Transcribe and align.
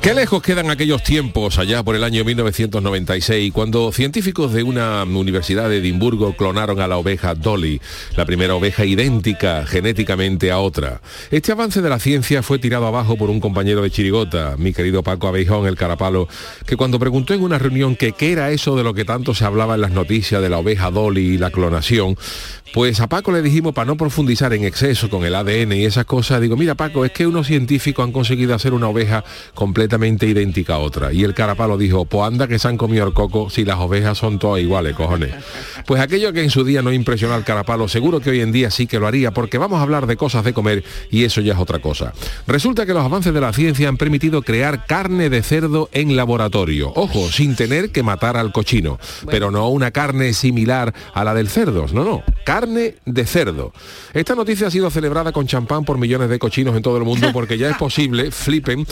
Qué 0.00 0.14
lejos 0.14 0.42
quedan 0.42 0.70
aquellos 0.70 1.02
tiempos 1.02 1.58
allá 1.58 1.82
por 1.82 1.96
el 1.96 2.04
año 2.04 2.24
1996 2.24 3.52
cuando 3.52 3.90
científicos 3.90 4.52
de 4.52 4.62
una 4.62 5.02
universidad 5.02 5.68
de 5.68 5.78
Edimburgo 5.78 6.34
clonaron 6.34 6.80
a 6.80 6.86
la 6.86 6.96
oveja 6.96 7.34
Dolly, 7.34 7.80
la 8.16 8.24
primera 8.24 8.54
oveja 8.54 8.84
idéntica 8.84 9.66
genéticamente 9.66 10.52
a 10.52 10.60
otra. 10.60 11.02
Este 11.32 11.50
avance 11.50 11.82
de 11.82 11.90
la 11.90 11.98
ciencia 11.98 12.44
fue 12.44 12.60
tirado 12.60 12.86
abajo 12.86 13.16
por 13.16 13.28
un 13.28 13.40
compañero 13.40 13.82
de 13.82 13.90
Chirigota, 13.90 14.54
mi 14.56 14.72
querido 14.72 15.02
Paco 15.02 15.26
Abeijón, 15.26 15.66
el 15.66 15.76
Carapalo, 15.76 16.28
que 16.64 16.76
cuando 16.76 17.00
preguntó 17.00 17.34
en 17.34 17.42
una 17.42 17.58
reunión 17.58 17.96
qué 17.96 18.14
era 18.20 18.52
eso 18.52 18.76
de 18.76 18.84
lo 18.84 18.94
que 18.94 19.04
tanto 19.04 19.34
se 19.34 19.44
hablaba 19.44 19.74
en 19.74 19.80
las 19.80 19.90
noticias 19.90 20.40
de 20.40 20.48
la 20.48 20.58
oveja 20.58 20.92
Dolly 20.92 21.34
y 21.34 21.38
la 21.38 21.50
clonación, 21.50 22.16
pues 22.72 23.00
a 23.00 23.08
Paco 23.08 23.32
le 23.32 23.42
dijimos 23.42 23.72
para 23.74 23.86
no 23.86 23.96
profundizar 23.96 24.52
en 24.52 24.64
exceso 24.64 25.08
con 25.08 25.24
el 25.24 25.34
ADN 25.34 25.72
y 25.72 25.84
esas 25.84 26.04
cosas, 26.04 26.40
digo, 26.40 26.56
mira 26.56 26.74
Paco, 26.74 27.04
es 27.04 27.12
que 27.12 27.26
unos 27.26 27.46
científicos 27.46 28.04
han 28.04 28.12
conseguido 28.12 28.54
hacer 28.54 28.74
una 28.74 28.88
oveja 28.88 29.24
completamente 29.88 30.26
idéntica 30.26 30.74
a 30.74 30.78
otra. 30.80 31.14
Y 31.14 31.24
el 31.24 31.32
carapalo 31.32 31.78
dijo, 31.78 32.04
pues 32.04 32.26
anda 32.26 32.46
que 32.46 32.58
se 32.58 32.68
han 32.68 32.76
comido 32.76 33.06
el 33.06 33.14
coco 33.14 33.48
si 33.48 33.64
las 33.64 33.78
ovejas 33.78 34.18
son 34.18 34.38
todas 34.38 34.60
iguales, 34.60 34.94
cojones. 34.94 35.34
Pues 35.86 36.02
aquello 36.02 36.30
que 36.34 36.42
en 36.42 36.50
su 36.50 36.62
día 36.62 36.82
no 36.82 36.92
impresionó 36.92 37.32
al 37.32 37.44
carapalo, 37.44 37.88
seguro 37.88 38.20
que 38.20 38.28
hoy 38.28 38.42
en 38.42 38.52
día 38.52 38.70
sí 38.70 38.86
que 38.86 38.98
lo 38.98 39.06
haría, 39.06 39.30
porque 39.30 39.56
vamos 39.56 39.78
a 39.78 39.82
hablar 39.82 40.06
de 40.06 40.18
cosas 40.18 40.44
de 40.44 40.52
comer 40.52 40.84
y 41.10 41.24
eso 41.24 41.40
ya 41.40 41.54
es 41.54 41.58
otra 41.58 41.78
cosa. 41.78 42.12
Resulta 42.46 42.84
que 42.84 42.92
los 42.92 43.02
avances 43.02 43.32
de 43.32 43.40
la 43.40 43.54
ciencia 43.54 43.88
han 43.88 43.96
permitido 43.96 44.42
crear 44.42 44.84
carne 44.84 45.30
de 45.30 45.42
cerdo 45.42 45.88
en 45.92 46.14
laboratorio. 46.16 46.92
Ojo, 46.94 47.30
sin 47.32 47.56
tener 47.56 47.90
que 47.90 48.02
matar 48.02 48.36
al 48.36 48.52
cochino, 48.52 48.98
pero 49.30 49.50
no 49.50 49.70
una 49.70 49.90
carne 49.90 50.34
similar 50.34 50.92
a 51.14 51.24
la 51.24 51.32
del 51.32 51.48
cerdo, 51.48 51.86
no, 51.94 52.04
no 52.04 52.22
carne 52.48 52.94
de 53.04 53.26
cerdo. 53.26 53.74
Esta 54.14 54.34
noticia 54.34 54.68
ha 54.68 54.70
sido 54.70 54.88
celebrada 54.88 55.32
con 55.32 55.46
champán 55.46 55.84
por 55.84 55.98
millones 55.98 56.30
de 56.30 56.38
cochinos 56.38 56.74
en 56.74 56.82
todo 56.82 56.96
el 56.96 57.04
mundo 57.04 57.28
porque 57.34 57.58
ya 57.58 57.68
es 57.68 57.76
posible, 57.76 58.30
flipen, 58.30 58.86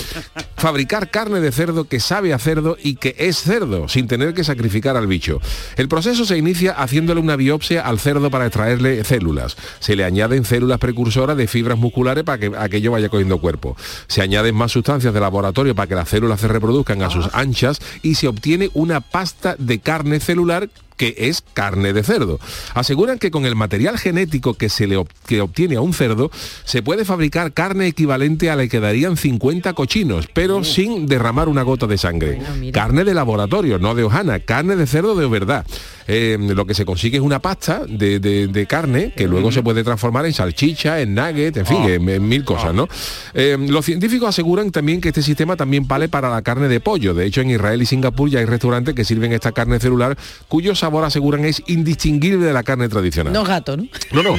fabricar 0.59 0.86
carne 0.87 1.41
de 1.41 1.53
cerdo 1.53 1.85
que 1.85 2.01
sabe 2.01 2.33
a 2.33 2.39
cerdo 2.39 2.77
y 2.83 2.97
que 2.97 3.15
es 3.19 3.39
cerdo, 3.39 3.89
sin 3.89 4.09
tener 4.09 4.35
que 4.35 4.45
sacrificar 4.45 4.97
al 4.97 5.07
bicho. 5.07 5.41
El 5.77 5.89
proceso 5.89 6.25
se 6.25 6.39
inicia 6.39 6.73
haciéndole 6.73 7.21
una 7.21 7.37
biopsia 7.37 7.83
al 7.83 7.99
cerdo 7.99 8.31
para 8.31 8.47
extraerle 8.47 9.05
células. 9.05 9.57
Se 9.81 9.97
le 9.97 10.05
añaden 10.05 10.45
células 10.45 10.79
precursoras 10.79 11.37
de 11.37 11.47
fibras 11.47 11.79
musculares 11.79 12.25
para 12.25 12.39
que 12.39 12.53
aquello 12.59 12.93
vaya 12.93 13.09
cogiendo 13.09 13.39
cuerpo. 13.39 13.77
Se 14.07 14.23
añaden 14.23 14.55
más 14.55 14.73
sustancias 14.73 15.13
de 15.13 15.21
laboratorio 15.21 15.75
para 15.75 15.87
que 15.87 15.95
las 15.95 16.09
células 16.09 16.41
se 16.41 16.49
reproduzcan 16.49 17.03
a 17.03 17.11
sus 17.11 17.29
anchas 17.35 17.81
y 18.03 18.15
se 18.15 18.29
obtiene 18.29 18.71
una 18.75 19.01
pasta 19.01 19.57
de 19.59 19.79
carne 19.79 20.21
celular 20.21 20.69
que 20.97 21.15
es 21.17 21.43
carne 21.55 21.93
de 21.93 22.03
cerdo. 22.03 22.39
Aseguran 22.75 23.19
que 23.19 23.31
con 23.31 23.47
el 23.47 23.55
material 23.55 23.99
genético 23.99 24.55
que 24.55 24.69
se 24.69 24.87
le 24.87 25.03
que 25.27 25.41
obtiene 25.41 25.77
a 25.77 25.81
un 25.81 25.95
cerdo 25.95 26.31
se 26.65 26.83
puede 26.83 27.05
fabricar 27.05 27.53
carne 27.53 27.87
equivalente 27.87 28.51
a 28.51 28.57
la 28.57 28.67
que 28.67 28.81
darían 28.81 29.17
50 29.17 29.73
cochinos, 29.75 30.29
pero 30.33 30.65
sin 30.65 31.07
derramar 31.07 31.49
una 31.49 31.63
gota 31.63 31.87
de 31.87 31.99
sangre. 31.99 32.41
carne 32.73 33.05
de 33.05 33.15
laboratorio, 33.15 33.79
no 33.79 33.95
de 33.95 34.05
hojana, 34.05 34.41
carne 34.41 34.77
de 34.77 34.87
cerdo 34.87 35.15
de 35.15 35.27
verdad. 35.27 35.67
Eh, 36.09 36.39
lo 36.41 36.67
que 36.67 36.75
se 36.75 36.85
consigue 36.85 37.17
es 37.17 37.23
una 37.23 37.41
pasta 37.41 37.83
de, 37.87 38.67
carne 38.69 39.13
que 39.17 39.27
luego 39.27 39.53
se 39.53 39.63
puede 39.63 39.85
transformar 39.85 40.27
en 40.27 40.33
salchicha, 40.33 41.01
en 41.01 41.15
nugget, 41.15 41.57
en 41.57 41.67
fin, 41.67 41.79
oh. 41.83 41.89
en, 41.89 42.29
mil 42.29 42.45
cosas, 42.45 42.75
¿no? 42.75 42.89
Eh, 43.35 43.57
los 43.69 43.85
científicos 43.85 44.29
aseguran 44.29 44.71
también 44.71 45.01
que 45.01 45.09
este 45.09 45.23
sistema 45.23 45.57
también 45.57 45.87
vale 45.87 46.09
para 46.09 46.31
la 46.31 46.43
carne 46.43 46.69
de 46.69 46.81
pollo. 46.81 47.15
De 47.15 47.27
hecho, 47.27 47.41
en 47.41 47.51
Israel 47.51 47.83
y 47.83 47.87
Singapur 47.87 48.29
ya 48.29 48.41
hay 48.41 48.45
restaurantes 48.47 48.95
que 48.95 49.05
sirven 49.05 49.33
esta 49.33 49.53
carne 49.53 49.79
celular 49.79 50.17
cuyos 50.49 50.79
sabor 50.79 51.05
aseguran 51.05 51.45
es 51.45 51.63
indistinguible 51.67 52.45
de 52.45 52.53
la 52.53 52.63
carne 52.63 52.89
tradicional. 52.89 53.33
No 53.33 53.45
gato, 53.45 53.77
¿no? 53.77 53.87
No, 54.13 54.23
no. 54.23 54.37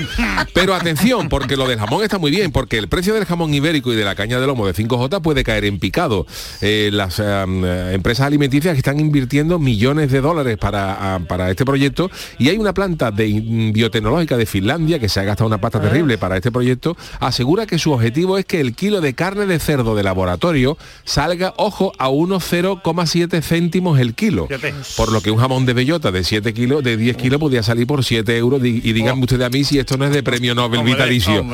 Pero 0.54 0.74
atención, 0.74 1.30
porque 1.30 1.56
lo 1.56 1.68
del 1.68 1.80
jamón 1.80 2.04
está 2.04 2.18
muy 2.18 2.32
bien, 2.32 2.52
porque 2.52 2.78
el 2.78 2.88
precio 2.88 3.14
del 3.14 3.26
jamón 3.26 3.54
ibérico 3.54 3.94
y 3.94 3.96
de 3.96 4.04
la 4.04 4.16
caña 4.16 4.40
de 4.40 4.48
lomo 4.48 4.66
de 4.68 4.74
5J 4.74 5.22
puede 5.22 5.44
caer 5.44 5.66
en 5.66 5.80
picado. 5.80 6.26
Eh, 6.62 6.90
las 6.92 7.20
eh, 7.20 7.92
empresas 7.94 8.28
alimenticias 8.28 8.78
están 8.78 9.00
invirtiendo 9.00 9.60
millones 9.60 10.12
de 10.12 10.22
dólares 10.22 10.58
para, 10.58 11.20
para 11.28 11.52
este 11.52 11.57
proyecto 11.66 12.10
y 12.38 12.50
hay 12.50 12.58
una 12.58 12.74
planta 12.74 13.12
de 13.12 13.28
biotecnológica 13.74 14.38
de 14.38 14.46
Finlandia 14.46 15.00
que 15.00 15.10
se 15.10 15.20
ha 15.20 15.24
gastado 15.24 15.48
una 15.48 15.60
pasta 15.60 15.82
terrible 15.82 16.18
para 16.18 16.38
este 16.38 16.52
proyecto, 16.52 16.98
asegura 17.20 17.66
que 17.66 17.80
su 17.80 17.92
objetivo 17.92 18.38
es 18.38 18.46
que 18.46 18.60
el 18.60 18.74
kilo 18.74 19.02
de 19.02 19.14
carne 19.14 19.46
de 19.46 19.60
cerdo 19.60 19.96
de 19.96 20.04
laboratorio 20.04 20.78
salga, 21.04 21.54
ojo, 21.58 21.94
a 21.98 22.10
unos 22.10 22.52
0,7 22.52 23.42
céntimos 23.42 24.00
el 24.00 24.14
kilo. 24.14 24.48
Por 24.96 25.12
lo 25.12 25.22
que 25.22 25.32
un 25.32 25.40
jamón 25.40 25.66
de 25.66 25.74
bellota 25.74 26.12
de 26.12 26.24
7 26.24 26.54
kilos 26.54 26.84
de 26.84 26.98
10 26.98 27.18
kilos 27.18 27.40
podía 27.40 27.64
salir 27.64 27.88
por 27.88 28.04
7 28.04 28.38
euros 28.38 28.64
y 28.64 28.94
díganme 28.94 29.22
oh. 29.22 29.24
ustedes 29.24 29.46
a 29.46 29.50
mí 29.50 29.64
si 29.64 29.80
esto 29.80 29.98
no 29.98 30.06
es 30.06 30.12
de 30.12 30.24
premio 30.24 30.56
Nobel 30.56 30.84
vitalicio. 30.84 31.46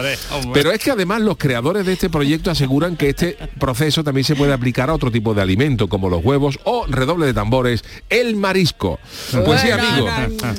Pero 0.54 0.72
es 0.72 0.80
que 0.80 0.92
además 0.92 1.22
los 1.22 1.38
creadores 1.38 1.86
de 1.86 1.94
este 1.94 2.10
proyecto 2.10 2.52
aseguran 2.52 2.96
que 2.96 3.10
este 3.10 3.38
proceso 3.60 4.04
también 4.04 4.26
se 4.26 4.36
puede 4.36 4.54
aplicar 4.54 4.90
a 4.90 4.94
otro 4.94 5.12
tipo 5.12 5.34
de 5.34 5.42
alimento 5.42 5.88
como 5.88 6.10
los 6.10 6.24
huevos 6.24 6.60
o 6.64 6.86
redoble 6.88 7.26
de 7.26 7.34
tambores, 7.34 7.84
el 8.10 8.36
marisco. 8.36 9.00
Pues 9.46 9.62
sí, 9.62 9.70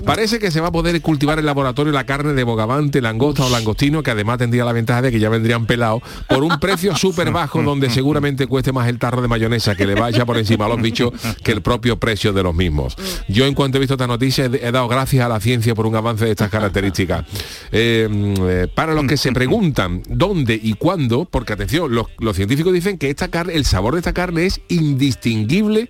parece 0.05 0.39
que 0.39 0.51
se 0.51 0.61
va 0.61 0.69
a 0.69 0.73
poder 0.73 1.01
cultivar 1.01 1.39
en 1.39 1.47
laboratorio 1.47 1.93
la 1.93 2.05
carne 2.05 2.33
de 2.33 2.45
bogavante, 2.45 3.01
langosta 3.01 3.45
o 3.45 3.51
langostino, 3.51 4.03
que 4.03 4.11
además 4.11 4.39
tendría 4.39 4.65
la 4.65 4.73
ventaja 4.73 5.03
de 5.03 5.11
que 5.11 5.19
ya 5.19 5.29
vendrían 5.29 5.67
pelados 5.67 6.03
por 6.29 6.43
un 6.43 6.59
precio 6.61 6.97
súper 6.97 7.31
bajo 7.31 7.63
donde 7.63 7.91
seguramente 7.91 8.47
cueste 8.47 8.73
más 8.73 8.89
el 8.89 8.99
tarro 8.99 9.23
de 9.23 9.29
mayonesa 9.29 9.75
que 9.75 9.87
le 9.87 9.95
vaya 9.95 10.25
por 10.25 10.39
encima 10.39 10.67
a 10.67 10.69
los 10.69 10.81
bichos 10.81 11.13
que 11.43 11.53
el 11.53 11.63
propio 11.63 11.99
precio 11.99 12.33
de 12.33 12.43
los 12.43 12.55
mismos. 12.55 12.97
Yo 13.29 13.47
en 13.47 13.55
cuanto 13.55 13.79
he 13.79 13.81
visto 13.81 13.95
esta 13.95 14.07
noticia 14.07 14.45
he 14.47 14.73
dado 14.73 14.89
gracias 14.89 15.25
a 15.25 15.29
la 15.29 15.41
ciencia 15.41 15.75
por 15.75 15.87
un 15.87 15.97
avance 15.97 16.25
de 16.25 16.31
estas 16.33 16.51
características. 16.51 17.25
Eh, 17.73 18.09
eh, 18.11 18.69
para 18.75 18.95
los 18.95 19.07
que 19.07 19.17
se 19.17 19.33
preguntan 19.33 20.03
dónde 20.09 20.59
y 20.61 20.75
cuándo, 20.75 21.25
porque 21.25 21.53
atención, 21.53 21.95
los, 21.95 22.07
los 22.19 22.37
científicos 22.37 22.73
dicen 22.73 22.99
que 22.99 23.11
esta 23.11 23.29
carne, 23.29 23.55
el 23.55 23.65
sabor 23.65 23.95
de 23.95 24.01
esta 24.01 24.13
carne 24.13 24.47
es 24.47 24.61
indistinguible 24.69 25.89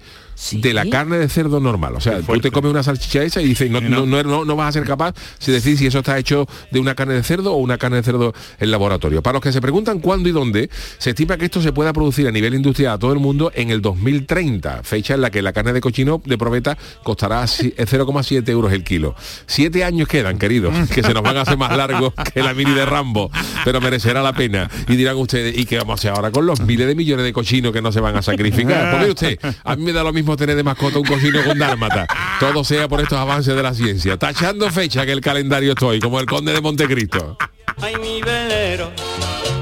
de 0.53 0.73
la 0.73 0.87
carne 0.87 1.19
de 1.19 1.29
cerdo 1.29 1.61
normal. 1.61 1.95
O 1.97 2.01
sea, 2.01 2.21
tú 2.21 2.41
te 2.41 2.51
comes 2.51 2.71
una 2.71 2.83
salchicha 2.83 3.23
esa 3.23 3.41
y 3.41 3.47
dices, 3.47 3.71
no, 3.71 3.81
no. 3.81 4.05
No, 4.07 4.45
no, 4.45 4.57
vas 4.57 4.69
a 4.69 4.73
ser 4.73 4.85
capaz 4.85 5.15
de 5.45 5.53
decir 5.53 5.77
si 5.77 5.87
eso 5.87 5.99
está 5.99 6.19
hecho 6.19 6.47
de 6.71 6.81
una 6.81 6.95
carne 6.95 7.15
de 7.15 7.23
cerdo 7.23 7.53
o 7.53 7.57
una 7.57 7.79
carne 7.79 7.99
de 7.99 8.03
cerdo 8.03 8.35
en 8.59 8.71
laboratorio. 8.71 9.23
Para 9.23 9.35
los 9.35 9.43
que 9.43 9.53
se 9.53 9.61
preguntan 9.61 9.99
cuándo 10.01 10.29
y 10.29 10.33
dónde, 10.33 10.71
se 10.99 11.11
estima 11.11 11.37
que 11.37 11.47
esto 11.47 11.61
se 11.61 11.73
pueda 11.73 11.93
producir 11.93 12.27
a 12.29 12.31
nivel 12.31 12.55
industrial 12.55 12.95
a 12.95 12.99
todo 12.99 13.13
el 13.13 13.19
mundo 13.19 13.53
en 13.55 13.71
el 13.71 13.83
2030, 13.83 14.83
fecha 14.83 15.15
en 15.15 15.21
la 15.21 15.31
que 15.31 15.43
la 15.43 15.53
carne 15.53 15.73
de 15.73 15.81
cochino 15.81 16.21
de 16.25 16.39
probeta 16.39 16.77
costará 17.03 17.43
0,7 17.45 18.49
euros 18.49 18.73
el 18.73 18.85
kilo. 18.85 19.15
Siete 19.47 19.85
años 19.85 20.09
quedan, 20.09 20.39
queridos, 20.39 20.73
que 20.91 21.03
se 21.03 21.15
nos 21.15 21.23
van 21.23 21.37
a 21.37 21.43
hacer 21.43 21.57
más 21.57 21.77
largos 21.77 22.13
que 22.35 22.43
la 22.43 22.55
mini 22.55 22.73
de 22.73 22.87
Rambo, 22.87 23.31
pero 23.65 23.81
merecerá 23.81 24.23
la 24.23 24.33
pena. 24.33 24.71
Y 24.89 24.97
dirán 24.97 25.17
ustedes, 25.17 25.57
¿y 25.57 25.67
qué 25.67 25.79
vamos 25.79 25.93
a 25.93 25.95
hacer 25.95 26.11
ahora 26.13 26.31
con 26.31 26.47
los 26.47 26.61
miles 26.61 26.87
de 26.87 26.95
millones 26.95 27.25
de 27.25 27.33
cochinos 27.33 27.73
que 27.73 27.83
no 27.83 27.93
se 27.93 28.01
van 28.01 28.17
a 28.17 28.23
sacrificar? 28.23 28.91
Porque 28.93 29.11
usted, 29.11 29.39
a 29.65 29.77
mí 29.77 29.85
me 29.85 29.93
da 29.93 30.03
lo 30.03 30.13
mismo 30.13 30.24
tener 30.37 30.57
de 30.57 30.63
mascota 30.63 30.99
un 30.99 31.05
cochino 31.05 31.43
con 31.45 31.59
dálmata. 31.59 32.07
Todo 32.41 32.65
sea 32.65 32.89
por 32.89 33.01
estos 33.01 33.19
avances 33.19 33.55
de 33.55 33.63
la 33.63 33.75
ciencia. 33.75 34.17
Tachando 34.17 34.71
fecha 34.71 35.05
que 35.05 35.13
el 35.13 35.21
calendario 35.21 35.73
estoy, 35.73 36.01
como 36.01 36.19
el 36.21 36.27
conde 36.27 36.53
de 36.53 36.61
Montecristo. 36.61 37.37
Ay, 37.81 37.95
mi 37.97 38.23
velero, 38.23 38.91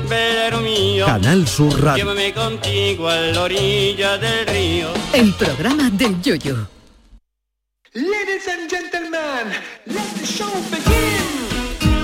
velero 0.09 0.61
mío. 0.61 1.07
Canal 1.07 1.47
Sur 1.47 1.83
Radio. 1.83 2.05
Llévame 2.05 2.33
contigo 2.33 3.09
a 3.09 3.17
la 3.17 3.43
orilla 3.43 4.19
del 4.19 4.47
río. 4.47 4.89
El 5.13 5.33
programa 5.35 5.91
del 5.91 6.21
yoyo. 6.23 6.69
Ladies 7.95 8.49
and 8.49 8.71
gentlemen, 8.71 9.53
let 9.87 10.09
the 10.19 10.25
show 10.25 10.51
begin. 10.71 11.52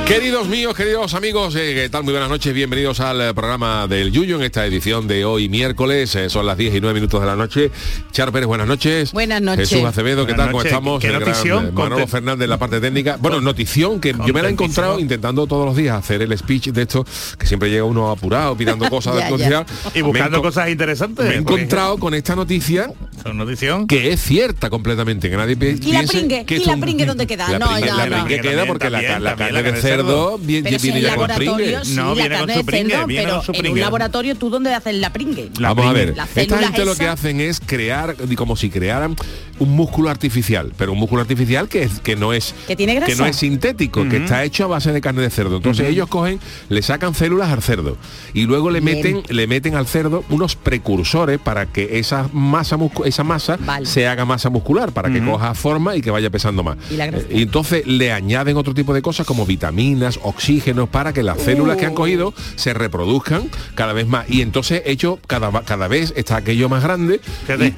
Queridos 0.08 0.48
míos, 0.48 0.74
queridos 0.74 1.12
amigos, 1.12 1.54
eh, 1.54 1.74
¿qué 1.74 1.90
tal? 1.90 2.02
Muy 2.02 2.14
buenas 2.14 2.30
noches, 2.30 2.54
bienvenidos 2.54 2.98
al 3.00 3.20
eh, 3.20 3.34
programa 3.34 3.86
del 3.86 4.10
Yuyo 4.10 4.36
en 4.36 4.42
esta 4.42 4.64
edición 4.64 5.06
de 5.06 5.26
hoy 5.26 5.50
miércoles, 5.50 6.14
eh, 6.14 6.30
son 6.30 6.46
las 6.46 6.56
10 6.56 6.76
y 6.76 6.80
9 6.80 6.94
minutos 6.94 7.20
de 7.20 7.26
la 7.26 7.36
noche. 7.36 7.70
Char 8.10 8.32
Pérez, 8.32 8.46
buenas 8.46 8.66
noches. 8.66 9.12
Buenas 9.12 9.42
noches. 9.42 9.68
Jesús 9.68 9.84
Acevedo, 9.84 10.26
¿qué 10.26 10.32
tal? 10.32 10.50
¿Cómo 10.50 10.62
estamos? 10.62 11.02
¿Qué, 11.02 11.12
notición? 11.12 11.74
Manolo 11.74 12.06
Fernández 12.06 12.44
en 12.44 12.50
la 12.50 12.58
parte 12.58 12.80
técnica. 12.80 13.18
Bueno, 13.20 13.42
notición 13.42 14.00
que 14.00 14.14
yo 14.26 14.32
me 14.32 14.40
la 14.40 14.48
he 14.48 14.52
encontrado 14.52 14.98
intentando 14.98 15.46
todos 15.46 15.66
los 15.66 15.76
días 15.76 15.98
hacer 15.98 16.22
el 16.22 16.36
speech 16.38 16.68
de 16.68 16.82
esto, 16.82 17.04
que 17.38 17.46
siempre 17.46 17.68
llega 17.68 17.84
uno 17.84 18.10
apurado, 18.10 18.56
pidiendo 18.56 18.88
cosas 18.90 19.14
de 19.16 19.28
noticia. 19.28 19.66
Y 19.94 20.00
buscando 20.00 20.40
cosas 20.40 20.70
interesantes. 20.70 21.26
Me 21.26 21.34
he 21.34 21.36
encontrado 21.36 21.98
con 21.98 22.14
esta 22.14 22.34
noticia 22.34 22.90
notición 23.34 23.86
que 23.86 24.12
es 24.12 24.20
cierta 24.20 24.70
completamente, 24.70 25.28
que 25.28 25.36
nadie 25.36 25.56
piense 25.56 25.82
que 25.82 25.88
¿Y 25.88 25.92
la 25.92 26.02
pringue? 26.06 26.46
¿Y 26.48 26.64
la 26.64 26.76
pringue 26.76 27.06
dónde 27.06 27.26
queda? 27.26 27.50
La 27.50 27.58
no, 27.58 27.68
pringue, 27.68 27.90
no, 27.90 27.96
la 27.96 28.06
no. 28.06 28.24
pringue 28.24 28.40
queda 28.40 28.66
porque 28.66 28.90
la, 28.90 29.18
la 29.18 29.36
carne 29.36 29.80
de 29.82 29.97
cerdo 30.06 30.38
Pero 30.38 30.78
si 30.78 30.90
viene 30.90 30.98
en 30.98 31.02
ya 31.04 31.14
con 31.16 31.28
laboratorio, 31.28 31.54
pringue. 31.66 31.84
sí, 31.84 31.94
No, 31.96 32.14
viene 32.14 32.38
con 32.38 32.50
su 32.50 32.64
pringue, 32.64 32.90
cerdo, 32.92 33.06
viene 33.06 33.22
pero 33.24 33.36
con 33.36 33.44
su 33.44 33.52
en 33.52 33.56
un 33.56 33.62
pringue. 33.62 33.80
laboratorio 33.80 34.34
tú 34.36 34.50
dónde 34.50 34.74
haces 34.74 34.94
la 34.96 35.12
pringue. 35.12 35.50
La 35.58 35.68
Vamos 35.74 35.86
a 35.86 35.92
pringue. 35.94 36.12
ver, 36.12 36.24
esta 36.36 36.58
gente 36.58 36.84
lo 36.84 36.94
que 36.96 37.06
hacen 37.08 37.40
es 37.40 37.60
crear 37.60 38.16
di- 38.16 38.36
como 38.36 38.56
si 38.56 38.70
crearan 38.70 39.16
un 39.58 39.70
músculo 39.74 40.08
artificial, 40.10 40.72
pero 40.76 40.92
un 40.92 40.98
músculo 40.98 41.20
artificial 41.22 41.68
que, 41.68 41.82
es, 41.82 42.00
que 42.00 42.14
no 42.16 42.32
es 42.32 42.54
Que 42.66 42.76
tiene 42.76 42.94
grasa. 42.94 43.14
no 43.16 43.26
es 43.26 43.36
sintético, 43.36 44.08
que 44.08 44.18
está 44.18 44.44
hecho 44.44 44.64
a 44.64 44.66
base 44.68 44.92
de 44.92 45.00
carne 45.00 45.22
de 45.22 45.30
cerdo. 45.30 45.56
Entonces 45.56 45.88
ellos 45.88 46.08
cogen, 46.08 46.38
le 46.68 46.80
sacan 46.82 47.14
células 47.14 47.50
al 47.50 47.62
cerdo 47.62 47.96
y 48.34 48.42
luego 48.44 48.70
le 48.70 48.80
Bien. 48.80 48.96
meten 48.96 49.22
le 49.28 49.46
meten 49.46 49.74
al 49.74 49.86
cerdo 49.86 50.24
unos 50.30 50.54
precursores 50.56 51.38
para 51.38 51.66
que 51.66 51.98
esa 51.98 52.28
masa 52.32 52.76
esa 53.04 53.24
masa 53.24 53.56
Vale. 53.60 53.84
se 53.86 54.06
haga 54.06 54.24
masa 54.24 54.48
muscular, 54.50 54.92
para 54.92 55.10
que 55.10 55.22
coja 55.24 55.54
forma 55.54 55.96
y 55.96 56.00
que 56.00 56.10
vaya 56.10 56.30
pesando 56.30 56.62
más. 56.62 56.76
Y 56.90 56.96
la 56.96 57.06
grasa. 57.06 57.24
Eh, 57.30 57.38
y 57.38 57.42
entonces 57.42 57.86
le 57.86 58.12
añaden 58.12 58.56
otro 58.56 58.74
tipo 58.74 58.94
de 58.94 59.02
cosas 59.02 59.26
como 59.26 59.44
vitaminas, 59.44 59.87
oxígenos 60.22 60.88
para 60.88 61.12
que 61.12 61.22
las 61.22 61.40
células 61.40 61.76
que 61.76 61.86
han 61.86 61.94
cogido 61.94 62.34
se 62.56 62.74
reproduzcan 62.74 63.48
cada 63.74 63.92
vez 63.92 64.06
más 64.06 64.28
y 64.28 64.42
entonces 64.42 64.82
hecho 64.84 65.18
cada, 65.26 65.50
cada 65.62 65.88
vez 65.88 66.12
está 66.16 66.36
aquello 66.36 66.68
más 66.68 66.82
grande 66.82 67.20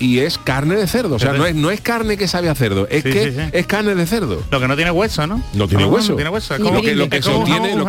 y, 0.01 0.05
y 0.05 0.19
es 0.21 0.39
carne 0.39 0.75
de 0.77 0.87
cerdo 0.87 1.17
o 1.17 1.19
sea 1.19 1.33
no 1.33 1.47
es 1.47 1.55
no 1.55 1.71
es 1.71 1.81
carne 1.81 2.17
que 2.17 2.27
sabe 2.29 2.49
a 2.49 2.55
cerdo 2.55 2.87
es 2.91 3.03
Sí, 3.03 3.11
que 3.11 3.25
sí, 3.25 3.37
sí. 3.37 3.43
es 3.53 3.67
carne 3.67 3.95
de 3.95 4.07
cerdo 4.07 4.43
Lo 4.51 4.61
que 4.61 4.69
no 4.69 4.77
tiene 4.77 4.91
hueso, 4.91 5.27
¿no? 5.27 5.43
no 5.55 5.69
tiene 5.69 5.85
hueso. 5.87 6.11
No 6.11 6.17
tiene 6.17 6.31
hueso. 6.31 6.57
Como, 6.59 6.75
lo 6.75 6.83
que, 6.83 6.95
lo 6.95 7.09
que 7.09 7.19
es 7.19 7.25
se 7.25 7.31
como 7.31 7.47
jamón- 7.47 7.75
lo 7.77 7.85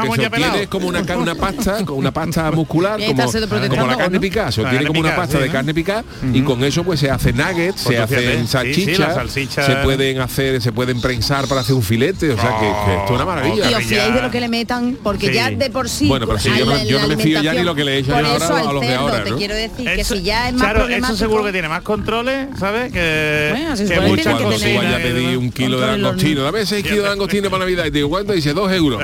que 0.53 0.61
es 0.63 0.67
como 0.69 0.87
una, 0.87 1.01
una 1.17 1.35
pasta, 1.35 1.85
como 1.85 1.97
una 1.99 2.11
pasta 2.11 2.51
muscular, 2.51 2.99
como, 3.07 3.23
como 3.69 3.87
la 3.87 3.97
carne 3.97 4.19
picada. 4.19 4.51
Se 4.51 4.61
La 4.61 4.67
obtiene 4.67 4.83
carne 4.85 4.87
como 4.87 4.99
una 4.99 5.15
pasta 5.15 5.39
de 5.39 5.49
carne 5.49 5.73
picada 5.73 6.03
y 6.33 6.41
con 6.41 6.63
eso 6.63 6.83
pues 6.83 6.99
se 6.99 7.09
hace 7.09 7.33
nuggets, 7.33 7.83
Pues 7.83 7.97
se 7.97 8.01
hacen 8.01 8.47
salchichas, 8.47 9.31
se 9.65 9.75
pueden 9.83 10.19
hacer, 10.21 10.61
se 10.61 10.71
pueden 10.71 11.01
prensar 11.01 11.47
para 11.47 11.61
hacer 11.61 11.75
un 11.75 11.83
filete, 11.83 12.31
o 12.31 12.35
sea 12.39 12.51
que, 12.59 12.65
que 12.65 12.93
esto 12.97 13.05
es 13.05 13.11
una 13.11 13.25
maravilla. 13.25 13.67
De 14.13 14.21
lo 14.21 14.31
que 14.31 14.39
le 14.39 14.47
metan, 14.49 14.97
porque 15.03 15.27
Sí. 15.27 15.33
ya 15.33 15.49
de 15.51 15.69
por 15.69 15.89
sí. 15.89 16.07
Bueno, 16.07 16.27
pero 16.27 16.39
sí, 16.39 16.49
a 16.49 16.57
yo 16.59 16.65
la- 16.65 16.83
yo 16.83 16.99
no 16.99 17.07
me 17.07 17.17
fío 17.17 17.41
ya 17.41 17.53
ni 17.53 17.63
lo 17.63 17.73
que 17.75 17.83
le 17.83 17.97
echan 17.99 18.15
por 18.17 18.25
ahora 18.25 18.45
eso 18.45 18.55
a 18.55 18.59
al 18.59 18.65
los 18.73 18.81
de 18.81 18.87
cerdo, 18.87 19.01
ahora, 19.01 19.23
Te 19.23 19.29
¿no? 19.31 19.37
quiero 19.37 19.55
decir 19.55 19.85
que 19.85 20.01
Eso- 20.01 20.15
si 20.15 20.23
ya 20.23 20.49
es 20.49 20.53
más 20.55 20.63
claro, 20.71 20.87
eso 20.89 21.15
seguro 21.15 21.43
que 21.43 21.51
tiene 21.51 21.67
más 21.69 21.81
controles, 21.81 22.47
¿sabes? 22.59 22.91
Que, 22.91 23.49
Bueno, 23.51 23.75
que 23.75 23.85
que 23.85 23.99
muchas 24.01 24.35
que 24.37 24.77
vayas 24.77 24.93
a 24.93 24.97
pedir 24.97 25.37
un 25.37 25.51
kilo 25.51 25.79
de 25.79 25.87
langostino, 25.87 26.43
dame 26.43 26.65
6 26.65 26.83
kilos 26.83 27.03
de 27.03 27.09
langostino 27.09 27.49
para 27.49 27.59
Navidad 27.63 27.85
y 27.85 27.91
te 27.91 27.97
digo, 27.97 28.09
¿cuánto? 28.09 28.33
Dice 28.33 28.53
2 28.53 28.71
euros. 28.71 29.01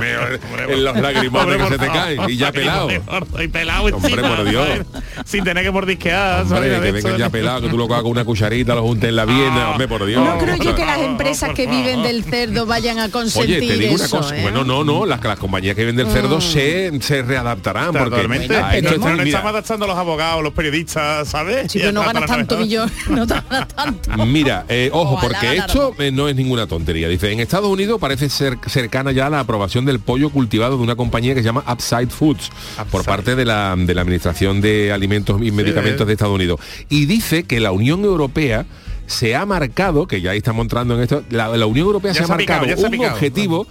En 0.70 0.84
los 0.84 0.96
lagrimones 1.00 1.58
que 1.58 1.68
se 1.70 1.78
te 1.78 1.88
caen 1.88 2.20
y 2.30 2.38
ya 2.38 2.52
pelado. 2.52 2.90
Y 2.92 3.48
pelado 3.48 3.86
Hombre, 3.86 4.12
encima, 4.14 4.36
por 4.36 4.50
Dios. 4.50 4.68
¿sabes? 4.68 4.88
Sin 5.26 5.44
tener 5.44 5.64
que 5.64 5.72
mordisquear, 5.72 6.46
que 6.48 6.92
vengan 6.92 7.18
ya 7.18 7.30
pelado, 7.30 7.62
que 7.62 7.70
tú 7.70 7.78
lo 7.78 7.88
cojas 7.88 8.04
con 8.04 8.12
una 8.12 8.26
cucharita, 8.26 8.76
lo 8.76 8.84
juntes 8.84 9.10
en 9.10 9.16
la 9.16 9.26
viena, 9.26 9.72
hombre, 9.72 9.88
por 9.88 10.06
Dios. 10.06 10.24
No 10.24 10.38
creo 10.38 10.56
yo 10.56 10.76
que 10.76 10.86
las 10.86 11.00
empresas 11.00 11.52
que 11.54 11.68
viven 11.68 12.04
del 12.04 12.24
cerdo 12.24 12.66
vayan 12.66 13.00
a 13.00 13.10
consentir 13.10 13.58
Oye, 13.60 13.68
te 13.68 13.78
digo 13.78 13.96
una 13.96 14.06
eso, 14.06 14.18
cosa. 14.18 14.38
¿eh? 14.38 14.42
Bueno, 14.42 14.64
no, 14.64 14.84
no, 14.84 14.97
las, 15.06 15.24
las 15.24 15.38
compañías 15.40 15.76
que 15.76 15.86
venden 15.86 16.08
cerdo 16.10 16.40
se, 16.42 16.92
se 17.02 17.22
readaptarán. 17.22 17.92
Porque 17.92 18.10
Totalmente. 18.10 18.48
Bueno, 18.48 18.66
a 18.66 18.76
esto 18.78 18.90
esperemos. 18.90 19.06
está- 19.12 19.18
no 19.18 19.24
estamos 19.24 19.50
adaptando 19.52 19.88
los 19.88 19.98
abogados, 19.98 20.44
los 20.44 20.54
periodistas, 20.54 21.28
¿sabes? 21.28 21.72
Sí, 21.72 21.80
pero 21.80 21.92
no 21.92 22.02
ganas 22.04 22.26
tanto 22.26 22.58
millón, 22.58 22.92
no 23.10 23.26
ganas 23.28 23.68
tanto. 23.68 24.26
Mira, 24.26 24.66
eh, 24.70 24.90
ojo, 24.94 25.16
Ojalá 25.16 25.28
porque 25.40 25.58
esto 25.58 25.94
eh, 26.00 26.12
no 26.12 26.28
es 26.28 26.36
ninguna 26.36 26.68
tontería. 26.68 27.08
Dice, 27.08 27.32
en 27.32 27.40
Estados 27.40 27.70
Unidos 27.70 28.00
parece 28.00 28.30
ser 28.30 28.58
cercana 28.68 29.12
ya 29.12 29.30
la 29.30 29.40
aprobación 29.42 29.86
del 29.86 30.00
pollo 30.00 30.30
cultivado 30.30 30.78
de 30.78 30.84
una 30.84 30.96
compañía 30.96 31.34
que 31.36 31.42
se 31.42 31.46
llama 31.46 31.64
Upside 31.72 32.08
Foods 32.08 32.50
por 32.92 33.04
parte 33.06 33.36
de 33.36 33.46
la, 33.46 33.76
de 33.78 33.94
la 33.94 34.02
Administración 34.02 34.62
de 34.62 34.92
Alimentos 34.92 35.40
y 35.42 35.52
Medicamentos 35.52 36.02
eh. 36.02 36.06
de 36.06 36.14
Estados 36.14 36.34
Unidos. 36.36 36.60
Y 36.90 37.06
dice 37.06 37.44
que 37.44 37.60
la 37.60 37.72
Unión 37.72 38.04
Europea 38.06 38.66
se 39.06 39.36
ha 39.36 39.46
marcado, 39.46 40.06
que 40.08 40.20
ya 40.22 40.32
ahí 40.32 40.40
estamos 40.40 40.64
entrando 40.64 40.96
en 40.96 41.02
esto, 41.02 41.24
la, 41.30 41.48
la 41.56 41.66
Unión 41.66 41.88
Europea 41.88 42.12
Ya 42.12 42.18
se 42.18 42.24
ha 42.24 42.28
se 42.28 42.34
ha 42.34 42.38
picado, 42.38 42.60
marcado 42.62 42.76
ya 42.76 42.82
se 42.82 42.86
ha 42.86 42.90
un 42.90 42.92
picado. 42.92 43.14
objetivo 43.14 43.68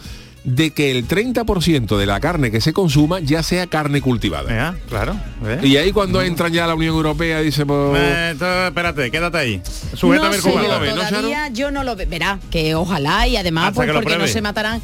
de 0.47 0.71
que 0.71 0.93
el 0.93 1.07
30% 1.09 1.99
de 1.99 2.07
la 2.07 2.21
carne 2.21 2.51
que 2.53 2.61
se 2.61 2.73
consuma 2.73 3.19
ya 3.21 3.43
sea 3.43 3.67
carne 3.67 4.01
cultivada. 4.01 4.49
Ya, 4.49 4.77
claro. 4.89 5.17
Y 5.63 5.77
ahí 5.77 5.91
cuando 5.93 6.23
entran 6.23 6.53
ya 6.53 6.65
a 6.65 6.69
la 6.69 6.75
Unión 6.77 6.95
Europea 6.95 7.41
dice, 7.41 7.67
pues, 7.67 8.01
Eh, 8.01 8.29
entonces, 8.31 8.69
espérate, 8.69 9.11
quédate 9.11 9.39
ahí. 9.39 9.61
Sujétame 9.95 10.37
no 10.37 10.43
sé 10.43 10.53
yo 10.53 10.63
lo 10.63 10.81
ve, 10.81 10.89
¿no, 10.95 10.95
todavía, 11.09 11.49
yo 11.49 11.71
no 11.73 11.83
lo 11.85 11.97
ve. 11.97 12.07
Verá, 12.07 12.39
que 12.51 12.75
ojalá 12.77 13.27
y 13.27 13.37
además 13.37 13.73
pues, 13.75 13.91
porque 13.93 14.17
no 14.17 14.27
se 14.29 14.41
matarán. 14.41 14.81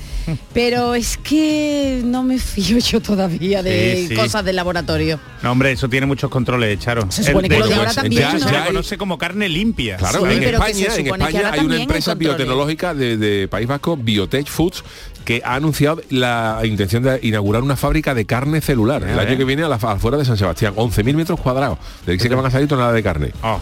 Pero 0.53 0.95
es 0.97 1.17
que 1.17 2.03
no 2.05 2.23
me 2.25 2.39
fío 2.39 2.79
yo 2.79 3.01
todavía 3.01 3.63
de 3.63 3.97
Sí, 3.97 4.09
sí. 4.09 4.15
cosas 4.15 4.45
del 4.45 4.57
laboratorio. 4.57 5.19
No, 5.43 5.53
hombre, 5.53 5.73
eso 5.73 5.89
tiene 5.89 6.07
muchos 6.07 6.29
controles, 6.31 6.79
Charo. 6.81 7.07
Se 7.11 7.23
supone 7.25 7.49
que 7.49 7.55
El- 7.55 7.61
lo 7.61 7.67
de 7.69 7.75
ahora 7.75 7.87
pues, 7.87 7.97
también, 7.97 8.23
ya- 8.23 8.33
¿no? 8.35 8.49
se 8.49 8.67
conoce 8.67 8.99
como 8.99 9.17
carne 9.19 9.49
limpia. 9.49 9.97
Claro, 9.97 10.21
Sí, 10.29 10.37
en 10.37 10.43
España, 10.43 10.87
en 10.97 11.07
España 11.07 11.51
hay 11.53 11.61
una 11.61 11.81
empresa 11.81 12.15
biotecnológica 12.15 12.95
de, 12.95 13.17
de 13.17 13.49
País 13.49 13.67
Vasco, 13.69 13.97
Biotech 13.97 14.47
Foods, 14.49 14.83
que 15.23 15.43
ha 15.45 15.55
anunciado 15.55 16.03
la 16.11 16.61
intención 16.65 17.03
de 17.03 17.19
inaugurar 17.23 17.63
una 17.63 17.77
fábrica 17.77 18.15
de 18.15 18.25
carne 18.25 18.61
celular 18.61 19.03
el 19.03 19.19
Ah, 19.19 19.23
año 19.23 19.33
eh. 19.33 19.37
que 19.39 19.45
viene 19.45 19.63
a 19.63 19.69
la 19.69 19.77
afuera 19.77 20.17
de 20.17 20.25
San 20.25 20.37
Sebastián, 20.37 20.75
11.000 20.77 21.15
metros 21.15 21.41
cuadrados. 21.41 21.79
Le 22.07 22.15
dice 22.15 22.29
que 22.29 22.35
van 22.35 22.47
a 22.47 22.51
salir 22.51 22.69
toneladas 22.69 22.95
de 22.95 23.03
carne. 23.03 23.33
Oh, 23.43 23.61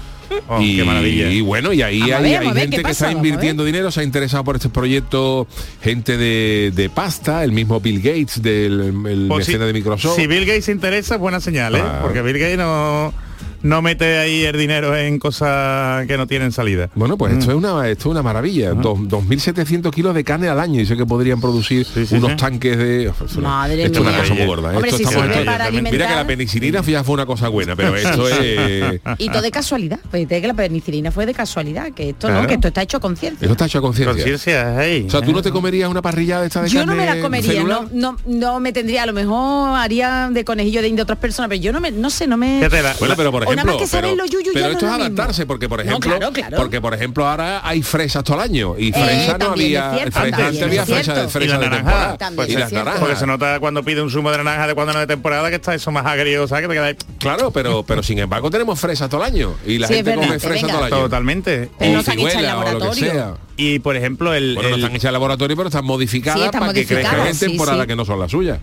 oh, 0.49 0.61
y, 0.61 0.77
qué 0.77 0.85
maravilla. 0.85 1.31
y 1.31 1.41
bueno, 1.41 1.73
y 1.73 1.83
ahí 1.83 2.03
hay, 2.03 2.11
ver, 2.11 2.25
hay 2.25 2.33
vamos 2.35 2.51
a 2.51 2.55
ver 2.55 2.63
gente 2.71 2.83
que 2.83 2.91
está 2.91 3.11
invirtiendo 3.13 3.65
dinero, 3.65 3.91
se 3.91 4.01
ha 4.01 4.05
interesado 4.05 4.45
por 4.45 4.57
este 4.57 4.69
proyecto, 4.69 5.47
gente 5.83 6.17
de, 6.17 6.73
de 6.75 6.89
pasta, 6.91 7.43
el 7.45 7.53
mismo 7.53 7.81
Bill 7.81 8.01
Gates, 8.01 8.41
del 8.43 8.95
el 9.07 9.27
Pues 9.29 9.47
si- 9.47 9.57
de 9.57 9.73
Microsoft. 9.73 10.17
Si 10.17 10.27
Bill 10.27 10.47
Gates 10.47 10.65
se 10.67 10.73
interesa, 10.73 11.15
es 11.17 11.21
buena 11.21 11.41
señal, 11.41 11.75
¿eh? 11.77 11.83
Porque 12.03 12.23
Bill 12.23 12.39
Gates 12.39 12.59
no, 12.59 13.13
no 13.63 13.83
mete 13.83 14.19
ahí 14.19 14.45
el 14.45 14.57
dinero 14.59 14.97
en 14.97 15.19
cosas 15.19 16.07
que 16.07 16.17
no 16.17 16.27
tienen 16.27 16.53
salida. 16.53 16.89
Bueno, 16.95 17.17
pues 17.17 17.33
Mm. 17.35 17.39
esto 17.39 17.51
es 17.53 17.57
una 17.57 17.89
esto 17.89 18.09
es 18.09 18.13
una 18.13 18.23
maravilla. 18.23 18.73
Dos- 18.75 18.99
2.700 19.01 19.91
kilos 19.93 20.15
de 20.15 20.25
carne 20.25 20.49
al 20.49 20.59
año. 20.61 20.81
Y 20.81 20.87
sé 20.87 20.97
que 20.97 21.07
podrían 21.07 21.41
producir 21.41 21.85
Sí, 21.87 22.07
sí, 22.07 22.15
unos 22.17 22.33
sí. 22.33 22.37
tanques 22.37 22.77
de... 22.79 23.13
Madre 23.41 23.85
esto 23.85 23.99
es 23.99 24.03
una 24.03 24.11
mía. 24.11 24.21
cosa 24.21 24.35
muy 24.35 24.47
gorda. 24.47 24.73
¿eh? 24.73 24.77
Hombre, 24.77 24.91
Esto 24.91 24.97
si 24.99 25.03
estamos- 25.05 25.25
sirve 25.25 25.39
esto- 25.41 25.53
para 25.53 25.71
Mira 25.71 26.09
que 26.09 26.15
la 26.15 26.27
penicilina 26.27 26.83
ya 26.83 27.05
fue 27.05 27.15
una 27.15 27.27
cosa 27.27 27.49
buena, 27.49 27.77
pero 27.77 27.95
esto 27.97 28.29
es... 28.29 29.01
Y 29.19 29.29
todo 29.29 29.43
de 29.43 29.51
casualidad. 29.51 29.99
Pues 30.11 30.29
de 30.29 30.41
que 30.41 30.47
la 30.47 30.55
penicilina 30.55 31.11
fue 31.13 31.27
de 31.27 31.35
casualidad, 31.35 31.93
que 31.93 32.11
esto 32.11 32.27
Claro. 32.29 32.43
no, 32.43 32.49
que 32.49 32.55
esto 32.55 32.69
está 32.69 32.83
hecho 32.83 32.97
a 32.97 33.01
conciencia. 33.01 33.45
Esto 33.45 33.53
está 33.53 33.67
hecho 33.67 33.79
a 33.79 33.83
conciencia. 33.83 34.13
Conciencia, 34.15 34.77
hey. 34.83 35.05
O 35.07 35.11
sea, 35.11 35.21
¿tú 35.23 35.33
no 35.33 35.43
te 35.43 35.51
comerías 35.51 35.89
una 35.91 36.03
parrilla 36.03 36.41
de 36.41 36.47
esta 36.47 36.63
de 36.63 36.69
Yo 36.69 36.85
no 36.87 36.95
me 36.95 37.07
la 37.07 37.21
comería, 37.21 37.63
no, 37.63 37.89
no, 37.93 38.17
no 38.27 38.61
me 38.61 38.73
tendría, 38.73 39.03
a 39.03 39.07
lo 39.07 39.13
mejor 39.13 39.77
haría 39.79 40.29
de 40.33 40.45
conejillo 40.45 40.83
de 40.83 40.89
indio 40.89 41.03
otras 41.03 41.19
personas, 41.19 41.49
pero 41.49 41.61
yo 41.61 41.73
no 41.73 41.81
me, 41.81 41.91
no 41.91 42.11
sé, 42.11 42.27
no 42.27 42.37
me. 42.37 42.61
Bueno, 42.99 43.15
pero 43.17 43.31
por 43.33 43.43
O 43.51 43.57
nada 43.57 43.63
ejemplo, 43.63 43.73
más 43.75 43.83
que 43.83 43.87
saben 43.89 44.11
pero, 44.11 44.23
los 44.23 44.31
yuyos 44.31 44.51
pero 44.55 44.67
ya 44.67 44.73
esto 44.73 44.87
no 44.87 44.93
es 44.93 44.99
mismo. 44.99 45.05
adaptarse 45.15 45.47
porque 45.47 45.69
por 45.69 45.79
No, 45.79 45.85
ejemplo, 45.91 46.17
claro, 46.19 46.33
claro. 46.33 46.57
porque 46.57 46.81
por 46.81 46.95
ejemplo 46.95 47.29
ahora 47.29 47.61
hay 47.69 47.83
fresas 47.83 48.25
todo 48.25 48.37
el 48.39 48.43
año 48.45 48.75
y 48.79 48.93
fresa 48.93 49.33
no 49.33 49.39
también 49.39 49.77
había 49.83 49.95
cierto, 49.99 50.21
fresa 50.21 50.37
antes 50.47 50.57
es 50.57 50.63
había 50.63 50.87
fresa 50.87 51.15
de 51.15 51.25
y 51.25 51.29
fresa 51.29 51.53
la 51.55 51.59
de 51.61 51.69
naranja, 51.71 52.17
temporada 52.19 52.53
y 52.53 52.57
las 52.57 52.73
naranjas. 52.73 53.01
porque 53.01 53.17
se 53.17 53.27
nota 53.27 53.61
cuando 53.61 53.83
pide 53.83 54.03
un 54.03 54.11
zumo 54.11 54.31
de 54.31 54.39
naranja 54.39 54.67
de 54.67 54.75
cuando 54.75 54.93
no 54.93 55.01
es 55.01 55.07
de 55.09 55.15
temporada 55.15 55.49
que 55.51 55.57
está 55.57 55.75
eso 55.75 55.91
más 55.91 56.07
agrio, 56.07 56.47
¿sabes? 56.49 56.63
Que 56.63 56.69
te 56.69 56.75
queda 56.75 56.87
ahí- 56.87 56.97
Claro, 57.19 57.51
pero 57.51 57.83
pero 57.83 58.03
sin 58.03 58.19
embargo 58.19 58.51
tenemos 58.51 58.79
fresa 58.81 59.09
todo 59.09 59.25
el 59.25 59.33
año 59.33 59.55
y 59.67 59.79
la 59.79 59.87
Sí, 59.89 59.95
gente 59.95 60.11
verdad, 60.11 60.25
come 60.27 60.39
fresa 60.39 60.67
venga. 60.67 60.73
todo 60.79 60.87
el 60.87 60.93
año. 60.93 61.03
Totalmente. 61.05 61.71
Pero 61.79 61.91
o 61.91 61.95
no 61.95 62.01
están 62.01 62.19
hechas 62.19 62.33
en 62.35 62.39
ciruela, 62.41 62.57
o 62.57 62.61
lo 62.61 62.65
que 62.67 62.73
laboratorio. 62.73 63.11
sea. 63.13 63.35
Y 63.57 63.79
por 63.81 63.97
ejemplo, 63.97 64.33
el, 64.35 64.55
Bueno, 64.55 64.71
no 64.71 64.77
están 64.77 64.93
hechas 64.93 65.05
en 65.07 65.13
laboratorio, 65.13 65.57
pero 65.57 65.69
están 65.69 65.85
modificadas 65.85 66.51
para 66.51 66.73
que 66.73 66.87
crezcan 66.87 67.27
en 67.27 67.39
temporada 67.39 67.83
sí. 67.83 67.87
que 67.89 67.97
no 67.97 68.05
son 68.05 68.19
las 68.21 68.31
suyas. 68.31 68.59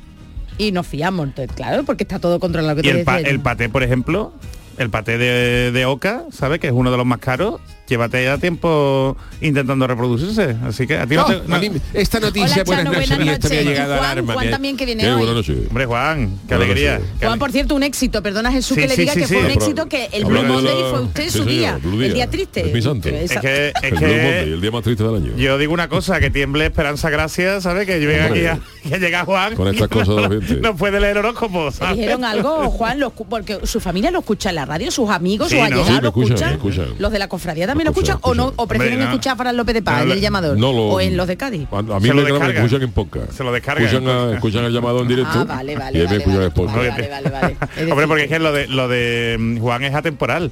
Y 0.60 0.72
nos 0.72 0.88
fiamos, 0.88 1.28
entonces, 1.28 1.56
claro, 1.56 1.84
porque 1.84 2.04
está 2.04 2.18
todo 2.18 2.40
controlado. 2.40 2.82
que 2.82 2.88
y 2.88 2.92
te 2.92 3.00
el, 3.00 3.06
pa- 3.06 3.20
el 3.20 3.40
paté, 3.40 3.70
por 3.70 3.84
ejemplo, 3.84 4.34
el 4.78 4.90
paté 4.90 5.18
de, 5.18 5.72
de 5.72 5.86
oca, 5.86 6.24
¿sabes? 6.32 6.60
Que 6.60 6.68
es 6.68 6.74
uno 6.74 6.92
de 6.92 6.98
los 6.98 7.06
más 7.06 7.20
caros. 7.20 7.60
Llévate 7.88 8.24
ya 8.24 8.38
tiempo 8.38 9.16
intentando 9.42 9.88
reproducirse. 9.88 10.58
Así 10.66 10.86
que 10.86 10.98
a 10.98 11.08
ti 11.08 11.16
no, 11.16 11.22
No, 11.22 11.28
te- 11.42 11.48
no- 11.48 11.56
a 11.56 11.60
mí- 11.60 11.72
esta 11.94 12.20
noticia, 12.20 12.64
Hola, 12.64 12.64
buenas 12.66 12.84
Chano, 12.86 12.92
noches, 12.94 13.18
buenas 13.18 13.44
noches. 13.44 13.80
a 13.80 13.86
Juan, 13.86 14.00
alarma. 14.00 14.34
Juan 14.34 14.46
que- 14.46 14.52
también 14.52 14.78
que 14.78 14.86
viene 14.86 15.04
Qué 15.04 15.10
hoy. 15.10 15.18
buenas 15.18 15.36
noches. 15.36 15.58
Hombre, 15.70 15.86
Juan, 15.86 16.40
qué 16.48 16.54
alegría. 16.54 17.02
Juan, 17.22 17.40
por 17.40 17.52
cierto, 17.52 17.76
un 17.76 17.84
éxito. 17.84 18.22
Perdona 18.22 18.52
Jesús 18.52 18.76
Sí, 18.76 18.82
que 18.82 18.88
le 18.90 18.96
diga 18.98 19.14
sí, 19.14 19.20
que 19.22 19.28
sí. 19.28 19.34
fue 19.36 19.44
un 19.46 19.52
éxito 19.52 19.86
que 19.88 20.10
el 20.12 20.26
Blue 20.26 20.42
de 20.42 20.48
Monday 20.50 20.82
la- 20.84 20.90
fue 20.90 21.02
usted 21.02 21.24
sí, 21.24 21.30
su 21.30 21.38
señor, 21.46 21.82
día. 21.82 22.06
El 22.08 22.14
día 22.14 22.28
triste. 22.30 22.68
Es 22.68 22.74
mi 22.74 22.82
santo. 22.82 23.08
Esa- 23.10 23.36
Es 23.36 23.40
que, 23.40 23.68
es 23.68 23.74
El 23.84 23.92
Blue 23.92 24.00
Monday, 24.08 24.22
que 24.46 24.54
el 24.54 24.62
día 24.62 24.72
más 24.72 24.84
triste 24.84 25.04
del 25.06 25.16
año. 25.16 25.38
yo 25.38 25.58
digo 25.58 25.74
una 25.74 25.88
cosa, 25.88 26.20
que 26.20 26.30
tiemble 26.30 26.66
Esperanza 26.66 27.10
Gracia, 27.10 27.62
¿sabes? 27.62 27.86
Que 27.88 28.02
yo 28.02 28.08
venga 28.10 28.26
aquí 28.26 28.46
a, 28.48 28.60
que 28.84 29.00
llega 29.00 29.24
Juan 29.24 29.56
Con 29.56 29.70
estas 29.70 29.88
cosas 29.88 30.10
de 30.16 30.22
la 30.22 30.28
no, 30.30 30.42
gente. 30.42 30.56
no 30.62 30.76
puede 30.76 31.00
leer 31.00 31.18
horóscopos. 31.20 31.76
¿Le 31.76 31.80
¿sabes? 31.80 31.96
dijeron 31.98 32.26
algo, 32.26 32.70
Juan? 32.72 33.00
Porque 33.30 33.60
su 33.64 33.80
familia 33.80 34.12
lo 34.12 34.20
escucha 34.20 34.50
en 34.50 34.56
la 34.56 34.66
radio, 34.66 34.92
sus 34.92 35.10
amigos, 35.10 35.50
sus 35.52 35.60
allegados 35.60 36.02
lo 36.02 36.10
escuchan. 36.10 36.60
Los 37.00 37.12
de 37.14 37.20
la 37.20 37.30
cofradía 37.30 37.66
también 37.68 37.77
Me 37.78 37.84
lo 37.84 37.92
escuchan, 37.92 38.16
escuchan, 38.18 38.32
o 38.32 38.36
no 38.36 38.54
o 38.56 38.68
prefieren 38.68 39.00
Hombre, 39.00 39.14
escuchar 39.14 39.34
a 39.34 39.36
Fran 39.38 39.58
López 39.58 39.74
de 39.76 39.82
Paz, 39.82 40.04
el 40.04 40.20
llamador. 40.22 40.58
No 40.58 40.72
lo- 40.74 40.88
o 40.90 41.02
en 41.02 41.16
los 41.18 41.28
de 41.28 41.38
Cádiz. 41.38 41.68
A, 41.72 41.78
a 41.80 41.82
mí 41.82 42.10
me, 42.10 42.14
lo 42.30 42.40
me 42.40 42.50
escuchan 42.54 42.82
en 42.82 42.92
podcast. 42.92 43.32
Se 43.32 43.44
lo 43.44 43.52
descargan. 43.52 43.86
Escuchan, 43.86 44.08
a- 44.10 44.34
escuchan 44.34 44.64
el 44.66 44.74
llamado 44.74 45.02
en 45.02 45.08
directo. 45.08 45.40
Ah, 45.40 45.44
vale, 45.46 45.76
vale, 45.76 46.00
y 46.00 46.04
vale, 46.06 46.18
escuchan 46.18 46.76
vale, 46.76 46.90
vale, 46.90 47.10
vale, 47.10 47.30
vale, 47.30 47.58
vale. 47.78 47.92
Hombre, 47.92 48.08
porque 48.08 48.24
es 48.24 48.30
que 48.30 48.40
lo 48.40 48.52
de 48.52 48.68
lo 48.68 48.88
de 48.88 49.38
mm, 49.40 49.58
Juan 49.60 49.84
es 49.84 49.94
atemporal. 49.96 50.44
El, 50.46 50.52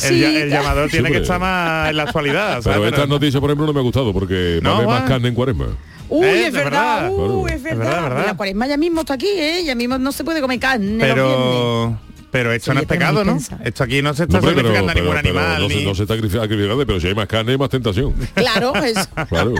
Sí, 0.00 0.18
ya- 0.20 0.28
el 0.42 0.50
llamador 0.50 0.90
tiene 0.90 1.10
que 1.10 1.18
estar 1.18 1.38
más 1.38 1.90
en 1.90 1.96
la 1.96 2.02
actualidad. 2.04 2.62
¿sabes? 2.62 2.78
Pero 2.78 2.88
estas 2.88 3.08
noticias, 3.08 3.40
por 3.40 3.50
ejemplo, 3.50 3.66
no 3.66 3.72
me 3.72 3.78
ha 3.80 3.82
gustado 3.82 4.12
porque 4.12 4.58
No, 4.62 4.70
va 4.70 4.74
a 4.74 4.78
haber 4.78 4.88
más 4.88 5.02
carne 5.08 5.28
en 5.28 5.34
cuaresma. 5.34 5.66
Uy, 6.08 6.26
Eh, 6.26 6.46
es 6.48 6.52
verdad, 6.52 7.10
verdad. 7.10 7.48
es 7.54 7.62
verdad. 7.62 7.78
verdad, 7.86 8.02
verdad. 8.02 8.26
La 8.26 8.36
cuaresma 8.36 8.66
ya 8.66 8.76
mismo 8.76 9.00
está 9.00 9.14
aquí, 9.14 9.28
¿eh? 9.28 9.62
Ya 9.64 9.74
mismo 9.74 9.96
no 9.98 10.10
se 10.12 10.22
puede 10.24 10.40
comer 10.40 10.58
carne. 10.58 10.86
los 10.86 10.98
viernes. 10.98 11.14
pero 11.14 11.98
Pero 12.34 12.52
esto 12.52 12.74
no 12.74 12.80
es 12.80 12.86
pecado, 12.86 13.24
¿no? 13.24 13.38
Esto 13.62 13.84
aquí 13.84 14.02
no 14.02 14.12
se 14.12 14.24
está 14.24 14.40
No, 14.40 14.48
sacrificando 14.48 14.90
a 14.90 14.94
ningún 14.94 15.10
pero 15.14 15.18
animal. 15.20 15.62
no, 15.62 15.68
se, 15.68 15.76
ni- 15.76 15.84
no 15.84 15.94
se 15.94 16.02
está 16.02 16.14
sacrificando, 16.16 16.84
pero 16.84 16.98
si 16.98 17.06
hay 17.06 17.14
más 17.14 17.28
carne 17.28 17.52
hay 17.52 17.58
más 17.58 17.70
tentación. 17.70 18.12
Claro, 18.34 18.74
eso. 18.74 19.08
Claro. 19.28 19.54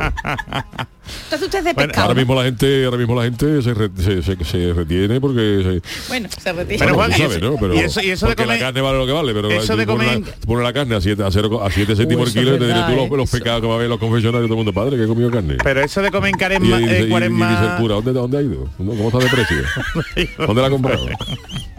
Entonces 1.25 1.43
usted 1.47 1.59
es 1.59 1.65
de 1.67 1.73
Bueno, 1.75 1.89
pescado. 1.89 2.09
Ahora 2.09 2.15
mismo 2.19 2.35
la 2.35 2.45
gente, 2.45 2.85
ahora 2.87 2.97
mismo 2.97 3.15
la 3.15 3.25
gente 3.25 3.63
se, 3.63 3.75
re- 3.75 3.91
se, 3.97 4.23
se- 4.23 4.45
se 4.45 4.73
retiene 4.73 5.21
porque 5.21 5.81
se, 5.83 6.09
Bueno, 6.09 6.29
se 6.43 6.53
retira. 6.53 6.79
Pero, 6.87 6.95
Bueno, 6.97 7.15
y 7.15 7.19
sabes, 7.21 7.37
eso- 7.37 7.51
¿no? 7.51 7.57
Pero 7.61 7.75
y 7.75 7.79
eso- 7.79 8.01
y 8.03 8.11
eso 8.11 8.27
de 8.27 8.31
porque 8.33 8.43
comer- 8.45 8.59
la 8.61 8.67
carne 8.67 8.81
vale 8.81 8.99
lo 8.99 9.07
que 9.07 9.13
vale, 9.13 9.35
pero 9.35 9.51
eso 9.51 9.75
tú 9.75 9.79
de 9.79 9.87
pones, 9.87 10.09
comer- 10.09 10.27
la, 10.29 10.47
pones 10.47 10.65
la 10.65 10.73
carne 10.73 10.97
a 10.97 11.01
7 11.01 11.23
a 11.23 11.31
cero- 11.31 11.63
a 11.65 11.71
siete 11.71 11.95
céntimos 11.95 12.29
el 12.29 12.33
kilo 12.35 12.51
y 12.53 12.55
es 12.55 12.59
te 12.61 12.67
diré 12.67 12.81
tú 12.89 12.97
los, 12.97 13.11
los 13.19 13.31
pecados 13.31 13.61
que 13.61 13.67
va 13.69 13.75
a 13.75 13.77
haber 13.77 13.89
los 13.89 13.99
confesionarios 14.01 14.49
todo 14.49 14.55
el 14.59 14.65
mundo, 14.65 14.73
padre, 14.73 14.97
que 14.97 15.05
he 15.05 15.07
comido 15.07 15.31
carne. 15.31 15.57
Pero 15.63 15.81
eso 15.83 16.01
de 16.03 16.11
comer 16.11 16.31
en 16.31 16.35
y, 16.35 16.39
caresma, 16.39 16.67
y- 16.67 16.71
y- 16.71 16.75
y 16.75 16.81
dice 16.89 16.99
el 17.01 17.09
cuaresma- 17.11 17.77
cura, 17.79 17.95
¿dónde, 17.97 18.13
¿dónde 18.13 18.39
ha 18.39 18.43
ido? 18.43 18.69
¿Cómo 18.79 19.07
está 19.09 19.19
de 19.19 19.29
precio? 19.29 20.37
¿Dónde 20.47 20.61
la 20.63 20.69
ha 20.69 20.71
comprado? 20.71 21.07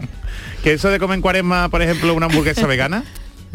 que 0.66 0.72
eso 0.72 0.90
de 0.90 0.98
comer 0.98 1.14
en 1.14 1.22
cuaresma, 1.22 1.68
por 1.68 1.80
ejemplo, 1.80 2.12
una 2.12 2.26
hamburguesa 2.26 2.66
vegana, 2.66 3.04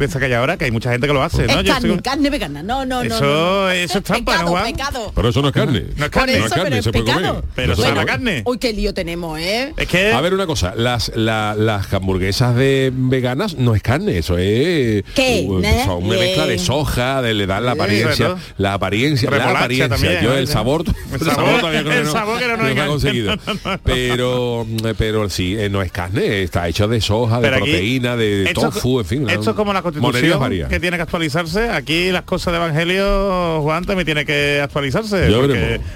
de 0.02 0.08
esa 0.08 0.20
que 0.20 0.26
hay 0.26 0.34
ahora, 0.34 0.58
que 0.58 0.66
hay 0.66 0.72
mucha 0.72 0.92
gente 0.92 1.08
que 1.08 1.14
lo 1.14 1.24
hace, 1.24 1.48
¿no? 1.48 1.60
es 1.60 1.66
Yo 1.66 2.02
carne, 2.04 2.30
vegana. 2.30 2.62
No, 2.64 2.86
no, 2.86 3.04
no. 3.04 3.16
Eso- 3.16 3.22
no, 3.26 3.62
no. 3.64 3.70
eso 3.72 3.98
es 4.00 4.04
trampa, 4.04 4.34
¿no, 4.34 4.38
pecado, 4.40 4.52
Juan? 4.52 4.64
pecado. 4.74 5.12
Pero 5.16 5.30
eso 5.30 5.42
no 5.42 5.48
es 5.50 5.54
carne. 5.54 5.84
No 5.96 6.06
es 6.06 6.12
carne. 6.12 6.32
eso, 6.34 6.40
no 6.42 6.46
es 6.48 6.52
carne, 6.54 6.64
pero 6.70 6.76
es 6.80 6.84
se 6.84 6.92
puede 6.92 7.06
pecado. 7.06 7.28
comer. 7.36 7.44
Pero 7.56 7.68
No 7.70 7.76
se 7.76 7.82
sabe 7.82 7.94
puede 7.94 8.02
a 8.02 8.06
comer. 8.16 8.34
carne. 8.34 8.44
Uy, 8.46 8.58
qué 8.58 8.74
lío 8.74 8.94
tenemos, 8.94 9.40
¿eh? 9.40 9.74
Es 9.78 9.88
que... 9.88 10.12
A 10.12 10.22
ver 10.22 10.34
una 10.34 10.46
cosa, 10.48 10.74
las, 10.76 11.12
la- 11.16 11.56
las 11.58 11.94
hamburguesas 11.94 12.56
de 12.56 12.92
veganas 12.94 13.56
no 13.56 13.76
es 13.76 13.82
carne, 13.84 14.18
eso 14.18 14.38
es 14.38 15.04
¿Qué? 15.16 15.46
uh, 15.48 15.62
¿Eh? 15.64 15.82
son 15.86 16.04
una 16.06 16.18
mezcla 16.18 16.46
de 16.48 16.60
soja, 16.60 17.22
de, 17.22 17.34
le 17.34 17.46
dan 17.48 17.66
la 17.66 17.72
apariencia, 17.74 18.36
la 18.58 18.74
apariencia, 18.74 19.30
la 19.30 19.50
apariencia. 19.52 19.90
también, 19.90 20.22
Yo 20.24 20.34
el 20.34 20.48
sabor, 20.48 20.84
El 21.12 21.20
todavía 21.20 21.84
que 21.84 21.98
el 21.98 22.04
no, 22.06 22.12
sabor 22.12 22.40
que 22.40 22.48
no 22.48 22.58
nos 22.58 22.60
no 22.60 22.64
se 22.64 22.70
ha 22.70 22.72
engaña. 22.72 22.88
conseguido. 22.88 23.34
Pero 23.84 24.66
pero 24.98 25.30
sí, 25.30 25.56
eh, 25.58 25.70
no 25.70 25.82
es 25.82 25.92
carne, 25.92 26.44
está 26.44 26.68
hecho 26.68 26.88
de 26.88 27.02
soja, 27.02 27.38
de 27.38 27.42
Pero 27.44 27.56
aquí, 27.58 27.66
proteína, 27.72 28.16
de 28.16 28.44
esto- 28.46 28.62
tofu, 28.62 29.00
en 29.00 29.06
fin. 29.06 29.30
Esto 29.30 29.52
es 29.52 29.56
como 29.56 29.74
la 29.74 29.82
monerías 29.82 29.91
constitución 30.00 30.70
que 30.70 30.80
tiene 30.80 30.98
que 30.98 31.04
actualizarse. 31.04 31.70
Aquí 31.70 32.12
las 32.12 32.22
cosas 32.24 32.54
de 32.54 32.58
Evangelio, 32.58 33.62
Juan, 33.62 33.84
también 33.86 34.06
tiene 34.06 34.26
que 34.26 34.62
actualizarse. 34.64 35.30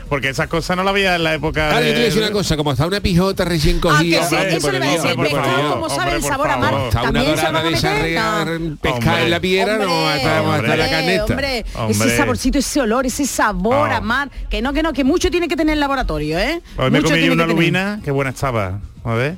Porque, 0.09 0.29
esas 0.29 0.47
cosas 0.47 0.75
no 0.75 0.83
las 0.83 0.91
había 0.91 1.15
en 1.15 1.23
la 1.23 1.33
época 1.35 1.69
Claro, 1.69 1.85
yo 1.85 1.87
te 1.87 1.93
voy 1.93 2.01
a 2.01 2.05
decir 2.05 2.21
de- 2.21 2.27
una 2.27 2.33
cosa, 2.33 2.57
como 2.57 2.71
está 2.71 2.87
una 2.87 2.99
pijota 2.99 3.45
recién 3.45 3.77
Ah, 3.77 3.79
que 3.81 3.87
cogida, 3.87 4.27
sí, 4.27 4.35
hombre, 4.35 4.55
eso 4.57 4.71
le 4.71 4.77
iba 4.77 4.85
a 4.85 4.89
decir, 4.91 5.15
pescado, 5.15 5.73
como 5.73 5.89
sabe 5.89 6.01
Hombre, 6.01 6.15
el 6.15 6.23
sabor 6.23 6.49
a 6.49 6.57
mar. 6.57 6.69
favor. 6.71 6.87
Está 6.87 7.01
una 7.09 7.23
dorada 7.23 7.63
de 7.63 7.73
esa 7.73 8.45
pescada 8.81 9.21
en 9.23 9.29
la 9.31 9.39
piedra, 9.39 9.77
no, 9.77 10.07
hasta, 10.09 10.75
la 10.75 10.89
caneta. 10.89 11.25
Hombre, 11.25 11.65
Hombre. 11.75 11.91
ese 12.07 12.17
saborcito, 12.17 12.57
ese 12.59 12.81
olor, 12.81 13.05
ese 13.05 13.25
sabor 13.25 13.89
Oh. 13.89 13.93
a 13.95 14.01
mar, 14.01 14.29
que 14.49 14.61
no, 14.61 14.73
que 14.73 14.81
no, 14.83 14.93
que 14.93 15.03
mucho 15.03 15.29
tiene 15.29 15.47
que 15.47 15.55
tener 15.55 15.73
el 15.73 15.79
laboratorio, 15.79 16.39
¿eh? 16.39 16.61
Hoy 16.77 16.91
me 16.91 16.99
Mucho 17.01 17.13
comí 17.13 17.29
una 17.29 17.45
que 17.45 17.53
lubina, 17.53 17.99
qué 18.03 18.11
buena 18.11 18.31
estaba. 18.31 18.79
A 19.03 19.13
ver. 19.13 19.37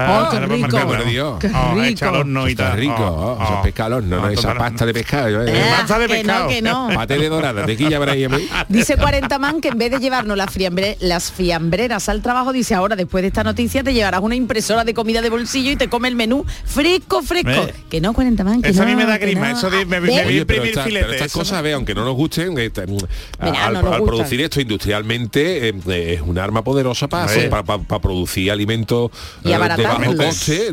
Oh, 0.00 0.28
qué 0.30 0.36
ahora 0.36 0.46
me 0.46 0.56
rico. 0.56 0.78
Por 0.86 1.04
Dios. 1.06 1.38
Qué 1.40 1.46
Oh, 1.54 1.72
rico. 1.74 1.84
echa 1.84 2.08
al 2.08 2.14
horno 2.16 2.48
y 2.48 2.54
tal. 2.54 2.76
rico, 2.78 2.94
Oh, 2.98 3.36
oh, 3.40 3.58
oh. 3.58 3.62
pescado 3.62 3.86
al 3.86 3.92
horno, 4.04 4.16
¿no? 4.18 4.22
Oh, 4.24 4.28
esa 4.30 4.54
pasta 4.54 4.86
de 4.86 4.94
pescado. 4.94 5.42
Eh, 5.44 5.52
eh. 5.52 5.64
Pasta 5.76 5.98
de 5.98 6.06
que 6.06 6.12
no, 6.24 6.26
pescado. 6.32 6.48
que 6.48 6.62
no. 6.62 6.88
Paté 6.94 7.18
de 7.18 7.28
dorada, 7.28 7.66
tequilla 7.66 7.98
para 7.98 8.14
ella. 8.14 8.28
Dice 8.68 8.96
40 8.96 9.38
man 9.38 9.60
que 9.60 9.68
en 9.68 9.78
vez 9.78 9.90
de 9.90 9.98
llevarnos 9.98 10.36
las, 10.36 10.50
fiambre- 10.54 10.96
las 11.00 11.32
fiambreras 11.32 12.08
al 12.08 12.22
trabajo, 12.22 12.52
dice 12.52 12.74
ahora 12.74 12.96
después 12.96 13.22
de 13.22 13.28
esta 13.28 13.42
noticia 13.44 13.82
te 13.82 13.92
llevarás 13.94 14.20
una 14.20 14.34
impresora 14.34 14.84
de 14.84 14.94
comida 14.94 15.20
de 15.22 15.30
bolsillo 15.30 15.70
y 15.70 15.76
te 15.76 15.88
come 15.88 16.08
el 16.08 16.16
menú 16.16 16.44
fresco, 16.64 17.22
fresco. 17.22 17.50
Eh. 17.50 17.74
Que 17.90 18.00
no 18.00 18.12
40 18.12 18.44
man, 18.44 18.62
que 18.62 18.68
Eso 18.70 18.82
a 18.82 18.84
no, 18.84 18.90
mí 18.90 18.96
me 18.96 19.04
da 19.06 19.18
grima, 19.18 19.50
no. 19.50 19.58
eso 19.58 19.70
de- 19.70 19.84
me- 19.86 20.00
¿Ves? 20.00 20.14
me- 20.14 20.20
Oye, 20.26 20.46
pero, 20.46 20.64
imprimir 20.64 20.68
esta- 20.70 20.84
filete, 20.84 21.04
pero 21.04 21.12
estas 21.14 21.26
eso 21.28 21.38
cosas, 21.38 21.58
no- 21.58 21.62
ve, 21.64 21.72
aunque 21.72 21.94
no 21.94 22.04
nos 22.04 22.14
gusten, 22.14 22.54
te- 22.72 22.86
Mira, 22.86 23.66
al, 23.66 23.74
no 23.74 23.82
nos 23.82 23.94
al 23.94 24.02
producir 24.04 24.40
esto 24.40 24.60
industrialmente 24.60 25.68
eh, 25.68 25.74
eh, 25.88 26.14
es 26.16 26.20
un 26.20 26.38
arma 26.38 26.62
poderosa 26.62 27.08
para, 27.08 27.26
para, 27.50 27.62
para- 27.62 27.82
para 27.82 28.00
producir 28.00 28.50
alimentos 28.50 29.10
Y 29.44 29.50
eh, 29.52 29.54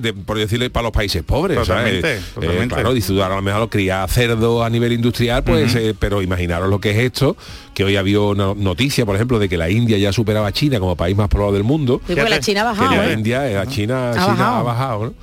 de- 0.01 0.13
por 0.13 0.37
decirle, 0.37 0.69
para 0.69 0.83
los 0.83 0.91
países 0.91 1.23
pobres. 1.23 1.57
Totalmente, 1.57 2.19
¿sabes? 2.33 2.49
Eh, 2.63 2.67
claro, 2.67 2.93
disfrutar 2.93 3.31
a 3.31 3.35
lo 3.35 3.41
mejor 3.41 3.69
criar 3.69 4.09
cerdo 4.09 4.63
a 4.63 4.69
nivel 4.69 4.93
industrial, 4.93 5.43
pues, 5.43 5.73
eh, 5.75 5.93
pero 5.97 6.21
imaginaros 6.21 6.69
lo 6.69 6.79
que 6.79 6.91
es 6.91 6.97
esto, 6.97 7.35
que 7.75 7.83
hoy 7.83 7.95
había 7.97 8.19
una 8.21 8.55
noticia, 8.55 9.05
por 9.05 9.15
ejemplo, 9.15 9.37
de 9.37 9.47
que 9.49 9.57
la 9.57 9.69
India 9.69 9.97
ya 9.99 10.11
superaba 10.11 10.47
a 10.47 10.51
China 10.51 10.79
como 10.79 10.95
país 10.95 11.15
más 11.15 11.27
poblado 11.27 11.51
del 11.53 11.63
mundo. 11.63 12.01
Sí, 12.07 12.15
porque 12.15 12.29
la 12.29 12.39
China 12.39 12.71
ha 12.71 12.73
que 12.89 12.95
la 12.95 13.09
¿eh? 13.09 13.13
India, 13.13 13.51
eh, 13.51 13.53
la 13.53 13.67
China, 13.67 14.09
Ha 14.09 14.13
China 14.13 14.25
bajado. 14.27 14.55
ha 14.57 14.63
bajado, 14.63 15.05
¿no? 15.05 15.13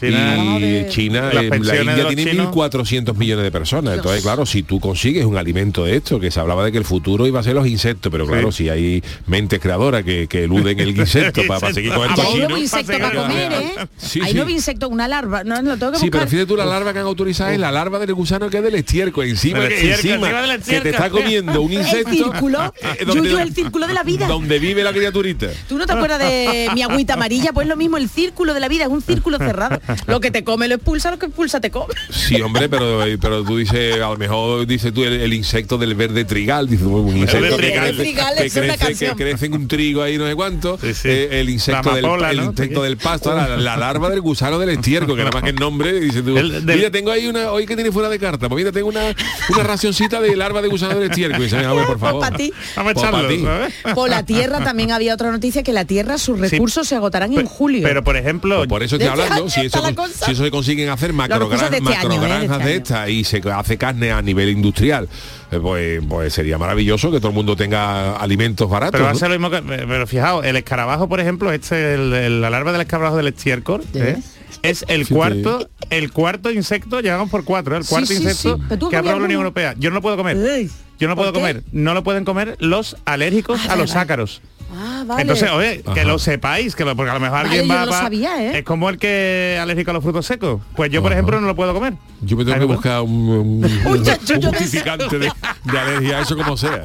China- 0.00 0.36
y 0.58 0.60
de- 0.60 0.88
China, 0.88 1.30
eh, 1.32 1.50
la 1.60 1.76
India 1.82 2.06
tiene 2.08 2.30
chinos. 2.30 2.54
1.400 2.54 3.16
millones 3.16 3.42
de 3.44 3.50
personas. 3.50 3.96
Entonces, 3.96 4.22
claro, 4.22 4.46
si 4.46 4.62
tú 4.62 4.78
consigues 4.80 5.24
un 5.24 5.36
alimento 5.36 5.84
de 5.84 5.96
esto, 5.96 6.20
que 6.20 6.30
se 6.30 6.38
hablaba 6.40 6.64
de 6.64 6.70
que 6.72 6.78
el 6.78 6.84
futuro 6.84 7.26
iba 7.26 7.40
a 7.40 7.42
ser 7.42 7.54
los 7.54 7.66
insectos, 7.66 8.10
pero 8.12 8.26
claro, 8.26 8.52
si 8.52 8.68
hay 8.68 9.02
mentes 9.26 9.58
creadoras 9.60 10.04
que, 10.04 10.26
que 10.28 10.44
eluden 10.44 10.78
el 10.78 10.96
insecto 10.96 11.42
para, 11.48 11.60
para 11.60 11.74
seguir 11.74 11.92
con 11.92 12.04
el 12.04 12.10
hay 12.10 12.16
cochino. 12.16 12.38
nuevo 12.48 12.56
insecto 12.58 12.92
Para 12.92 13.14
comer, 13.14 13.52
¿eh? 13.52 13.74
Sí, 13.96 14.20
hay 14.22 14.28
sí. 14.28 14.34
nuevo 14.34 14.50
insecto, 14.50 14.88
una 14.88 15.08
larva. 15.08 15.42
No, 15.42 15.60
lo 15.62 15.76
tengo 15.76 15.92
que 15.92 15.98
Sí, 15.98 16.10
pero 16.10 16.26
fíjate 16.28 16.46
tú, 16.46 16.56
la 16.56 16.66
larva 16.66 16.92
que 16.92 17.00
han 17.00 17.06
autorizado 17.06 17.50
es 17.50 17.58
la 17.58 17.72
larva 17.72 17.98
del 17.98 18.14
gusano 18.14 18.48
que 18.50 18.58
es 18.58 18.62
del 18.62 18.74
estiércol. 18.76 19.26
Encima, 19.26 19.64
encima 19.64 19.94
encima 19.94 20.42
del 20.42 20.62
que 20.62 20.80
te 20.82 20.90
está 20.90 21.10
comiendo 21.10 21.60
un 21.62 21.72
insecto. 21.72 21.93
El 22.00 22.06
círculo, 22.06 22.74
eh, 22.80 23.04
Yuyu, 23.06 23.38
el 23.38 23.54
círculo 23.54 23.86
de 23.86 23.94
la 23.94 24.02
vida. 24.02 24.26
Donde 24.26 24.58
vive 24.58 24.82
la 24.84 24.92
criaturita. 24.92 25.48
¿Tú 25.68 25.78
no 25.78 25.86
te 25.86 25.92
acuerdas 25.92 26.18
de 26.18 26.68
mi 26.74 26.82
agüita 26.82 27.14
amarilla? 27.14 27.52
Pues 27.52 27.66
lo 27.68 27.76
mismo, 27.76 27.96
el 27.96 28.08
círculo 28.08 28.54
de 28.54 28.60
la 28.60 28.68
vida 28.68 28.84
es 28.84 28.90
un 28.90 29.02
círculo 29.02 29.38
cerrado. 29.38 29.80
Lo 30.06 30.20
que 30.20 30.30
te 30.30 30.44
come 30.44 30.68
lo 30.68 30.74
expulsa, 30.76 31.10
lo 31.10 31.18
que 31.18 31.26
expulsa 31.26 31.60
te 31.60 31.70
come. 31.70 31.94
Sí, 32.10 32.40
hombre, 32.40 32.68
pero, 32.68 33.00
pero 33.20 33.42
tú 33.44 33.56
dices, 33.58 33.94
a 33.96 34.08
lo 34.10 34.16
mejor 34.16 34.66
dices 34.66 34.92
tú 34.92 35.04
el, 35.04 35.14
el 35.20 35.32
insecto 35.34 35.78
del 35.78 35.94
verde 35.94 36.24
trigal, 36.24 36.68
dices 36.68 36.84
tú, 36.86 36.96
un 36.96 37.16
insecto 37.16 37.56
que, 37.56 37.62
trigal. 37.62 37.88
crece- 37.94 37.96
trigal 38.02 38.34
que 38.36 38.44
es 38.46 38.56
una 38.56 38.62
crece, 38.66 38.78
que 38.78 38.84
canción. 38.86 39.16
crece 39.16 39.46
en 39.46 39.54
un 39.54 39.68
trigo 39.68 40.02
ahí 40.02 40.18
no 40.18 40.26
sé 40.26 40.34
cuánto, 40.34 40.78
Sí, 40.80 40.94
sí. 40.94 41.08
eh, 41.08 41.40
el 41.40 41.50
insecto 41.50 41.90
La 41.90 41.96
del 41.96 42.04
amapola, 42.04 42.30
el 42.30 42.36
¿no? 42.38 42.44
insecto 42.46 42.82
del 42.82 42.96
pasto, 42.96 43.34
la, 43.34 43.56
la 43.56 43.76
larva 43.76 44.10
del 44.10 44.20
gusano 44.20 44.58
del 44.58 44.70
estiércol, 44.70 45.16
que 45.16 45.22
nada 45.24 45.32
más 45.32 45.42
que 45.42 45.50
el 45.50 45.56
nombre, 45.56 46.00
dices 46.00 46.24
tú, 46.24 46.36
El 46.36 46.64
del- 46.64 46.76
mira, 46.76 46.90
tengo 46.90 47.10
ahí 47.10 47.26
una, 47.26 47.50
hoy 47.52 47.66
que 47.66 47.74
tiene 47.74 47.90
fuera 47.92 48.08
de 48.08 48.18
carta, 48.18 48.48
pues 48.48 48.58
mira, 48.62 48.72
tengo 48.72 48.88
una, 48.88 49.14
una 49.50 49.62
racioncita 49.62 50.20
de 50.20 50.34
larva 50.36 50.62
de 50.62 50.68
gusano 50.68 50.98
del 50.98 51.10
estiércol, 51.10 51.44
y 51.44 51.48
por 51.86 51.98
favor. 51.98 52.20
pa' 52.20 52.30
ti. 52.36 52.52
Vamos 52.76 52.94
a 52.96 52.98
echarlo. 52.98 53.94
Por 53.94 54.10
la 54.10 54.24
tierra 54.24 54.62
también 54.64 54.90
había 54.92 55.14
otra 55.14 55.30
noticia 55.30 55.62
que 55.62 55.72
la 55.72 55.84
tierra, 55.84 56.18
sus 56.18 56.38
recursos 56.38 56.86
se 56.88 56.96
agotarán 56.96 57.32
en 57.32 57.46
julio. 57.46 57.82
Pero 57.82 58.02
por 58.04 58.16
ejemplo, 58.16 58.56
Pues 58.58 58.68
por 58.68 58.82
eso 58.82 58.96
estoy 58.96 59.08
¿De 59.10 59.14
qué 59.16 59.22
hablando, 59.22 59.50
si 59.50 59.60
eso, 59.66 59.82
si 60.26 60.34
se 60.34 60.50
consiguen 60.50 60.88
hacer 60.88 61.12
macro, 61.12 61.48
de 61.48 61.54
este 61.56 61.94
año, 61.94 62.12
¿eh? 62.12 62.18
De 62.18 62.26
granjas 62.26 62.42
este 62.42 62.64
de 62.64 62.70
año. 62.72 62.82
estas 62.82 63.08
y 63.10 63.24
se 63.24 63.42
hace 63.50 63.78
carne 63.78 64.12
a 64.12 64.22
nivel 64.22 64.48
industrial, 64.50 65.08
eh, 65.50 65.58
pues, 65.60 66.00
pues 66.08 66.32
sería 66.32 66.58
maravilloso 66.58 67.10
que 67.10 67.18
todo 67.18 67.28
el 67.28 67.34
mundo 67.34 67.56
tenga 67.56 68.16
alimentos 68.16 68.68
baratos. 68.68 68.92
pero 68.92 69.04
va 69.04 69.10
a 69.10 69.12
¿no? 69.14 69.18
ser 69.18 69.30
lo 69.30 69.38
mismo 69.38 69.50
que, 69.50 69.62
pero 69.62 70.06
fijaos, 70.06 70.44
el 70.44 70.56
escarabajo, 70.56 71.08
por 71.08 71.20
ejemplo, 71.20 71.52
este 71.52 71.94
el, 71.94 72.12
el- 72.12 72.40
la 72.40 72.50
larva 72.50 72.72
del 72.72 72.80
escarabajo 72.82 73.16
del 73.16 73.28
estiércol, 73.28 73.82
¿eh? 73.94 74.16
es 74.62 74.84
el 74.88 75.04
Sí, 75.06 75.14
cuarto, 75.14 75.68
el 75.90 76.12
cuarto 76.12 76.50
insecto, 76.50 77.00
llevamos 77.00 77.28
por 77.30 77.44
cuatro, 77.44 77.74
¿eh? 77.74 77.78
el 77.80 77.84
cuarto 77.86 78.06
sí, 78.06 78.14
insecto 78.14 78.58
que 78.58 78.74
ha 78.74 78.78
comías 78.78 78.94
aprobado 79.00 79.18
la 79.20 79.24
Unión. 79.26 79.40
Europea. 79.40 79.74
Yo 79.78 79.90
no 79.90 79.94
lo 79.96 80.02
puedo 80.02 80.16
comer. 80.16 80.36
Ey, 80.36 80.70
Yo 80.98 81.08
no 81.08 81.14
¿por 81.16 81.24
puedo 81.24 81.32
qué? 81.32 81.38
comer. 81.40 81.62
No 81.72 81.94
lo 81.94 82.04
pueden 82.04 82.24
comer 82.24 82.56
los 82.60 82.96
alérgicos 83.04 83.60
Ah, 83.62 83.64
a 83.64 83.68
vale, 83.70 83.82
los 83.82 83.96
ácaros. 83.96 84.40
Ah, 84.76 85.04
vale. 85.06 85.22
Entonces, 85.22 85.50
oye, 85.50 85.84
que 85.94 86.04
lo 86.04 86.18
sepáis, 86.18 86.74
que 86.74 86.84
lo- 86.84 86.96
porque 86.96 87.10
a 87.10 87.14
lo 87.14 87.20
mejor 87.20 87.36
Vale, 87.44 87.48
alguien 87.50 87.68
yo 87.68 87.74
va 87.74 87.80
no 87.80 87.86
lo 87.86 87.92
va- 87.92 88.00
sabía, 88.00 88.42
¿eh? 88.42 88.58
Es 88.58 88.64
como 88.64 88.88
el 88.88 88.98
que 88.98 89.54
es 89.54 89.60
alérgico 89.60 89.90
a 89.92 89.94
los 89.94 90.02
frutos 90.02 90.26
secos. 90.26 90.62
Pues 90.74 90.90
yo, 90.90 91.00
por 91.00 91.12
Ajá. 91.12 91.20
ejemplo, 91.20 91.40
no 91.40 91.46
lo 91.46 91.54
puedo 91.54 91.72
comer. 91.74 91.94
Yo 92.22 92.36
me 92.36 92.44
tengo 92.44 92.58
que 92.58 92.64
buscar 92.64 93.02
un, 93.02 93.12
un- 93.12 93.64
Uy, 93.64 93.70
un- 93.98 94.04
yo- 94.04 94.12
yo- 94.24 94.34
un 94.36 94.40
yo 94.40 94.50
de- 94.50 94.58
justificante 94.58 95.18
de, 95.18 95.30
de 95.64 95.78
alergia, 95.78 96.20
eso 96.20 96.36
como 96.36 96.56
sea. 96.56 96.82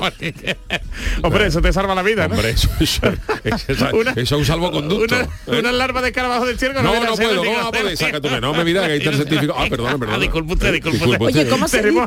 Hombre, 1.22 1.46
eso 1.46 1.60
te 1.60 1.72
salva 1.72 1.94
la 1.94 2.02
vida, 2.02 2.28
¿no? 2.28 2.34
Hombre, 2.34 2.50
eso, 2.50 2.68
eso, 2.80 3.02
eso- 3.44 3.88
Una- 3.96 4.10
eso 4.12 4.20
es 4.22 4.32
un 4.32 4.44
salvoconducto. 4.44 5.14
Una, 5.14 5.24
¿eh? 5.24 5.58
una 5.60 5.72
larva 5.72 6.00
de 6.02 6.08
escarabajo 6.08 6.46
del 6.46 6.58
cielo 6.58 6.74
No, 6.82 6.94
no 6.94 7.14
puedo, 7.16 7.36
¿cómo 7.44 7.52
va 7.54 7.68
a 7.68 7.72
poder? 7.72 7.96
Saca 7.96 8.20
tú, 8.20 8.28
no 8.40 8.54
me 8.54 8.64
mira 8.64 8.86
que 8.86 8.92
ahí 8.92 8.98
está 8.98 9.10
el 9.10 9.16
certificado. 9.16 9.58
Ah, 9.58 9.66
perdona. 9.68 10.06
Ah, 10.14 10.18
disculpe 10.18 10.52
usted, 10.54 10.68
Eh, 10.68 10.72
disculpe 10.72 10.98
disculpe. 10.98 11.24
Oye, 11.24 11.48
¿cómo 11.48 11.68
se 11.68 11.82
dice? 11.82 12.00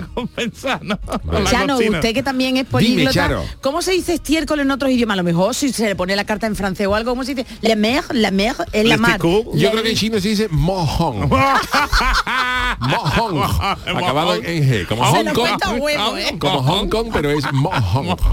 Para 0.00 0.12
compensar, 0.14 0.82
¿no? 0.84 0.98
La 1.30 1.44
Chano, 1.44 1.76
cocina. 1.76 1.98
usted 1.98 2.14
que 2.14 2.22
también 2.22 2.56
es 2.56 2.66
políglota, 2.66 3.12
Charo. 3.12 3.44
¿cómo 3.60 3.82
se 3.82 3.92
dice 3.92 4.14
estiércol 4.14 4.60
en 4.60 4.70
otros 4.70 4.90
idiomas? 4.90 5.14
A 5.14 5.16
lo 5.18 5.24
mejor 5.24 5.54
si 5.54 5.72
se 5.72 5.86
le 5.86 5.96
pone 5.96 6.14
la 6.16 6.24
carta 6.24 6.46
en 6.46 6.56
francés 6.56 6.86
o 6.86 6.94
algo, 6.94 7.12
¿cómo 7.12 7.24
se 7.24 7.34
dice? 7.34 7.46
La 7.62 7.76
mer, 7.76 8.04
la 8.12 8.30
mer, 8.30 8.54
es 8.72 8.84
la 8.84 8.96
Le 8.96 8.98
mar. 8.98 9.20
Yo 9.22 9.44
Le- 9.54 9.70
creo 9.70 9.82
que 9.82 9.90
en 9.90 9.96
chino 9.96 10.20
se 10.20 10.28
dice 10.28 10.48
mojón. 10.50 11.28
Mojón. 12.80 13.42
Acabado 13.42 14.34
en 14.34 14.42
G. 14.68 14.86
Como 14.86 15.04
Hong 15.04 15.26
Kong. 15.34 15.80
huevo, 15.80 16.16
¿eh? 16.16 16.36
Como 16.38 16.62
Hong 16.62 16.88
Kong, 16.88 17.08
pero 17.12 17.30
es 17.30 17.50
mojón. 17.52 18.16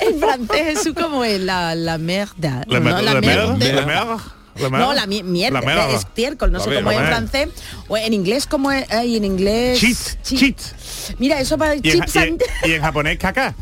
En 0.00 0.18
francés 0.18 0.78
Jesús 0.78 0.94
como 1.00 1.22
es 1.24 1.40
la, 1.40 1.74
la 1.74 1.98
merda. 1.98 2.64
Le 2.66 2.80
no, 2.80 2.90
la 3.00 3.14
le 3.14 3.20
mer- 3.20 3.46
merde. 3.48 3.58
le 3.66 3.72
mer- 3.72 3.74
le 3.74 3.86
mer- 3.86 4.18
No, 4.68 4.92
la 4.92 5.06
mi- 5.06 5.22
mierda, 5.22 5.60
la 5.60 5.90
estiércol, 5.92 6.50
no 6.52 6.58
La 6.58 6.64
sé 6.64 6.74
cómo 6.74 6.90
es 6.90 6.98
en 6.98 7.06
francés. 7.06 7.48
O 7.88 7.96
en 7.96 8.12
inglés, 8.12 8.46
como 8.46 8.70
es? 8.72 8.90
Ay, 8.90 9.16
en 9.16 9.24
inglés. 9.24 9.78
Cheat, 9.80 10.22
cheat. 10.22 10.58
Mira, 11.18 11.40
eso 11.40 11.56
para 11.56 11.74
Y 11.76 11.78
en, 11.78 11.82
chips 11.82 12.14
y 12.14 12.18
en- 12.18 12.24
and... 12.28 12.42
y 12.66 12.72
en 12.72 12.82
japonés 12.82 13.18
caca. 13.18 13.54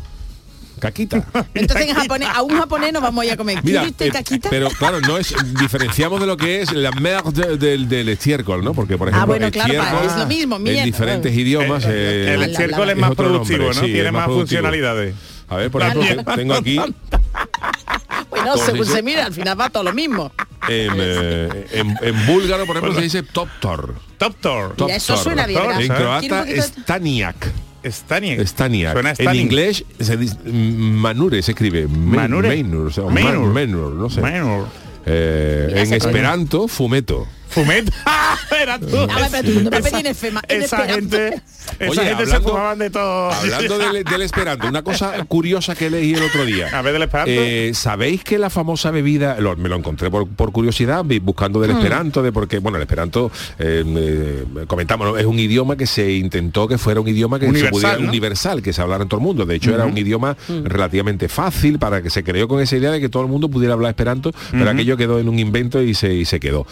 Caquita. 0.79 1.21
Entonces 1.53 1.89
en 1.89 1.93
japonés, 1.95 2.29
a 2.33 2.41
un 2.41 2.57
japonés 2.57 2.93
no 2.93 3.01
vamos 3.01 3.21
a 3.23 3.25
ir 3.27 3.33
a 3.33 3.37
comer. 3.37 3.55
Mira, 3.63 3.81
¿Quieres 3.81 3.91
usted 3.91 4.05
eh, 4.05 4.11
caquita? 4.11 4.49
pero 4.49 4.69
claro, 4.69 5.01
no 5.01 5.17
es 5.17 5.35
diferenciamos 5.59 6.21
de 6.21 6.25
lo 6.25 6.37
que 6.37 6.61
es 6.61 6.71
la 6.71 6.91
merde 6.93 7.57
del, 7.57 7.89
del 7.89 8.07
estiércol, 8.07 8.63
¿no? 8.63 8.73
Porque 8.73 8.97
por 8.97 9.09
Ah, 9.09 9.11
ejemplo, 9.11 9.27
bueno, 9.27 9.51
claro, 9.51 9.73
es 10.09 10.15
lo 10.15 10.25
mismo, 10.27 10.55
en 10.55 10.63
mierda. 10.63 10.83
diferentes 10.85 11.33
idiomas. 11.35 11.83
el 11.83 11.91
eh, 11.91 12.33
el 12.35 12.43
estiércol 12.43 12.89
es 12.89 12.95
más 12.95 13.09
nombre, 13.09 13.25
productivo, 13.27 13.65
¿no? 13.67 13.73
sí, 13.73 13.91
Tiene 13.91 14.11
más, 14.13 14.27
funcionalidades. 14.27 15.15
A 15.49 15.55
ver, 15.57 15.71
por 15.71 15.81
ejemplo, 15.81 16.35
tengo 16.35 16.53
aquí 16.53 16.77
Bueno, 18.29 18.51
¿Cómo 18.53 18.57
según 18.65 18.79
se 18.85 18.91
dice? 18.91 18.95
se 18.97 19.03
mira, 19.03 19.25
al 19.25 19.33
final 19.33 19.59
va 19.59 19.69
todo 19.69 19.83
lo 19.83 19.93
mismo. 19.93 20.31
En, 20.67 20.91
eh, 20.97 21.67
en- 21.71 21.97
en 22.01 22.25
búlgaro, 22.27 22.65
por 22.65 22.77
ejemplo, 22.77 22.95
se 22.95 23.01
dice 23.03 23.23
Toptor. 23.23 23.95
Top 24.17 24.35
Mira, 24.43 24.95
eso 24.95 25.13
Toptor. 25.13 25.17
suena 25.23 25.47
bien, 25.47 25.59
¿verdad? 25.61 25.81
En 25.81 25.87
croata, 25.87 26.45
Staniak. 26.61 27.51
Staniak. 27.83 28.39
Staniak. 28.45 28.93
Suena 28.93 29.13
En 29.17 29.35
inglés 29.35 29.83
se 29.99 30.17
dice 30.17 30.35
mm, 30.45 30.51
Manure, 30.99 31.41
se 31.41 31.51
escribe. 31.51 31.87
Manure. 31.87 32.49
Mainur, 32.49 32.87
o 32.87 32.91
sea, 32.91 33.05
o 33.05 33.09
Mainur. 33.09 33.45
Man- 33.45 33.53
Mainur, 33.53 33.93
no 33.93 34.09
sé. 34.09 34.21
Mainur. 34.21 34.67
Eh, 35.05 35.73
en 35.87 35.93
esperanto, 35.93 36.67
fumeto. 36.67 37.25
Fumet. 37.49 37.91
Era 38.61 38.79
tú. 38.79 38.95
A 38.97 39.05
ver, 39.07 39.27
pero 39.31 39.43
tú 39.53 39.59
no 39.61 39.69
me 39.71 39.81
pedí 39.81 39.99
en 39.99 40.05
efema- 40.07 40.43
en 40.47 40.61
esa 40.63 40.85
gente, 40.85 41.41
esa 41.79 41.91
Oye, 41.91 42.01
gente 42.01 42.25
se 42.25 42.35
hablando- 42.35 42.49
fumaban 42.49 42.79
de 42.79 42.89
todo. 42.89 43.31
Hablando 43.31 43.77
del, 43.77 44.03
del 44.03 44.21
esperanto, 44.21 44.67
una 44.67 44.81
cosa 44.81 45.25
curiosa 45.25 45.75
que 45.75 45.89
leí 45.89 46.13
el 46.13 46.23
otro 46.23 46.45
día. 46.45 46.67
A 46.77 46.81
ver, 46.81 46.93
del 46.93 47.03
esperanto. 47.03 47.31
Eh, 47.33 47.71
¿Sabéis 47.73 48.23
que 48.23 48.37
la 48.37 48.49
famosa 48.49 48.91
bebida, 48.91 49.39
lo- 49.39 49.55
me 49.55 49.69
lo 49.69 49.75
encontré 49.75 50.09
por, 50.09 50.27
por 50.27 50.51
curiosidad, 50.51 51.03
buscando 51.21 51.59
del 51.59 51.71
esperanto, 51.71 52.21
de 52.21 52.31
porque, 52.31 52.59
bueno, 52.59 52.77
el 52.77 52.83
esperanto, 52.83 53.31
eh, 53.59 53.83
eh, 53.85 54.43
comentamos, 54.67 55.07
¿no? 55.07 55.17
es 55.17 55.25
un 55.25 55.39
idioma 55.39 55.75
que 55.75 55.87
se 55.87 56.11
intentó 56.13 56.67
que 56.67 56.77
fuera 56.77 56.99
un 57.01 57.07
idioma 57.07 57.39
que 57.39 57.45
se 57.45 57.49
Universal, 57.51 57.71
pudiera- 57.81 57.97
¿no? 57.99 58.09
universal, 58.09 58.61
que 58.61 58.73
se 58.73 58.81
hablara 58.81 59.03
en 59.03 59.09
todo 59.09 59.19
el 59.19 59.25
mundo. 59.25 59.45
De 59.45 59.55
hecho, 59.55 59.73
era 59.73 59.85
un 59.85 59.97
idioma 59.97 60.35
relativamente 60.63 61.27
fácil 61.29 61.79
para 61.79 62.01
que 62.01 62.09
se 62.09 62.23
creó 62.23 62.47
con 62.47 62.61
esa 62.61 62.75
idea 62.77 62.91
de 62.91 62.99
que 62.99 63.09
todo 63.09 63.23
el 63.23 63.29
mundo 63.29 63.49
pudiera 63.49 63.73
hablar 63.73 63.89
esperanto, 63.89 64.31
pero 64.51 64.69
aquello 64.69 64.97
quedó 64.97 65.19
en 65.19 65.29
un 65.29 65.39
invento 65.39 65.81
y 65.81 65.93
se, 65.93 66.13
y 66.13 66.25
se 66.25 66.39
quedó. 66.39 66.65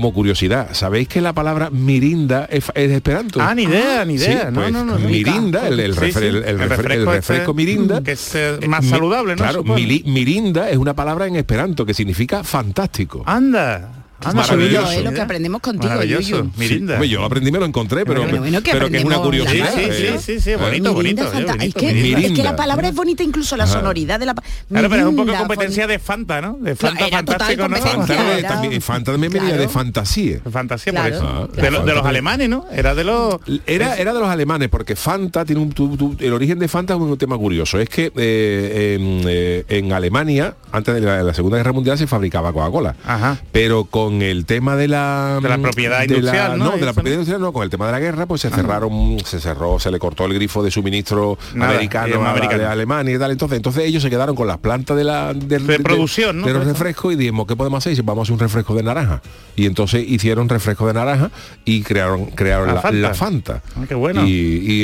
Como 0.00 0.14
curiosidad, 0.14 0.68
¿sabéis 0.72 1.08
que 1.08 1.20
la 1.20 1.34
palabra 1.34 1.68
mirinda 1.68 2.46
es, 2.50 2.64
esperanto? 2.74 3.38
Ah, 3.38 3.54
ni 3.54 3.64
idea, 3.64 4.02
ni 4.06 4.16
Sí, 4.16 4.30
idea. 4.30 4.50
no, 4.50 4.62
pues, 4.62 4.72
no, 4.72 4.82
no, 4.82 4.98
no. 4.98 5.06
Mirinda, 5.06 5.68
el, 5.68 5.94
refre- 5.94 6.40
refresco, 6.56 7.12
este, 7.12 7.52
Mirinda. 7.52 8.02
Que 8.02 8.12
es 8.12 8.34
eh, 8.34 8.60
más 8.66 8.82
Mi- 8.82 8.88
saludable, 8.88 9.32
¿no? 9.36 9.42
Claro, 9.42 9.62
mili- 9.62 10.02
Mirinda 10.06 10.70
es 10.70 10.78
una 10.78 10.94
palabra 10.94 11.26
en 11.26 11.36
esperanto 11.36 11.84
que 11.84 11.92
significa 11.92 12.42
fantástico. 12.44 13.22
Anda. 13.26 13.99
Anda, 14.24 14.42
maravilloso. 14.42 14.90
Es 14.92 15.04
lo 15.04 15.12
que 15.12 15.20
aprendemos 15.20 15.60
contigo, 15.60 15.88
Maravilloso. 15.92 16.28
Yuyu. 16.28 16.50
Mirinda. 16.56 16.94
Hombre, 16.94 17.08
yo 17.08 17.20
lo 17.20 17.26
aprendí, 17.26 17.50
me 17.52 17.58
lo 17.58 17.64
encontré, 17.66 18.04
pero, 18.04 18.22
Bueno, 18.22 18.38
bueno, 18.38 18.62
que 18.62 18.72
pero 18.72 18.88
que 18.90 18.98
es 18.98 19.04
una 19.04 19.16
Sí, 19.16 19.22
curiosidad. 19.22 19.70
sí, 19.74 19.80
¿eh? 19.80 20.16
sí, 20.18 20.34
sí, 20.34 20.40
sí, 20.40 20.54
bonito, 20.56 20.94
Mirinda 20.94 20.94
bonito. 20.94 21.22
es 21.22 21.28
eh, 21.28 21.44
bonito, 21.46 21.64
es, 21.64 21.74
que, 21.74 21.86
bonito. 21.86 22.18
es 22.18 22.32
que 22.32 22.42
la 22.42 22.56
palabra 22.56 22.88
es 22.88 22.94
bonita, 22.94 23.22
incluso 23.22 23.56
la 23.56 23.64
Ajá. 23.64 23.72
sonoridad 23.74 24.20
de 24.20 24.26
la 24.26 24.34
Claro, 24.34 24.88
pero 24.90 24.96
es 25.02 25.08
un 25.08 25.16
poco 25.16 25.34
competencia 25.36 25.84
fon- 25.84 25.88
de 25.88 25.98
Fanta, 25.98 26.40
¿no? 26.40 26.52
De 26.60 26.76
Claro, 26.76 26.96
Fanta 26.96 27.04
total 27.24 27.26
fantástico, 27.26 27.68
¿no? 27.68 27.76
Fanta, 27.76 28.22
de- 28.24 28.38
Era- 28.40 28.48
también, 28.48 28.82
Fanta 28.82 29.12
también 29.12 29.32
venía 29.32 29.48
Claro. 29.48 29.62
de 29.62 29.68
fantasía. 29.68 30.40
Fantasía 30.50 30.92
Claro, 30.92 31.08
por 31.08 31.14
eso. 31.16 31.48
claro. 31.52 31.62
De, 31.62 31.70
lo- 31.70 31.84
de 31.86 31.94
los 31.94 32.06
alemanes, 32.06 32.48
¿no? 32.48 32.66
Era 32.72 32.94
de 32.94 33.04
los... 33.04 33.36
Era, 33.66 33.96
era 33.96 34.12
de 34.12 34.20
los 34.20 34.28
alemanes, 34.28 34.68
porque 34.68 34.96
Fanta 34.96 35.44
tiene 35.44 35.62
un... 35.62 35.72
tu- 35.72 35.96
tu- 35.96 36.16
el 36.20 36.32
origen 36.32 36.58
de 36.58 36.68
Fanta 36.68 36.94
es 36.94 37.00
un 37.00 37.16
tema 37.16 37.36
curioso. 37.38 37.78
Es 37.78 37.88
que 37.88 38.12
eh, 38.16 38.96
en, 38.98 39.22
eh, 39.26 39.64
en 39.68 39.92
Alemania, 39.92 40.54
antes 40.72 40.94
de 40.94 41.00
la, 41.00 41.22
la 41.22 41.34
Segunda 41.34 41.56
Guerra 41.56 41.72
Mundial, 41.72 41.96
se 41.98 42.06
fabricaba 42.06 42.52
Coca-Cola. 42.52 42.94
Ajá. 43.06 43.38
Pero 43.52 43.84
con 43.84 44.09
el 44.22 44.44
tema 44.46 44.76
de 44.76 44.88
la... 44.88 45.38
De 45.42 45.48
la 45.48 45.58
propiedad 45.58 46.00
de 46.00 46.06
la- 46.08 46.14
industrial, 46.16 46.58
¿no? 46.58 46.64
No, 46.72 46.76
de 46.76 46.86
la 46.86 46.92
propiedad 46.92 47.16
industrial 47.18 47.40
no, 47.40 47.52
con 47.52 47.62
el 47.62 47.70
tema 47.70 47.86
de 47.86 47.92
la 47.92 48.00
guerra, 48.00 48.26
pues 48.26 48.40
se 48.42 48.50
cerraron, 48.50 49.18
se 49.24 49.40
cerró, 49.40 49.78
se 49.78 49.90
le 49.90 49.98
cortó 49.98 50.24
el 50.26 50.34
grifo 50.34 50.62
de 50.62 50.70
suministro 50.70 51.38
Nada, 51.54 51.72
americano 51.72 52.14
eh, 52.16 52.26
a, 52.26 52.30
americano. 52.30 52.58
de 52.62 52.66
Alemania 52.66 53.14
y 53.14 53.18
tal. 53.18 53.30
Entonces, 53.30 53.56
entonces 53.56 53.84
ellos 53.84 54.02
se 54.02 54.10
quedaron 54.10 54.34
con 54.36 54.46
las 54.46 54.58
plantas 54.58 54.96
de 54.96 55.04
la 55.04 55.32
del- 55.34 55.66
De 55.66 55.78
producción, 55.80 56.40
¿no? 56.40 56.46
de 56.46 56.52
los 56.52 56.62
eso. 56.62 56.72
refrescos 56.72 57.12
y 57.12 57.16
dijimos, 57.16 57.46
¿qué 57.46 57.56
podemos 57.56 57.78
hacer? 57.78 57.96
Y 57.96 58.00
vamos 58.02 58.22
a 58.22 58.22
hacer 58.24 58.32
un 58.34 58.40
refresco 58.40 58.74
de 58.74 58.82
naranja. 58.82 59.22
Y 59.56 59.66
entonces 59.66 60.04
hicieron 60.08 60.48
refresco 60.48 60.86
de 60.86 60.94
naranja 60.94 61.30
y 61.64 61.82
crearon, 61.82 62.26
crearon 62.26 62.68
La 62.68 62.74
la, 62.74 62.80
Fanta. 62.80 62.98
la 62.98 63.14
Fanta. 63.14 63.62
Ah, 63.76 63.84
qué 63.88 63.94
bueno. 63.94 64.26
Y, 64.26 64.30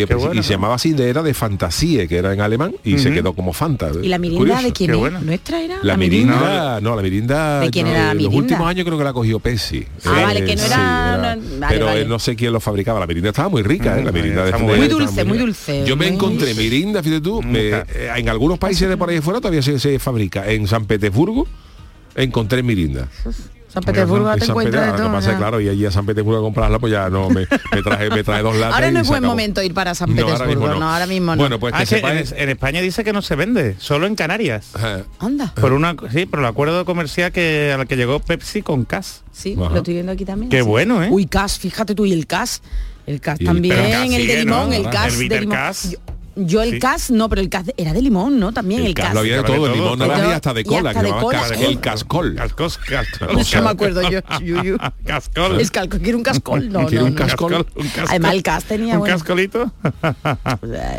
y- 0.02 0.06
Qué 0.06 0.14
bueno, 0.14 0.38
y 0.40 0.42
se 0.42 0.50
llamaba 0.52 0.74
así, 0.74 0.92
de, 0.92 1.08
era 1.08 1.22
de 1.22 1.34
Fantasie, 1.34 2.06
que 2.06 2.16
era 2.18 2.32
en 2.32 2.40
alemán, 2.40 2.74
y 2.84 2.98
se 2.98 3.10
quedó 3.12 3.32
como 3.32 3.52
Fanta. 3.52 3.90
¿Y 4.02 4.08
la 4.08 4.18
mirinda 4.18 4.38
Curioso. 4.40 4.62
de 4.62 4.72
quién 4.72 4.88
Qué 4.90 4.94
es? 4.94 4.98
bueno. 5.00 5.20
¿Nuestra 5.20 5.60
era? 5.62 5.76
La 5.82 5.96
mirinda, 5.96 6.80
no, 6.80 6.94
la 6.96 7.02
mirinda. 7.02 7.60
¿De 7.60 7.70
quién 7.70 7.86
no, 7.86 7.92
era 7.92 8.04
la 8.06 8.10
en 8.12 8.22
Los 8.24 8.34
últimos 8.34 8.66
años 8.68 8.84
creo 8.84 8.98
que 8.98 9.04
la 9.04 9.12
cogió 9.16 9.40
Pepsi. 9.40 9.86
Ah, 10.04 10.20
vale, 10.22 10.44
que 10.44 10.54
no 10.56 10.62
sí, 10.62 10.68
era- 10.68 11.16
no- 11.36 11.58
vale, 11.58 11.74
pero 11.74 11.86
vale. 11.86 12.00
eh, 12.02 12.04
no 12.04 12.18
sé 12.18 12.36
quién 12.36 12.52
lo 12.52 12.60
fabricaba. 12.60 13.00
La 13.00 13.06
mirinda 13.06 13.30
estaba 13.30 13.48
muy 13.48 13.62
rica, 13.62 13.98
¿eh? 13.98 14.04
La 14.04 14.12
Mm, 14.12 14.14
mirinda 14.14 14.44
está 14.44 14.58
de- 14.58 14.62
muy 14.62 14.72
de- 14.74 14.78
Muy 14.80 14.88
dulce, 14.88 15.24
muy 15.24 15.38
dulce, 15.38 15.84
Yo 15.86 15.96
me 15.96 16.06
encontré 16.06 16.52
mirinda, 16.54 17.02
fíjate 17.02 17.22
tú, 17.22 17.40
Mm, 17.42 17.46
me- 17.50 17.68
eh, 17.70 17.84
en 18.14 18.28
algunos 18.28 18.58
países 18.58 18.88
de 18.88 18.96
por 18.98 19.08
ahí 19.08 19.20
fuera 19.22 19.40
todavía 19.40 19.62
se, 19.62 19.78
se 19.78 19.98
fabrica. 19.98 20.50
En 20.52 20.66
San 20.68 20.84
Petersburgo 20.84 21.46
encontré 22.14 22.62
mirinda. 22.62 23.08
San 23.68 23.82
Petersburgo 23.82 24.32
En 24.32 24.38
te 24.38 24.46
San 24.46 24.50
encuentras 24.52 24.74
de 24.74 24.86
Petersburgo, 24.92 25.10
todo. 25.10 25.18
pasa 25.18 25.28
es, 25.30 25.34
ya. 25.34 25.38
claro, 25.38 25.60
y 25.60 25.68
allí 25.68 25.84
a 25.86 25.90
San 25.90 26.06
Petersburgo 26.06 26.38
a 26.40 26.42
comprarla, 26.42 26.78
pues 26.78 26.92
ya 26.92 27.10
no 27.10 27.28
me, 27.28 27.46
me 27.72 27.82
traje, 27.82 28.08
me 28.10 28.24
traje 28.24 28.42
dos 28.42 28.56
latas. 28.56 28.74
Ahora 28.74 28.90
no 28.90 29.00
es 29.00 29.08
buen 29.08 29.18
acabó. 29.18 29.32
momento 29.32 29.62
ir 29.62 29.74
para 29.74 29.94
San 29.94 30.14
No, 30.14 30.22
ahora 30.22 30.32
Petersburgo, 30.38 30.66
mismo 30.68 30.80
no. 30.80 30.92
ahora 30.92 31.06
mismo 31.06 31.36
no. 31.36 31.42
Bueno, 31.42 31.58
pues 31.60 31.74
Ah, 31.74 31.78
que 31.78 31.82
es 31.84 31.88
que 31.90 31.96
sepáis. 31.96 32.32
en, 32.32 32.38
en 32.40 32.48
España 32.50 32.80
dice 32.80 33.04
que 33.04 33.12
no 33.12 33.22
se 33.22 33.36
vende, 33.36 33.76
solo 33.78 34.06
en 34.06 34.14
Canarias. 34.14 34.72
Anda. 35.18 35.52
Por 35.60 35.72
una 35.72 35.94
sí, 36.12 36.26
por 36.26 36.38
el 36.40 36.46
acuerdo 36.46 36.84
comercial 36.84 37.32
que 37.32 37.72
al 37.78 37.86
que 37.86 37.96
llegó 37.96 38.20
Pepsi 38.20 38.62
con 38.62 38.84
CAS. 38.84 39.22
Sí, 39.32 39.54
Ajá. 39.60 39.70
lo 39.70 39.76
estoy 39.78 39.94
viendo 39.94 40.12
aquí 40.12 40.24
también. 40.24 40.48
Qué 40.50 40.58
sí. 40.62 40.62
bueno, 40.66 41.02
¿eh? 41.02 41.08
Uy, 41.10 41.26
cas, 41.26 41.58
fíjate 41.58 41.94
tú, 41.94 42.06
y 42.06 42.12
el 42.12 42.26
cas. 42.26 42.62
El 43.06 43.20
cas 43.20 43.38
el- 43.38 43.46
también, 43.46 43.74
el 44.12 44.20
el, 44.22 44.26
de 44.26 44.36
limón, 44.44 44.70
¿no? 44.70 44.74
el 44.74 44.84
El 44.86 44.90
cas 44.90 45.12
de 45.12 45.18
bitter 45.20 45.40
limón. 45.42 45.56
cas. 45.56 45.90
Yo, 45.90 45.98
yo 46.36 46.62
el 46.62 46.72
Sí. 46.72 46.78
cas, 46.78 47.10
no, 47.10 47.28
pero 47.28 47.40
el 47.40 47.48
cas 47.48 47.64
era 47.76 47.92
de 47.92 48.02
limón, 48.02 48.38
¿no? 48.38 48.52
También 48.52 48.82
el, 48.82 48.88
El 48.88 48.94
cas, 48.94 49.12
lo 49.14 49.20
había 49.20 49.38
de 49.38 49.42
todo, 49.44 49.56
todo, 49.56 49.74
limón, 49.74 49.98
naranja 49.98 50.28
y 50.28 50.32
hasta 50.32 50.54
de 50.54 50.64
cola, 50.64 50.90
hasta 50.90 51.00
que 51.02 51.06
de 51.06 51.12
cola, 51.14 51.38
cas- 51.40 51.50
el 51.60 51.80
cascol. 51.80 52.34
Cascos, 52.34 52.78
cascol. 52.78 53.28
No 53.54 53.62
me 53.62 53.70
acuerdo 53.70 54.08
yo. 54.10 54.20
Yuyu. 54.42 54.76
Cascol. 55.04 55.60
Es 55.60 55.70
calco, 55.70 55.98
quiero 55.98 56.18
un 56.18 56.24
cascol. 56.24 56.68
No, 56.76 56.86
Quiero 56.86 57.02
no, 57.04 57.08
un 57.10 57.14
no. 57.14 57.18
cascol. 57.26 57.54
un 57.54 57.64
cascol. 57.88 58.04
Además 58.08 58.32
el 58.34 58.42
cas 58.42 58.64
tenía 58.64 58.94
un 58.94 59.00
bueno, 59.00 59.14
cascolito. 59.16 59.72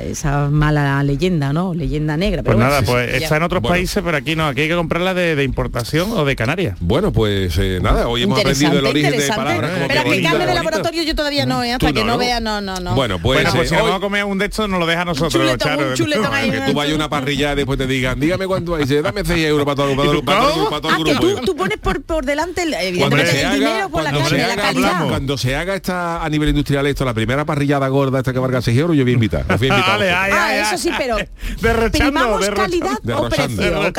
esa 0.04 0.50
mala 0.50 1.04
leyenda, 1.04 1.54
¿no? 1.54 1.74
Leyenda 1.74 2.18
negra. 2.18 2.44
Pues 2.44 2.58
nada, 2.58 2.82
pues 2.82 3.12
ya. 3.12 3.18
está 3.18 3.38
en 3.38 3.44
otros 3.44 3.62
Bueno. 3.62 3.74
países, 3.76 4.02
pero 4.04 4.18
aquí 4.18 4.36
no, 4.36 4.48
aquí 4.48 4.62
hay 4.62 4.68
que 4.70 4.76
comprarla 4.76 5.14
de, 5.14 5.36
de 5.36 5.44
importación 5.44 6.12
o 6.12 6.26
de 6.26 6.36
Canarias. 6.36 6.78
Bueno, 6.80 7.12
pues 7.12 7.58
eh, 7.60 7.80
nada, 7.82 8.08
hoy 8.08 8.24
hemos 8.24 8.40
aprendido 8.40 8.80
el 8.80 8.86
origen 8.86 9.12
de 9.18 9.28
palabras 9.28 9.72
como 9.72 9.88
Pero 9.88 10.02
carne 10.24 10.46
de 10.48 10.54
laboratorio 10.54 11.04
yo 11.04 11.16
todavía 11.16 11.46
no, 11.46 11.64
¿eh? 11.64 11.74
hasta 11.74 11.88
Tú 11.88 11.94
que 11.94 12.00
no, 12.02 12.06
no, 12.08 12.14
¿no? 12.14 12.18
vea, 12.20 12.40
no, 12.40 12.62
no, 12.62 12.80
no. 12.80 12.96
Bueno, 12.96 13.20
pues, 13.20 13.38
bueno, 13.44 13.52
pues 13.54 13.70
si 13.70 13.76
eh, 13.76 13.78
hoy- 13.78 13.84
vamos 13.84 13.98
a 13.98 14.02
comer 14.02 14.24
un 14.26 14.38
de 14.38 14.46
estos, 14.46 14.68
nos 14.70 14.80
lo 14.80 14.86
deja 14.86 15.02
a 15.02 15.06
nosotros. 15.28 15.58
chuletón, 15.58 15.78
Charo. 15.78 15.90
un 15.90 15.96
chuletón 15.96 16.34
ahí. 16.34 16.52
que 16.52 16.60
tú 16.62 16.74
vayas 16.74 16.94
a 16.94 16.96
una 16.96 17.10
parrilla 17.10 17.54
y 17.54 17.56
después 17.56 17.78
te 17.78 17.88
digan, 17.88 18.20
dígame 18.20 18.48
cuánto 18.48 18.76
hay, 18.76 18.84
dice, 18.84 19.02
dame 19.02 19.22
6 19.26 19.46
euros 19.46 19.66
para 19.66 19.76
todo, 19.76 19.96
para 19.96 20.10
todo, 20.12 20.24
para 20.24 20.40
todo, 20.42 20.70
para 20.70 20.82
todo 20.82 20.92
Ah, 20.92 20.96
el 20.98 21.04
que 21.04 21.14
grupo. 21.14 21.40
tú, 21.40 21.46
tú 21.46 21.56
pones 21.56 21.78
por, 21.78 22.02
por 22.02 22.26
delante, 22.26 22.64
el- 22.64 22.70
Cuando 22.72 22.88
evidentemente, 23.18 23.32
se, 23.32 23.40
el 23.42 23.46
haga, 23.46 23.56
dinero 23.56 23.90
por 23.90 24.04
la 24.04 24.10
cuando, 24.12 24.30
carne, 24.30 24.40
se 24.42 24.48
la 24.48 24.54
haga, 24.54 24.62
calidad. 24.64 25.08
cuando 25.08 25.38
se 25.38 25.56
haga 25.56 25.76
esta 25.76 26.24
a 26.24 26.30
nivel 26.30 26.50
industrial 26.50 26.88
esto, 26.88 27.06
la 27.06 27.14
primera 27.14 27.46
parrillada 27.46 27.88
gorda 27.88 28.20
esta 28.20 28.34
que 28.34 28.40
valga 28.40 28.62
6 28.62 28.78
euros, 28.78 28.96
yo 28.98 29.04
voy 29.04 29.12
a 29.12 29.14
invitar. 29.16 29.46
voy 29.46 29.70
a 29.70 29.74
invitar 29.74 30.02
ay, 30.02 30.10
Ah, 30.32 30.46
ay, 30.48 30.60
eso 30.62 30.78
sí, 30.78 30.90
pero 30.98 31.18
Derrochando, 31.62 31.92
primamos 31.92 32.50
calidad 32.50 32.98
o 33.16 33.30
precio. 33.30 33.92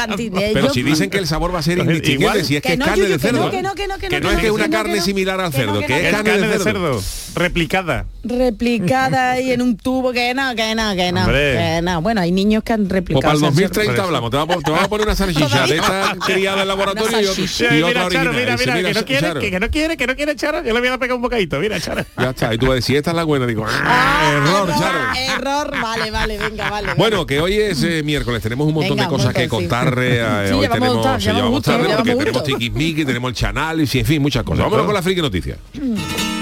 Pero 0.52 0.70
si 0.70 0.82
dicen 0.82 1.10
que 1.10 1.18
el 1.18 1.26
sabor 1.26 1.54
va 1.54 1.58
a 1.58 1.62
ser 1.62 1.78
Igual. 1.78 1.96
indistinguible, 1.96 2.44
si 2.44 2.56
es 2.56 2.62
que, 2.62 2.72
es 2.74 2.78
carne 2.78 3.04
de 3.06 3.18
cerdo. 3.18 3.50
que 3.50 3.62
no, 3.62 3.74
que 3.74 3.86
no, 3.86 3.96
que 3.96 4.08
no, 4.08 4.10
no 4.10 4.10
que 4.10 4.16
es 4.16 4.22
no, 4.22 4.40
que 4.40 4.46
es 4.46 4.52
una 4.52 4.64
que 4.64 4.70
no, 4.70 4.76
carne 4.76 5.00
similar 5.00 5.40
al 5.40 5.52
cerdo, 5.52 5.80
que 5.80 6.08
Es 6.08 6.14
carne 6.14 6.38
de 6.38 6.58
cerdo. 6.58 7.00
replicada. 7.34 8.06
replicada 8.24 9.40
y 9.40 9.52
en 9.52 9.62
un 9.62 9.76
tubo 9.76 10.12
que 10.12 10.34
no, 10.34 10.54
que 10.54 10.74
no, 10.74 10.94
que 10.94 11.12
no, 11.12 11.17
Hombre. 11.20 11.52
que 11.54 11.80
no. 11.82 12.02
Bueno, 12.02 12.20
hay 12.20 12.32
niños 12.32 12.62
que 12.62 12.72
han 12.72 12.80
Pues 12.82 12.92
replicado. 12.92 13.20
para 13.22 13.32
el 13.34 13.38
ese 13.38 13.52
cerdo. 13.54 13.68
2030 13.68 14.02
hablamos, 14.04 14.30
te 14.30 14.36
vamos, 14.36 14.62
te 14.62 14.70
vamos 14.70 14.84
a 14.86 14.88
poner 14.88 15.06
una 15.06 15.16
salchicha 15.16 15.66
de 15.66 15.76
esta 15.76 16.16
criada 16.24 16.62
en 16.62 16.68
laboratorio 16.68 17.20
y, 17.20 17.26
otro- 17.26 17.44
y 17.44 17.74
mira, 17.74 17.86
otra 17.88 17.92
Charo, 17.92 18.30
original. 18.30 18.34
mira, 18.34 18.52
Dice, 18.56 18.72
mira, 18.72 18.88
que 18.88 18.94
no 18.94 19.04
quiere, 19.04 19.32
que, 19.40 19.50
que 19.50 19.60
no 19.60 19.70
quiere, 19.70 19.96
que 19.96 20.06
no 20.06 20.16
quiere, 20.16 20.36
Charo. 20.36 20.58
Yo 20.64 20.72
le 20.74 20.80
voy 20.80 20.88
a 20.88 20.98
pegar 20.98 21.16
un 21.16 21.22
bocadito, 21.22 21.58
mira, 21.60 21.80
Charo. 21.80 22.04
Ya 22.16 22.30
está, 22.30 22.54
y 22.54 22.58
tú 22.58 22.66
vas 22.66 22.72
a 22.72 22.74
decir, 22.76 22.96
esta 22.96 23.10
es 23.10 23.16
la 23.16 23.24
buena, 23.24 23.46
digo, 23.46 23.64
Ah, 23.68 23.82
"Ah, 23.84 24.32
error, 24.34 24.68
Charo. 24.78 24.98
Error, 25.36 25.80
vale, 25.82 26.10
vale, 26.10 26.38
venga, 26.38 26.70
vale. 26.70 26.94
Bueno, 26.96 27.26
que 27.26 27.40
hoy 27.40 27.54
es 27.54 27.82
eh, 27.82 28.02
miércoles, 28.02 28.42
tenemos 28.42 28.66
un 28.66 28.74
montón 28.74 28.96
Venga, 28.96 29.08
de 29.08 29.14
cosas 29.16 29.32
que 29.34 29.48
montón, 29.48 29.60
sí. 29.60 29.68
contar. 29.68 29.94
eh, 30.00 30.46
Sí, 30.48 30.54
hoy 30.54 30.68
tenemos, 30.68 31.62
tarde, 31.62 31.88
porque 31.96 32.14
tenemos 32.16 32.42
tiquismiqui, 32.44 33.04
tenemos 33.04 33.30
el 33.30 33.36
canal, 33.38 33.80
y 33.80 33.86
sí, 33.86 34.00
en 34.00 34.06
fin, 34.06 34.22
muchas 34.22 34.42
cosas. 34.42 34.64
Vámonos 34.64 34.86
con 34.86 34.94
la 34.94 35.02
friki 35.02 35.20
noticia. 35.20 35.56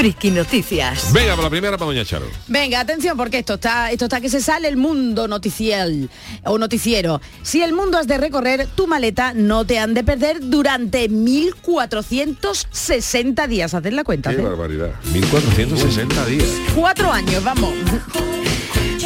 Friki 0.00 0.30
Noticias. 0.30 1.12
Venga, 1.12 1.34
por 1.34 1.44
la 1.44 1.50
primera 1.50 1.76
para 1.76 1.90
Doña 1.90 2.06
Charo. 2.06 2.24
Venga, 2.48 2.80
atención, 2.80 3.18
porque 3.18 3.40
esto 3.40 3.52
está, 3.54 3.90
esto 3.90 4.06
está 4.06 4.22
que 4.22 4.30
se 4.30 4.40
sale 4.40 4.66
el 4.66 4.78
mundo 4.78 5.28
noticial 5.28 6.08
o 6.44 6.56
noticiero. 6.56 7.20
Si 7.42 7.60
el 7.60 7.74
mundo 7.74 7.98
has 7.98 8.06
de 8.06 8.16
recorrer, 8.16 8.66
tu 8.74 8.86
maleta 8.86 9.34
no 9.34 9.66
te 9.66 9.78
han 9.78 9.92
de 9.92 10.02
perder 10.02 10.38
durante 10.40 11.10
1460 11.10 13.46
días. 13.46 13.74
Haced 13.74 13.92
la 13.92 14.02
cuenta. 14.02 14.30
Qué 14.30 14.40
¿eh? 14.40 14.42
barbaridad. 14.42 14.92
1460 15.12 16.24
días. 16.24 16.48
Cuatro 16.74 17.12
años, 17.12 17.44
vamos. 17.44 17.74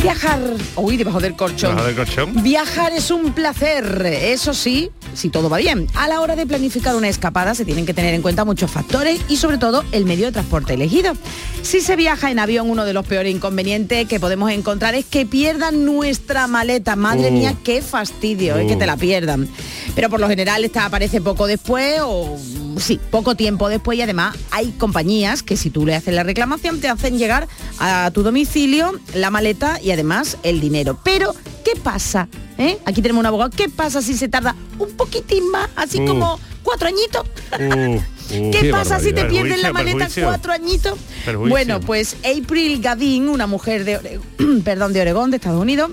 Viajar, 0.05 0.39
uy, 0.77 0.99
debajo 0.99 1.19
del 1.19 1.35
colchón. 1.35 1.71
Debajo 1.71 1.87
del 1.87 1.97
colchón. 1.97 2.43
Viajar 2.43 2.93
es 2.93 3.11
un 3.11 3.33
placer, 3.33 4.05
eso 4.05 4.53
sí, 4.53 4.91
si 5.15 5.31
todo 5.31 5.49
va 5.49 5.57
bien. 5.57 5.87
A 5.95 6.09
la 6.09 6.21
hora 6.21 6.37
de 6.37 6.45
planificar 6.47 6.95
una 6.95 7.09
escapada 7.09 7.55
se 7.55 7.65
tienen 7.65 7.87
que 7.87 7.95
tener 7.95 8.13
en 8.13 8.21
cuenta 8.21 8.45
muchos 8.45 8.71
factores 8.71 9.19
y 9.31 9.39
sobre 9.39 9.57
todo 9.57 9.83
el 9.93 10.05
medio 10.05 10.27
de 10.27 10.33
transporte 10.33 10.75
elegido. 10.75 11.15
Si 11.63 11.81
se 11.81 11.97
viaja 11.97 12.31
en 12.31 12.39
avión, 12.39 12.69
uno 12.69 12.85
de 12.85 12.93
los 12.93 13.07
peores 13.07 13.35
inconvenientes 13.35 14.07
que 14.07 14.21
podemos 14.21 14.51
encontrar 14.51 14.95
es 14.95 15.07
que 15.07 15.25
pierdan 15.25 15.87
nuestra 15.87 16.49
maleta. 16.49 16.97
Madre 16.97 17.31
Uh. 17.31 17.33
mía, 17.33 17.55
qué 17.65 17.81
fastidio, 17.81 18.59
es 18.59 18.67
que 18.69 18.77
te 18.77 18.85
la 18.85 18.99
pierdan. 18.99 19.49
Pero 19.95 20.11
por 20.11 20.21
lo 20.21 20.29
general 20.29 20.63
esta 20.65 20.85
aparece 20.85 21.23
poco 21.23 21.47
después 21.47 22.01
o 22.03 22.37
sí, 22.79 23.01
poco 23.11 23.35
tiempo 23.35 23.69
después 23.69 23.99
y 23.99 24.03
además 24.03 24.37
hay 24.51 24.71
compañías 24.73 25.43
que 25.43 25.57
si 25.57 25.71
tú 25.71 25.85
le 25.87 25.95
haces 25.95 26.15
la 26.15 26.23
reclamación 26.23 26.81
te 26.81 26.89
hacen 26.89 27.19
llegar 27.19 27.49
a 27.79 28.11
tu 28.13 28.23
domicilio 28.23 28.93
la 29.15 29.31
maleta 29.31 29.81
y 29.83 29.91
además 29.91 30.39
el 30.43 30.61
dinero. 30.61 30.99
Pero 31.05 31.35
¿qué 31.65 31.73
pasa? 31.81 32.29
¿Eh? 32.59 32.79
Aquí 32.85 33.03
tenemos 33.03 33.21
un 33.21 33.27
abogado. 33.27 33.51
¿Qué 33.51 33.69
pasa 33.69 34.01
si 34.03 34.15
se 34.15 34.29
tarda 34.29 34.55
un 34.79 34.91
poquitín 34.93 35.51
más, 35.51 35.69
así 35.77 35.99
Uh. 36.01 36.07
como 36.07 36.39
cuatro 36.63 36.89
añitos? 36.89 37.25
Uh, 37.59 37.65
uh. 37.97 38.03
¿Qué 38.29 38.51
Qué 38.63 38.71
pasa 38.71 39.01
si 39.01 39.13
te 39.13 39.27
pierdes 39.27 39.61
la 39.61 39.73
maleta 39.73 39.99
perjuicio. 39.99 40.25
cuatro 40.25 40.53
añitos? 40.53 40.99
Perjuicio. 41.27 41.51
Bueno, 41.51 41.81
pues 41.81 42.17
April 42.25 42.81
Gavin, 42.81 43.29
una 43.29 43.47
mujer 43.47 43.85
de, 43.85 44.19
perdón, 44.65 44.93
de 44.95 45.01
Oregón, 45.03 45.31
de 45.31 45.37
Estados 45.37 45.61
Unidos, 45.61 45.91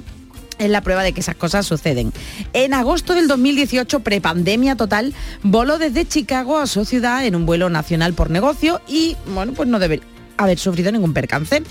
es 0.61 0.69
la 0.69 0.81
prueba 0.81 1.03
de 1.03 1.13
que 1.13 1.21
esas 1.21 1.35
cosas 1.35 1.65
suceden. 1.65 2.13
En 2.53 2.73
agosto 2.73 3.13
del 3.15 3.27
2018, 3.27 4.01
prepandemia 4.01 4.75
total, 4.75 5.13
voló 5.43 5.77
desde 5.77 6.07
Chicago 6.07 6.59
a 6.59 6.67
su 6.67 6.85
ciudad 6.85 7.25
en 7.25 7.35
un 7.35 7.45
vuelo 7.45 7.69
nacional 7.69 8.13
por 8.13 8.29
negocio 8.29 8.81
y, 8.87 9.15
bueno, 9.33 9.53
pues 9.53 9.67
no 9.67 9.79
debe 9.79 10.01
haber 10.43 10.59
sufrido 10.59 10.91
ningún 10.91 11.13
percance. 11.13 11.63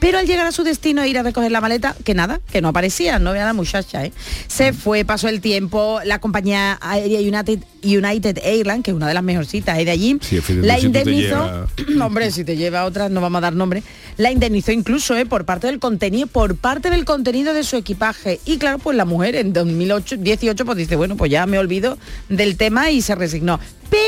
Pero 0.00 0.18
al 0.18 0.26
llegar 0.26 0.46
a 0.46 0.52
su 0.52 0.62
destino 0.62 1.02
e 1.02 1.08
ir 1.08 1.18
a 1.18 1.22
recoger 1.22 1.50
la 1.50 1.60
maleta, 1.60 1.96
que 2.04 2.14
nada, 2.14 2.40
que 2.52 2.60
no 2.60 2.68
aparecía, 2.68 3.18
no 3.18 3.32
vea 3.32 3.44
la 3.44 3.52
muchacha, 3.52 4.04
¿eh? 4.04 4.12
Se 4.46 4.72
fue, 4.72 5.04
pasó 5.04 5.28
el 5.28 5.40
tiempo, 5.40 6.00
la 6.04 6.20
compañía 6.20 6.78
aérea 6.80 7.18
United, 7.18 7.64
United 7.82 8.38
Airlines, 8.44 8.84
que 8.84 8.92
es 8.92 8.96
una 8.96 9.08
de 9.08 9.14
las 9.14 9.24
mejorcitas 9.24 9.78
¿eh? 9.78 9.84
de 9.84 9.90
allí, 9.90 10.18
Sí, 10.20 10.40
la 10.60 10.76
si 10.76 10.82
te 10.82 10.86
indemnizó, 10.86 11.66
hombre, 12.04 12.30
si 12.30 12.44
te 12.44 12.56
lleva 12.56 12.80
a 12.80 12.84
otras, 12.84 13.10
no 13.10 13.20
vamos 13.20 13.38
a 13.38 13.42
dar 13.42 13.54
nombre, 13.54 13.82
la 14.16 14.30
indemnizó 14.30 14.70
incluso 14.70 15.16
¿eh? 15.16 15.26
por 15.26 15.44
parte 15.44 15.66
del 15.66 15.80
contenido, 15.80 16.28
por 16.28 16.56
parte 16.56 16.90
del 16.90 17.04
contenido 17.04 17.52
de 17.52 17.64
su 17.64 17.76
equipaje. 17.76 18.38
Y 18.44 18.58
claro, 18.58 18.78
pues 18.78 18.96
la 18.96 19.04
mujer 19.04 19.34
en 19.34 19.52
2018 19.52 20.64
pues 20.64 20.78
dice, 20.78 20.94
bueno, 20.94 21.16
pues 21.16 21.30
ya 21.30 21.44
me 21.46 21.58
olvido 21.58 21.98
del 22.28 22.56
tema 22.56 22.90
y 22.90 23.02
se 23.02 23.16
resignó. 23.16 23.58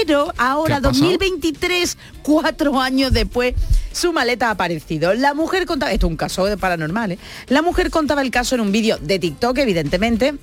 Pero 0.06 0.32
ahora, 0.38 0.80
¿Qué 0.80 0.86
ha 0.86 0.90
pasado? 0.90 1.04
2023, 1.10 1.98
cuatro 2.22 2.80
años 2.80 3.12
después, 3.12 3.54
su 3.92 4.12
maleta 4.12 4.48
ha 4.48 4.52
aparecido. 4.52 5.14
La 5.14 5.34
mujer 5.34 5.66
contaba, 5.66 5.92
esto 5.92 6.06
es 6.06 6.10
un 6.10 6.16
caso 6.16 6.46
de 6.46 6.56
paranormal, 6.56 7.12
¿eh? 7.12 7.18
La 7.48 7.62
mujer 7.62 7.90
contaba 7.90 8.22
el 8.22 8.30
caso 8.30 8.54
en 8.54 8.62
un 8.62 8.72
vídeo 8.72 8.98
de 8.98 9.18
TikTok, 9.18 9.58
evidentemente, 9.58 10.34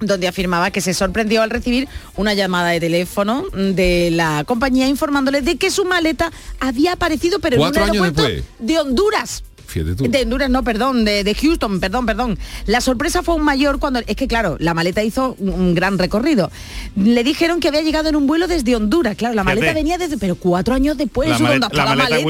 donde 0.00 0.26
afirmaba 0.26 0.70
que 0.70 0.80
se 0.80 0.94
sorprendió 0.94 1.42
al 1.42 1.50
recibir 1.50 1.88
una 2.16 2.34
llamada 2.34 2.70
de 2.70 2.80
teléfono 2.80 3.44
de 3.52 4.10
la 4.10 4.44
compañía 4.44 4.88
informándole 4.88 5.42
de 5.42 5.56
que 5.56 5.70
su 5.70 5.84
maleta 5.84 6.32
había 6.60 6.94
aparecido 6.94 7.38
pero 7.40 7.56
en 7.56 7.62
un 7.62 7.78
aeropuerto 7.78 8.22
de 8.58 8.78
Honduras. 8.78 9.44
Fíjate 9.74 9.96
tú. 9.96 10.08
De 10.08 10.22
Honduras, 10.22 10.48
no, 10.50 10.62
perdón, 10.62 11.04
de, 11.04 11.24
de 11.24 11.34
Houston, 11.34 11.80
perdón, 11.80 12.06
perdón. 12.06 12.38
La 12.66 12.80
sorpresa 12.80 13.24
fue 13.24 13.34
un 13.34 13.42
mayor 13.42 13.80
cuando, 13.80 14.00
es 14.06 14.14
que 14.14 14.28
claro, 14.28 14.56
la 14.60 14.72
maleta 14.72 15.02
hizo 15.02 15.34
un, 15.40 15.48
un 15.48 15.74
gran 15.74 15.98
recorrido. 15.98 16.50
Le 16.94 17.24
dijeron 17.24 17.58
que 17.58 17.68
había 17.68 17.82
llegado 17.82 18.08
en 18.08 18.14
un 18.14 18.28
vuelo 18.28 18.46
desde 18.46 18.76
Honduras, 18.76 19.16
claro, 19.16 19.34
la 19.34 19.42
Fíjate. 19.42 19.60
maleta 19.60 19.74
venía 19.74 19.98
desde, 19.98 20.16
pero 20.16 20.36
cuatro 20.36 20.74
años 20.74 20.96
después, 20.96 21.28
la, 21.28 21.34
¿eso 21.34 21.44
dónde 21.44 21.58
maleta, 21.58 21.68
la 21.76 21.84
la 21.84 21.96
maleta 21.96 22.18
la 22.18 22.24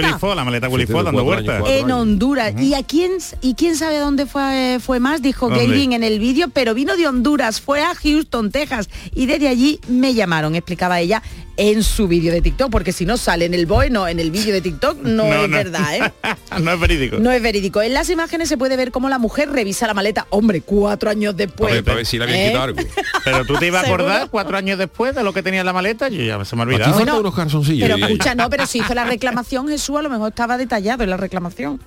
Willy 0.74 0.86
dando 0.86 1.24
vueltas. 1.24 1.62
en. 1.66 1.90
Honduras. 1.90 2.54
¿Y 2.60 2.74
a 2.74 2.82
quién 2.82 3.12
y 3.42 3.54
quién 3.54 3.76
sabe 3.76 3.98
dónde 3.98 4.24
fue, 4.26 4.78
fue 4.80 5.00
más? 5.00 5.20
Dijo. 5.20 5.48
Gavin 5.48 5.92
en 5.92 6.02
el 6.02 6.18
vídeo, 6.18 6.48
pero 6.48 6.72
vino 6.74 6.96
de 6.96 7.06
Honduras, 7.06 7.60
fue 7.60 7.82
a 7.82 7.94
Houston, 7.94 8.50
Texas, 8.50 8.88
y 9.14 9.26
desde 9.26 9.48
allí 9.48 9.80
me 9.88 10.14
llamaron, 10.14 10.54
explicaba 10.54 11.00
ella 11.00 11.22
en 11.56 11.82
su 11.82 12.08
vídeo 12.08 12.32
de 12.32 12.40
TikTok, 12.40 12.70
porque 12.70 12.92
si 12.92 13.06
no 13.06 13.16
sale 13.16 13.44
en 13.44 13.54
el 13.54 13.66
BOE, 13.66 13.90
no, 13.90 14.08
en 14.08 14.18
el 14.20 14.30
vídeo 14.30 14.52
de 14.52 14.60
TikTok 14.60 15.02
no, 15.02 15.32
es 15.32 15.50
verdad, 15.50 15.96
¿eh? 15.96 16.12
no 16.60 16.72
es 16.72 16.80
verídico. 16.80 17.18
No 17.18 17.30
es 17.30 17.42
verídico. 17.42 17.82
En 17.82 17.94
las 17.94 18.10
imágenes 18.10 18.48
se 18.48 18.56
puede 18.56 18.76
ver 18.76 18.90
cómo 18.90 19.08
la 19.08 19.18
mujer 19.18 19.50
revisa 19.50 19.86
la 19.86 19.94
maleta, 19.94 20.26
hombre, 20.30 20.60
cuatro 20.60 21.10
años 21.10 21.36
después. 21.36 21.84
Ver 21.84 22.06
si 22.06 22.20
habían 22.20 22.38
¿Eh? 22.38 22.46
quitado 22.48 22.64
algo. 22.64 22.80
Pero 23.24 23.44
tú 23.44 23.54
te 23.56 23.66
ibas 23.66 23.84
a 23.84 23.86
acordar 23.86 24.28
cuatro 24.30 24.56
años 24.56 24.78
después 24.78 25.14
de 25.14 25.22
lo 25.22 25.32
que 25.32 25.42
tenía 25.42 25.60
en 25.60 25.66
la 25.66 25.72
maleta, 25.72 26.08
yo 26.08 26.22
ya 26.22 26.44
se 26.44 26.56
me 26.56 26.62
olvidado. 26.62 26.94
faltan 26.94 27.18
unos 27.18 27.34
calzoncillos. 27.34 27.88
Pero 27.88 28.04
escucha, 28.04 28.34
no, 28.34 28.50
pero 28.50 28.66
si 28.66 28.78
hizo 28.78 28.94
la 28.94 29.04
reclamación, 29.04 29.68
Jesús, 29.68 29.96
a 29.96 30.02
lo 30.02 30.10
mejor 30.10 30.28
estaba 30.30 30.58
detallado 30.58 31.04
en 31.04 31.10
la 31.10 31.16
reclamación. 31.16 31.80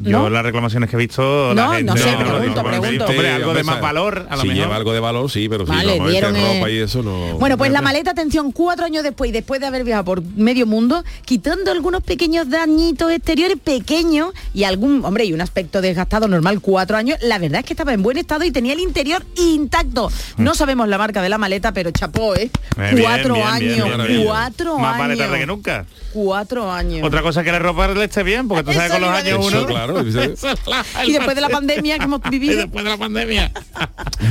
Yo 0.00 0.10
¿no? 0.18 0.30
las 0.30 0.42
reclamaciones 0.42 0.90
que 0.90 0.96
he 0.96 0.98
visto, 0.98 1.54
la 1.54 1.64
No, 1.66 1.72
gente 1.72 1.84
no 1.92 1.96
sé, 1.96 2.10
lo 2.12 2.18
pregunto, 2.38 2.64
pregunto. 2.64 3.06
Hombre, 3.06 3.30
algo 3.30 3.54
de 3.54 3.62
más 3.62 3.80
valor, 3.80 4.26
a 4.28 4.34
lo 4.36 4.42
si 4.42 4.48
mejor. 4.48 4.62
lleva 4.64 4.76
algo 4.76 4.92
de 4.92 5.00
valor, 5.00 5.30
sí, 5.30 5.48
pero 5.48 5.64
Vale, 5.64 5.92
si 5.92 5.98
no, 5.98 6.04
ropa 6.06 6.68
eh, 6.68 6.72
y 6.72 6.78
eso 6.78 7.02
no... 7.04 7.38
Bueno, 7.38 7.56
pues 7.56 7.70
la 7.70 7.80
maleta, 7.80 8.10
atención, 8.10 8.50
cuatro 8.50 8.84
años 8.84 9.04
después, 9.04 9.28
y 9.28 9.32
después 9.32 9.60
de 9.60 9.66
haber 9.68 9.84
viajado 9.84 10.04
por 10.06 10.22
medio 10.24 10.66
mundo, 10.66 11.04
quitando 11.24 11.70
algunos 11.70 12.02
pequeños 12.02 12.50
dañitos 12.50 13.12
exteriores 13.12 13.56
pequeños 13.62 14.32
y 14.52 14.64
algún, 14.64 15.04
hombre, 15.04 15.24
y 15.24 15.32
un 15.32 15.40
aspecto 15.40 15.80
desgastado 15.80 16.26
normal, 16.26 16.60
cuatro 16.60 16.96
años, 16.96 17.18
la 17.22 17.38
verdad 17.38 17.60
es 17.60 17.64
que 17.66 17.74
estaba 17.74 17.92
en 17.92 18.02
buen 18.02 18.18
estado 18.18 18.44
y 18.44 18.50
tenía 18.50 18.72
el 18.72 18.80
interior 18.80 19.24
intacto. 19.36 20.10
No 20.36 20.54
sabemos 20.54 20.88
la 20.88 20.98
marca 20.98 21.22
de 21.22 21.28
la 21.28 21.38
maleta, 21.38 21.72
pero 21.72 21.92
chapó, 21.92 22.34
¿eh? 22.34 22.50
Eh, 22.76 22.90
bien, 22.94 23.02
cuatro 23.02 23.34
bien, 23.34 23.58
bien, 23.58 23.82
años, 23.82 24.08
bien. 24.08 24.24
cuatro 24.24 24.78
Más 24.78 24.98
vale 24.98 25.12
años. 25.12 25.26
tarde 25.26 25.38
que 25.38 25.46
nunca. 25.46 25.86
Cuatro 26.12 26.70
años. 26.70 27.06
Otra 27.06 27.22
cosa 27.22 27.42
que 27.42 27.50
la 27.52 27.58
ropa 27.58 27.88
le 27.88 28.04
esté 28.04 28.22
bien, 28.22 28.46
porque 28.48 28.62
tú 28.64 28.72
sabes 28.72 28.90
con 28.92 29.00
los 29.00 29.10
años. 29.10 29.43
Uno. 29.46 29.58
Eso, 30.24 30.54
claro. 30.64 31.06
y 31.06 31.12
después 31.12 31.34
de 31.34 31.40
la 31.40 31.48
pandemia 31.48 31.98
que 31.98 32.04
hemos 32.04 32.20
Y 32.26 32.30
vivido. 32.30 32.56
después 32.58 32.84
de 32.84 32.90
la 32.90 32.96
pandemia. 32.96 33.52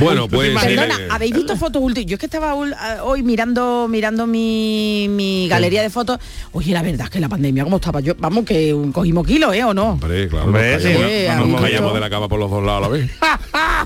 Bueno, 0.00 0.26
pues... 0.28 0.50
Perdona, 0.60 0.96
eh, 0.98 1.08
¿habéis 1.10 1.34
visto 1.34 1.56
fotos 1.56 1.80
últimas? 1.80 2.06
Yo 2.10 2.14
es 2.14 2.20
que 2.20 2.26
estaba 2.26 2.54
ul- 2.56 2.74
a- 2.74 3.04
hoy 3.04 3.22
mirando 3.22 3.86
mirando 3.88 4.26
mi, 4.26 5.06
mi 5.08 5.46
galería 5.46 5.82
de 5.82 5.90
fotos. 5.90 6.18
Oye, 6.52 6.72
la 6.72 6.82
verdad 6.82 7.04
es 7.04 7.10
que 7.10 7.20
la 7.20 7.28
pandemia, 7.28 7.62
¿cómo 7.62 7.76
estaba 7.76 8.00
yo? 8.00 8.14
Vamos, 8.18 8.44
que 8.44 8.74
un- 8.74 8.90
cogimos 8.90 9.24
kilos, 9.24 9.54
¿eh? 9.54 9.62
¿O 9.62 9.72
no? 9.72 9.90
Hombre, 9.90 10.28
claro, 10.28 10.46
Hombre, 10.46 10.80
sí, 10.80 10.88
no- 11.38 11.46
nos 11.80 11.94
de 11.94 12.00
la 12.00 12.10
cama 12.10 12.28
por 12.28 12.40
los 12.40 12.50
dos 12.50 12.64
lados 12.64 12.78
a 12.86 12.88
la 12.88 12.88
vez. 12.88 13.10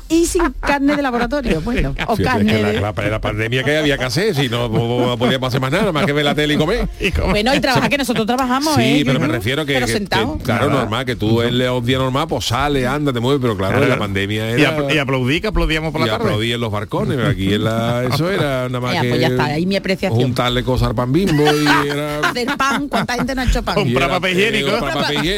Y 0.09 0.25
sin 0.25 0.51
carne 0.61 0.97
de 0.97 1.03
laboratorio, 1.03 1.61
bueno. 1.61 1.95
O 2.07 2.17
Fíjate, 2.17 2.23
carne 2.23 2.53
que 2.53 2.63
la, 2.63 2.69
de... 2.93 3.03
la- 3.03 3.09
la 3.11 3.21
pandemia 3.21 3.63
que 3.63 3.77
había 3.77 3.99
que 3.99 4.05
hacer, 4.05 4.35
si 4.35 4.49
no 4.49 4.69
no 4.69 5.19
podíamos 5.19 5.49
hacer 5.49 5.61
más 5.61 5.71
nada, 5.73 5.93
más 5.93 6.07
que 6.07 6.13
ver 6.13 6.25
la 6.25 6.35
tele 6.35 6.55
y 6.55 6.57
comer. 6.57 6.89
Y 7.01 7.11
como- 7.11 7.31
Bueno, 7.31 7.55
y 7.55 7.61
trabaja 7.61 7.89
que 7.91 7.99
nosotros 7.99 8.27
trabajamos, 8.27 8.75
Sí, 8.77 9.01
¿eh? 9.01 9.03
pero 9.05 9.21
me 9.21 9.29
refiero 9.29 9.67
que, 9.67 9.75
Pero 9.75 9.87
que- 9.87 9.93
sentado. 9.93 10.39
que, 10.39 10.45
claro, 10.45 10.71
normal, 10.71 11.05
que 11.05 11.17
tú 11.19 11.43
el 11.43 11.61
un 11.69 11.85
día 11.85 11.99
normal, 11.99 12.27
pues 12.29 12.47
sale, 12.47 12.87
anda, 12.87 13.13
te 13.13 13.21
mueves, 13.21 13.41
pero 13.41 13.57
claro, 13.57 13.73
Claro. 13.79 13.85
en 13.85 13.91
la 13.91 13.99
pandemia 13.99 14.51
y, 14.59 14.63
era... 14.63 14.77
apl- 14.79 14.95
y 14.95 14.99
aplaudí, 14.99 15.41
que 15.41 15.49
aplaudíamos 15.49 15.93
por 15.93 16.01
la 16.01 16.07
y 16.07 16.11
tarde. 16.11 16.25
aplaudí 16.25 16.53
en 16.53 16.61
los 16.61 16.71
barcones, 16.73 17.17
pero 17.17 17.29
aquí 17.29 17.53
en 17.55 17.65
la, 17.65 18.05
eso 18.13 18.31
era 18.31 18.69
nada 18.69 18.81
más 18.81 18.95
Ya, 18.95 19.03
que 19.03 19.09
pues 19.11 19.21
ya 19.21 19.27
está, 19.29 19.45
ahí 19.47 19.67
mi 19.67 19.77
apreciación. 19.77 20.21
juntarle 20.21 20.63
cosas 20.65 20.89
al 20.89 20.95
pan 20.95 21.13
bimbo 21.13 21.45
y 21.45 21.89
era... 21.89 22.21
Hacer 22.29 22.49
pan, 22.57 22.89
¿cuánta 22.89 23.15
gente 23.15 23.35
no 23.35 23.43
ha 23.43 23.45
hecho 23.45 23.63
pan? 23.63 23.79
Eh, 23.79 23.83
comprar 23.85 24.11
papel 24.11 24.39
higiénico, 24.39 24.71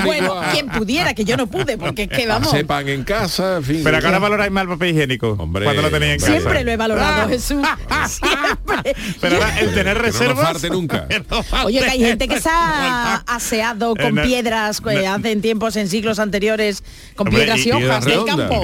Bueno, 0.04 0.40
quien 0.52 0.68
pudiera, 0.68 1.14
que 1.14 1.24
yo 1.24 1.36
no 1.36 1.46
pude, 1.46 1.76
porque 1.78 2.02
es 2.04 2.08
que 2.08 2.26
vamos. 2.26 2.48
hacer 2.48 2.66
pan 2.66 2.88
en 2.88 3.04
casa, 3.04 3.56
en 3.58 3.64
fin. 3.64 3.80
Pero 3.84 3.96
acá 3.96 4.06
ahora 4.08 4.18
valoráis 4.18 4.50
más 4.52 4.62
el 4.64 4.68
papel 4.70 4.90
higiénico. 4.90 5.36
Hombre, 5.38 5.64
cuando 5.64 5.82
lo 5.82 5.90
tenéis 5.90 6.12
en 6.14 6.18
hombre. 6.22 6.26
casa. 6.28 6.40
Siempre 6.40 6.64
lo 6.64 6.70
he 6.72 6.76
valorado, 6.76 7.22
Ah. 7.22 7.28
Jesús. 7.28 7.66
Siempre. 8.06 8.94
Pero 9.20 9.36
ahora 9.36 9.58
el 9.60 9.74
tener 9.74 9.96
no 9.96 10.02
reservas. 10.02 10.44
falte 10.52 10.70
nunca. 10.70 11.06
no. 11.30 11.44
Oye, 11.64 11.80
que 11.80 11.90
hay 11.90 12.00
gente 12.00 12.28
que 12.28 12.40
se 12.40 12.48
ha 12.50 13.16
aseado 13.26 13.94
Eh, 13.96 14.02
con 14.02 14.14
no- 14.16 14.22
piedras 14.22 14.80
que 14.80 15.02
no- 15.02 15.14
hacen 15.14 15.40
en 15.76 15.88
siglos 15.88 16.18
anteriores, 16.18 16.82
con 17.16 17.28
Hombre, 17.28 17.44
piedras 17.44 17.66
y, 17.66 17.68
y 17.68 17.72
hojas 17.72 18.04
del 18.04 18.24
campo. 18.24 18.62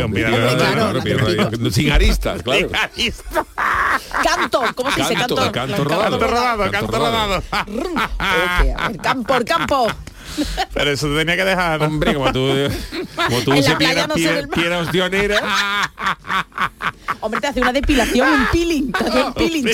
sin 1.71 1.93
aristas, 1.93 2.43
claro. 2.43 2.69
Canto, 4.23 4.63
¿cómo 4.75 4.91
se 4.91 5.01
dice 5.01 5.15
Canto, 5.15 5.53
canto? 5.53 5.85
rodado. 5.85 6.19
Canto 6.19 6.29
rodado, 6.29 6.71
Canto 6.71 6.73
canto 6.73 6.99
rodado. 6.99 7.43
por 9.25 9.45
campo. 9.57 9.87
Pero 10.75 10.91
eso 10.91 11.09
te 11.09 11.17
tenía 11.19 11.37
que 11.37 11.45
dejar. 11.45 11.81
¿no? 11.81 11.87
Hombre, 11.87 12.15
como 12.15 12.33
tú, 12.33 12.49
como 13.15 13.41
tú 13.41 13.63
se 13.63 13.77
piedra, 13.77 14.07
no 14.07 14.15
piedra, 14.15 14.47
piedra 14.49 14.79
ostionera. 14.81 15.41
Hombre, 17.21 17.41
te 17.41 17.47
hace 17.47 17.61
una 17.61 17.73
depilación, 17.73 18.29
un 18.29 18.47
peeling. 18.53 18.93
Te 18.93 19.05
hace 19.05 19.23
un 19.25 19.35
peeling. 19.35 19.67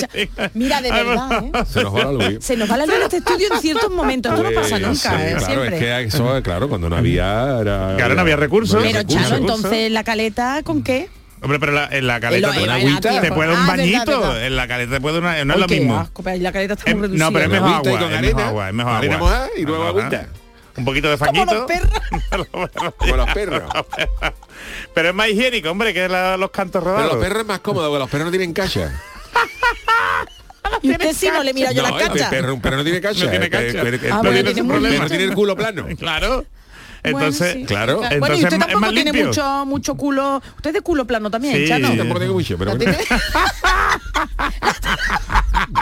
Mira, 0.53 0.81
de 0.81 0.91
verdad, 0.91 1.43
¿eh? 1.43 1.51
Se 1.67 1.83
nos 1.83 1.93
va 1.93 2.05
la 2.05 2.11
luz. 2.11 2.37
Se 2.43 2.57
nos 2.57 2.71
va 2.71 2.77
la 2.77 2.85
luz 2.85 2.95
en 2.95 3.01
este 3.03 3.17
estudio 3.17 3.47
en 3.53 3.59
ciertos 3.61 3.91
momentos. 3.91 4.31
Esto 4.33 4.43
no 4.43 4.51
pasa 4.55 4.69
Pues, 4.69 4.81
nunca, 4.81 5.09
sí, 5.09 5.15
¿eh? 5.23 5.35
Claro, 5.37 5.45
Siempre. 5.45 5.75
es 5.75 5.79
que 5.83 6.01
eso, 6.17 6.41
claro, 6.43 6.69
cuando 6.69 6.89
no 6.89 6.95
había... 6.95 7.59
Era, 7.59 7.93
Claro, 7.97 8.15
no 8.15 8.21
había 8.21 8.35
recursos. 8.37 8.73
no 8.75 8.79
había 8.79 9.03
Pero 9.03 9.07
recursos. 9.09 9.37
entonces 9.37 9.91
la 9.91 10.03
caleta, 10.03 10.61
¿con 10.63 10.83
qué? 10.83 11.09
Hombre, 11.41 11.59
pero 11.59 11.73
la- 11.73 11.89
en 11.91 12.07
la 12.07 12.21
caleta 12.21 12.51
te, 12.53 12.69
agüita, 12.71 13.19
te 13.21 13.31
puede 13.33 13.49
un 13.51 13.57
Ah, 13.57 13.59
verdad, 13.59 13.77
bañito. 13.77 14.19
verdad. 14.21 14.45
En 14.45 14.55
la 14.55 14.67
caleta 14.67 14.91
te 14.93 15.01
puede 15.01 15.19
una. 15.19 15.43
No 15.43 15.53
es 15.53 15.57
Uy, 15.57 15.61
lo 15.61 15.67
mismo. 15.67 15.99
asco, 15.99 16.23
pero 16.23 16.41
la 16.41 16.51
caleta 16.53 16.73
está 16.75 16.89
Es- 16.89 16.95
muy 16.95 17.01
reducida. 17.01 17.25
no, 17.25 17.33
pero 17.33 17.45
es 17.45 17.51
mejor 17.51 17.69
agua. 17.69 18.69
Es 18.69 18.73
mejor 18.73 18.93
agua. 18.93 19.01
Es 19.03 19.09
mejor 19.09 19.33
agua. 19.33 19.47
y 19.57 19.61
luego 19.63 19.83
agüita. 19.83 20.27
Un 20.75 20.85
poquito 20.85 21.09
de 21.09 21.17
Como 21.17 21.31
fanguito. 21.33 21.53
los 21.55 21.65
perros. 21.65 22.47
Como 22.97 23.15
los 23.17 23.29
perros. 23.33 23.63
Pero 24.93 25.09
es 25.09 25.15
más 25.15 25.27
higiénico, 25.29 25.69
hombre, 25.69 25.93
que 25.93 26.07
la- 26.09 26.35
los 26.37 26.49
cantos 26.51 26.81
Pero 26.83 26.95
rodados. 26.95 27.13
los 27.13 27.23
perros 27.23 27.41
es 27.41 27.47
más 27.47 27.59
cómodo, 27.59 27.89
porque 27.89 27.99
los 27.99 28.09
perros 28.09 28.25
no 28.25 28.31
tienen 28.31 28.53
cacha. 28.53 28.91
Y 30.81 30.91
usted 30.91 31.13
sí 31.13 31.29
no 31.31 31.43
le 31.43 31.53
mira 31.53 31.71
yo 31.71 31.83
no, 31.83 31.89
la 31.95 32.01
el 32.03 32.07
cancha. 32.09 32.29
perro, 32.29 32.53
un 32.55 32.61
perro 32.61 32.77
no 32.77 32.83
tiene 32.83 32.99
cacha. 32.99 33.25
No 33.25 33.29
tiene 33.29 33.45
El- 33.45 33.51
cacha. 33.51 33.65
el- 33.81 33.87
el- 33.87 33.93
el 34.05 34.11
Ah, 34.11 34.21
bueno, 34.23 34.43
tiene 34.53 34.63
problema. 34.63 35.05
el 35.05 35.33
culo 35.33 35.55
plano. 35.55 35.85
Claro. 35.99 36.45
Entonces, 37.05 37.39
Bueno, 37.53 37.59
sí. 37.59 37.65
claro. 37.65 37.97
bueno, 37.97 38.11
y 38.11 38.13
Entonces 38.15 38.43
usted 38.43 38.53
es 38.53 38.59
tampoco 38.59 38.79
más 38.79 38.89
tiene 38.91 39.11
limpio. 39.11 39.27
mucho, 39.27 39.65
mucho 39.65 39.95
culo. 39.95 40.41
Usted 40.55 40.69
es 40.69 40.73
de 40.75 40.81
culo 40.81 41.05
plano 41.05 41.29
también, 41.29 41.55
Sí. 41.57 41.67
Chano. 41.67 41.89
Sí, 41.91 41.97
Tampoco 41.97 42.19
tengo 42.21 42.33
mucho, 42.33 42.57
pero 42.57 42.71
¿No 42.71 42.77
bueno. 42.77 42.97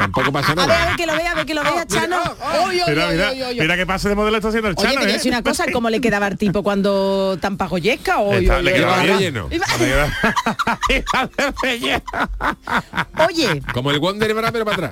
Tampoco 0.02 0.32
pasa 0.32 0.54
A 0.54 0.56
ver, 0.56 0.64
a 0.64 0.68
nada. 0.68 0.86
ver 0.88 0.96
que 0.96 1.06
lo 1.06 1.16
vea, 1.16 1.32
a 1.32 1.36
ver 1.36 1.46
que 1.46 1.54
lo 1.54 1.62
vea, 1.64 1.86
Chano. 1.86 2.18
Oy, 2.66 2.82
oy, 2.82 2.90
Mira, 2.90 3.10
mira 3.54 3.78
qué 3.78 3.86
pase 3.86 4.10
de 4.10 4.16
modelo 4.16 4.36
está 4.38 4.48
haciendo 4.50 4.70
el 4.70 4.76
Oye, 4.78 4.88
Chano, 4.88 5.00
te 5.00 5.02
voy 5.02 5.08
a 5.08 5.10
¿eh? 5.12 5.18
decir 5.18 5.32
una 5.32 5.44
cosa, 5.44 5.66
¿cómo 5.72 5.90
le 5.92 6.02
quedaba 6.02 6.26
al 6.26 6.38
tipo 6.38 6.64
cuando 6.64 7.38
tan 7.40 7.56
pagoyesca? 7.58 8.20
Oy, 8.20 8.44
Está- 8.46 8.58
oy, 8.58 8.64
le 8.64 8.74
quedaba. 8.74 9.04
Oye, 13.28 13.62
Como 13.74 13.92
el 13.92 14.00
Wonder 14.00 14.34
pero 14.52 14.66
para 14.66 14.88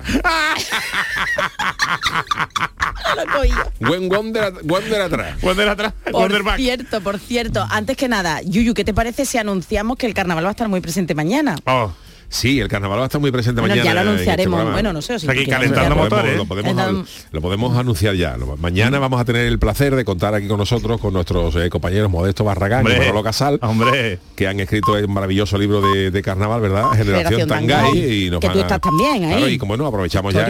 Buen 3.80 4.08
Wonder, 4.08 4.52
Wonder 4.62 5.00
atrás. 5.02 5.40
Wonder 5.42 5.68
atrás, 5.68 5.92
Por 6.04 6.12
Wonder 6.12 6.42
back. 6.42 6.56
cierto, 6.56 7.00
por 7.00 7.18
cierto, 7.18 7.66
antes 7.70 7.96
que 7.96 8.08
nada, 8.08 8.40
Yuyu, 8.42 8.74
¿qué 8.74 8.84
te 8.84 8.94
parece 8.94 9.24
si 9.24 9.38
anunciamos 9.38 9.96
que 9.96 10.06
el 10.06 10.14
carnaval 10.14 10.44
va 10.44 10.48
a 10.48 10.52
estar 10.52 10.68
muy 10.68 10.80
presente 10.80 11.14
mañana? 11.14 11.56
Oh, 11.66 11.92
Sí, 12.32 12.60
el 12.60 12.68
carnaval 12.68 13.00
va 13.00 13.02
a 13.02 13.06
estar 13.06 13.20
muy 13.20 13.32
presente 13.32 13.60
Bueno, 13.60 13.74
mañana. 13.74 13.84
ya 13.90 13.94
lo 13.94 14.00
este 14.00 14.10
anunciaremos. 14.12 14.54
programa. 14.56 14.72
bueno, 14.72 14.92
no 14.92 15.02
sé, 15.02 15.14
o 15.14 15.18
si 15.18 15.26
Aquí 15.28 15.40
tú 15.40 15.44
quieres 15.46 15.72
calentando 15.72 15.94
lo 15.96 16.02
anunciarlo. 16.02 16.46
podemos, 16.46 16.46
motores. 16.46 16.64
lo 16.74 16.74
podemos, 16.76 17.26
lo 17.32 17.40
podemos 17.40 17.76
anunciar 17.76 18.14
ya. 18.14 18.36
Lo- 18.36 18.56
Mañana 18.56 18.98
vamos 19.00 19.20
a 19.20 19.24
tener 19.24 19.46
el 19.46 19.58
placer 19.58 19.96
de 19.96 20.04
contar 20.04 20.34
aquí 20.34 20.46
con 20.46 20.58
nosotros, 20.58 21.00
con 21.00 21.12
nuestros 21.12 21.56
eh, 21.56 21.68
compañeros 21.70 22.08
Modesto 22.08 22.44
Barragán 22.44 22.82
y 22.84 22.86
hombre, 22.86 22.98
Manolo 23.00 23.22
Casal, 23.24 23.58
hombre. 23.62 24.20
que 24.36 24.46
han 24.46 24.60
escrito 24.60 24.92
un 24.92 25.12
maravilloso 25.12 25.58
libro 25.58 25.80
de, 25.92 26.12
de 26.12 26.22
carnaval, 26.22 26.60
¿verdad? 26.60 26.90
Generación 26.92 27.40
Generación 27.40 27.48
Tangay. 27.48 27.84
Tangay, 27.84 28.24
Y 28.26 28.30
nos 28.30 28.40
que 28.40 28.46
van 28.46 28.54
tú 28.54 28.58
a- 28.60 28.62
estás 28.62 28.80
también 28.80 29.24
ahí. 29.24 29.30
Claro, 29.32 29.48
y 29.48 29.58
como 29.58 29.76
no, 29.76 29.86
aprovechamos 29.86 30.32
ya 30.32 30.46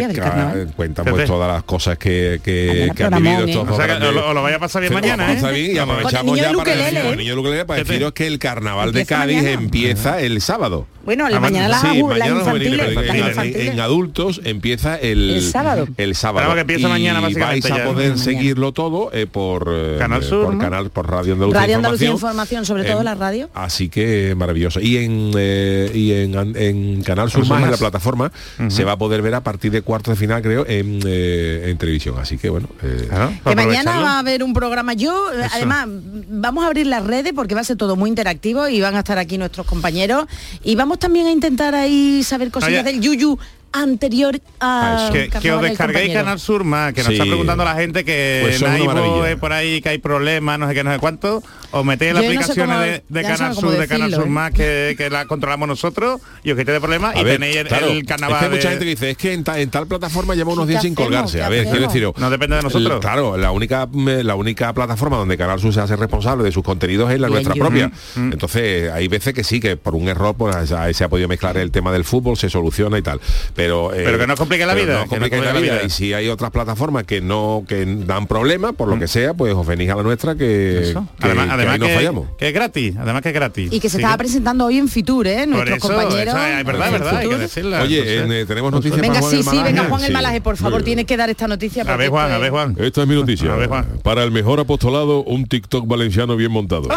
cuentan 0.77 1.07
pues 1.07 1.27
todas 1.27 1.51
las 1.51 1.63
cosas 1.63 1.97
que, 1.97 2.41
que, 2.45 2.91
que 2.95 3.05
han 3.05 3.15
vivido 3.15 3.41
¿eh? 3.47 3.51
estos 3.51 3.63
O 3.63 3.67
dos 3.67 3.77
sea, 3.79 3.87
que 3.99 4.13
lo, 4.13 4.35
lo 4.35 4.43
vaya 4.43 4.57
a 4.57 4.61
pasar 4.61 4.83
bien 4.83 4.93
mañana, 4.93 5.33
¿eh? 5.33 5.53
bien, 5.53 5.77
y 5.77 5.79
aprovechamos 5.79 6.39
el 6.39 6.45
ya 6.45 6.53
para, 6.53 6.89
el 6.89 6.97
¿eh? 6.97 7.17
niño 7.17 7.65
para 7.67 7.83
deciros 7.83 8.13
que 8.13 8.27
el 8.27 8.39
carnaval 8.39 8.93
de 8.93 9.07
Cádiz 9.07 9.43
empieza 9.45 10.21
el 10.21 10.43
sábado. 10.43 10.87
Bueno, 11.17 11.41
mañana 11.41 11.69
las, 11.69 11.81
Sí, 11.81 12.03
las 12.17 12.29
infantiles. 12.29 12.89
en- 12.93 12.99
en, 12.99 13.17
infantiles. 13.29 13.69
en 13.73 13.81
adultos 13.81 14.41
empieza 14.45 14.97
el, 14.97 15.31
El 15.31 15.43
sábado. 15.43 15.89
El 15.97 16.15
sábado. 16.15 16.47
Claro, 16.47 16.55
que 16.55 16.61
empieza 16.61 16.87
Y 16.87 16.91
mañana, 16.91 17.21
vais 17.21 17.37
a 17.37 17.85
poder 17.85 18.11
Mañana. 18.11 18.17
seguirlo 18.17 18.73
todo 18.73 19.11
eh, 19.13 19.27
por 19.27 19.69
eh, 19.73 19.97
Canal 19.99 20.23
eh, 20.23 20.27
Sur, 20.27 20.45
por 20.47 20.55
¿no? 20.55 20.61
canal 20.61 20.91
por 20.91 21.11
Radio 21.11 21.33
Andalucía 21.35 21.61
Radio 21.63 21.77
Andalucía 21.77 22.09
Información. 22.11 22.55
Información, 22.61 22.67
sobre 22.67 22.85
todo 22.91 23.01
Eh, 23.01 23.05
la 23.05 23.15
radio. 23.17 23.51
Así 23.55 23.89
que 23.89 24.35
maravilloso. 24.37 24.81
Y 24.81 24.99
en 24.99 25.33
eh, 25.37 25.91
y 25.95 26.13
en, 26.13 26.57
en 26.57 27.03
Canal 27.03 27.31
Sur 27.31 27.45
Sur 27.45 27.57
más, 27.57 27.65
en 27.65 27.71
la 27.73 27.77
plataforma, 27.77 28.31
se 28.69 28.85
va 28.85 28.93
a 28.93 28.97
poder 28.99 29.21
ver 29.23 29.35
a 29.35 29.41
partir 29.43 29.73
de 29.73 29.83
cuartos 29.83 30.15
de 30.15 30.17
final, 30.21 30.43
creo, 30.43 30.65
en, 30.69 31.01
eh, 31.07 31.67
en 31.71 31.77
televisión. 31.79 32.17
Así 32.21 32.39
que 32.39 32.51
bueno. 32.51 32.69
eh, 32.83 33.07
Claro, 33.09 33.33
Que 33.45 33.57
mañana 33.57 33.99
va 34.01 34.13
a 34.13 34.19
haber 34.21 34.45
un 34.45 34.53
programa. 34.55 34.93
Yo, 34.95 35.33
Eso. 35.33 35.49
además, 35.55 35.87
vamos 36.29 36.63
a 36.65 36.69
abrir 36.69 36.87
las 36.87 37.05
redes 37.05 37.33
porque 37.35 37.55
va 37.57 37.63
a 37.63 37.65
ser 37.65 37.77
todo 37.77 37.97
muy 37.97 38.09
interactivo 38.11 38.69
y 38.69 38.81
van 38.81 38.95
a 38.95 39.01
estar 39.01 39.19
aquí 39.19 39.39
nuestros 39.39 39.67
compañeros. 39.67 40.27
Y 40.63 40.77
vamos 40.77 40.99
también 41.01 41.27
a 41.27 41.33
intentar 41.33 41.75
ahí 41.75 42.23
saber 42.23 42.51
cosillas 42.53 42.85
del 42.85 43.01
Yuyu 43.01 43.39
anterior 43.73 44.41
Ah, 44.61 44.97
a 44.97 45.05
eso. 45.05 45.13
Que, 45.13 45.29
que 45.41 45.53
os 45.53 45.63
descarguéis. 45.63 46.13
Canal 46.13 46.39
Sur 46.41 46.65
más, 46.65 46.93
que 46.93 47.01
nos 47.01 47.09
Sí. 47.09 47.13
está 47.15 47.25
preguntando 47.25 47.65
la 47.65 47.75
gente 47.75 48.05
que 48.05 48.41
Pues 48.43 48.63
es 48.63 49.37
por 49.39 49.53
ahí 49.53 49.81
que 49.81 49.89
hay 49.91 49.99
problemas, 49.99 50.59
no 50.59 50.69
sé 50.69 50.75
qué, 50.75 50.85
no 50.85 50.93
sé 50.93 50.99
cuánto, 50.99 51.43
o 51.71 51.85
metéis 51.85 52.13
las 52.15 52.23
Yo 52.25 52.29
no 52.29 52.33
sé 52.33 52.37
aplicaciones 52.53 52.77
cómo- 52.77 52.81
de, 52.85 53.03
de 53.09 53.23
ya 53.23 53.29
no 53.31 53.35
sé 53.37 53.39
Canal 53.43 53.55
Sur, 53.57 53.71
de 53.79 53.89
Canal 53.89 54.15
Sur 54.15 54.27
¿eh? 54.27 54.31
más 54.31 54.53
que, 54.53 54.95
que 54.99 55.09
la 55.11 55.27
controlamos 55.27 55.69
nosotros 55.69 56.21
y 56.43 56.51
os 56.51 56.59
quitéis 56.59 56.75
de 56.75 56.81
problemas 56.81 57.15
A 57.17 57.21
y 57.21 57.25
ver, 57.25 57.35
tenéis 57.39 57.57
el, 57.57 57.69
claro, 57.69 57.87
el 57.87 58.05
carnaval. 58.05 58.37
Es 58.37 58.41
que 58.41 58.45
hay 58.47 58.51
mucha 58.51 58.69
de- 58.69 58.71
gente 58.75 58.85
que 58.85 58.91
dice, 58.91 59.11
es 59.11 59.17
que 59.17 59.33
en, 59.33 59.45
ta- 59.45 59.59
en 59.61 59.71
tal 59.71 59.87
plataforma 59.87 60.35
lleva 60.35 60.53
unos 60.53 60.67
¿Qué 60.67 60.71
días 60.73 60.83
sin 60.83 60.93
hacemos? 60.93 61.07
colgarse. 61.09 61.39
¿Qué 61.39 61.45
A 61.45 61.49
ver, 61.49 61.65
quiero 61.67 61.87
decir, 61.87 62.09
No 62.17 62.31
depende 62.31 62.57
de 62.57 62.63
nosotros. 62.63 63.01
Claro, 63.01 63.37
la 63.37 63.51
única 63.53 63.87
mm, 63.87 64.09
la 64.23 64.35
única 64.35 64.73
plataforma 64.73 65.17
donde 65.17 65.37
Canal 65.39 65.61
Sur 65.61 65.73
se 65.73 65.81
hace 65.81 65.97
responsable 65.97 66.45
de 66.45 66.53
sus 66.53 66.63
contenidos 66.65 67.11
es 67.13 67.21
la 67.21 67.29
Bien, 67.29 67.35
nuestra 67.35 67.55
yo. 67.55 67.61
propia. 67.65 67.91
Mm, 68.17 68.33
Entonces, 68.33 68.91
hay 68.91 69.09
veces 69.09 69.33
que 69.35 69.45
sí, 69.45 69.61
que 69.61 69.77
por 69.77 69.95
un 69.95 70.09
error 70.09 70.35
pues, 70.37 70.73
ahí 70.73 70.93
se 70.95 71.05
ha 71.05 71.09
podido 71.09 71.29
mezclar 71.29 71.57
el 71.57 71.71
tema 71.71 71.93
del 71.93 72.05
fútbol, 72.05 72.37
se 72.37 72.51
soluciona 72.51 72.99
y 72.99 73.03
tal. 73.03 73.21
Pero, 73.61 73.93
eh, 73.93 74.01
Pero 74.07 74.19
que 74.19 74.27
no 74.27 74.37
complique 74.37 74.65
la 74.65 74.73
vida, 74.73 75.05
no 75.05 75.19
no 75.19 75.27
la 75.29 75.53
la. 75.53 75.83
Y 75.85 75.91
si 75.91 76.15
hay 76.15 76.29
otras 76.29 76.51
plataformas 76.51 77.05
que 77.05 77.21
no 77.21 77.63
que 77.69 77.85
dan 77.85 78.27
problemas, 78.27 78.73
por 78.75 78.89
lo 78.89 78.99
que 78.99 79.07
sea, 79.07 79.35
pues 79.35 79.53
os 79.53 79.67
venís 79.67 79.91
a 79.91 79.97
la 79.97 80.03
nuestra 80.03 80.35
que, 80.35 80.79
Eso. 80.81 81.07
que- 81.19 81.27
además, 81.27 81.45
que 81.45 81.53
además 81.53 81.75
ahí 81.75 81.79
no 81.79 81.87
que, 81.87 81.95
fallamos. 81.95 82.29
que 82.39 82.49
es 82.49 82.55
gratis, 82.55 82.95
además 82.99 83.21
que 83.21 83.29
es 83.29 83.35
gratis. 83.35 83.71
Y 83.71 83.79
que 83.79 83.91
se 83.91 83.99
Sí 83.99 84.03
estaba 84.03 84.17
presentando 84.17 84.65
hoy 84.65 84.79
en 84.79 84.89
Fitur, 84.89 85.27
¿eh? 85.27 85.47
Nuestros 85.47 85.77
eso, 85.77 85.89
compañeros. 85.89 86.35
eso 86.35 86.47
es 86.47 86.65
verdad, 86.65 86.87
en 86.87 86.93
verdad, 86.95 87.17
hay 87.19 87.29
que 87.29 87.37
decirla. 87.37 87.83
Oye, 87.83 87.99
entonces. 87.99 88.25
en, 88.25 88.33
eh, 88.33 88.47
tenemos 88.47 88.73
noticias 88.73 88.99
Venga, 88.99 89.13
para 89.15 89.27
Juan 89.27 89.31
sí, 89.31 89.37
el 89.37 89.45
sí, 89.59 89.63
venga? 89.63 89.85
Juan 89.91 90.05
el. 90.05 90.13
Malaje, 90.15 90.41
por 90.41 90.57
favor, 90.57 90.79
Sí. 90.81 90.85
tiene 90.87 91.05
que 91.05 91.17
dar 91.19 91.29
esta 91.29 91.47
noticia. 91.47 91.83
A 91.87 91.97
ver, 91.97 92.09
Juan, 92.09 92.33
a 92.33 92.39
ver, 92.39 92.51
Juan. 92.51 92.77
Esta 92.79 93.03
es 93.03 93.09
mi 93.09 93.15
noticia. 93.15 93.53
A 93.53 93.57
ver, 93.57 93.69
Juan. 93.69 93.87
Para 94.03 94.25
el 94.25 94.31
mejor 94.31 94.59
apostolado, 94.61 95.23
un 95.23 95.45
TikTok 95.47 95.87
valenciano 95.87 96.35
bien 96.35 96.51
montado. 96.51 96.89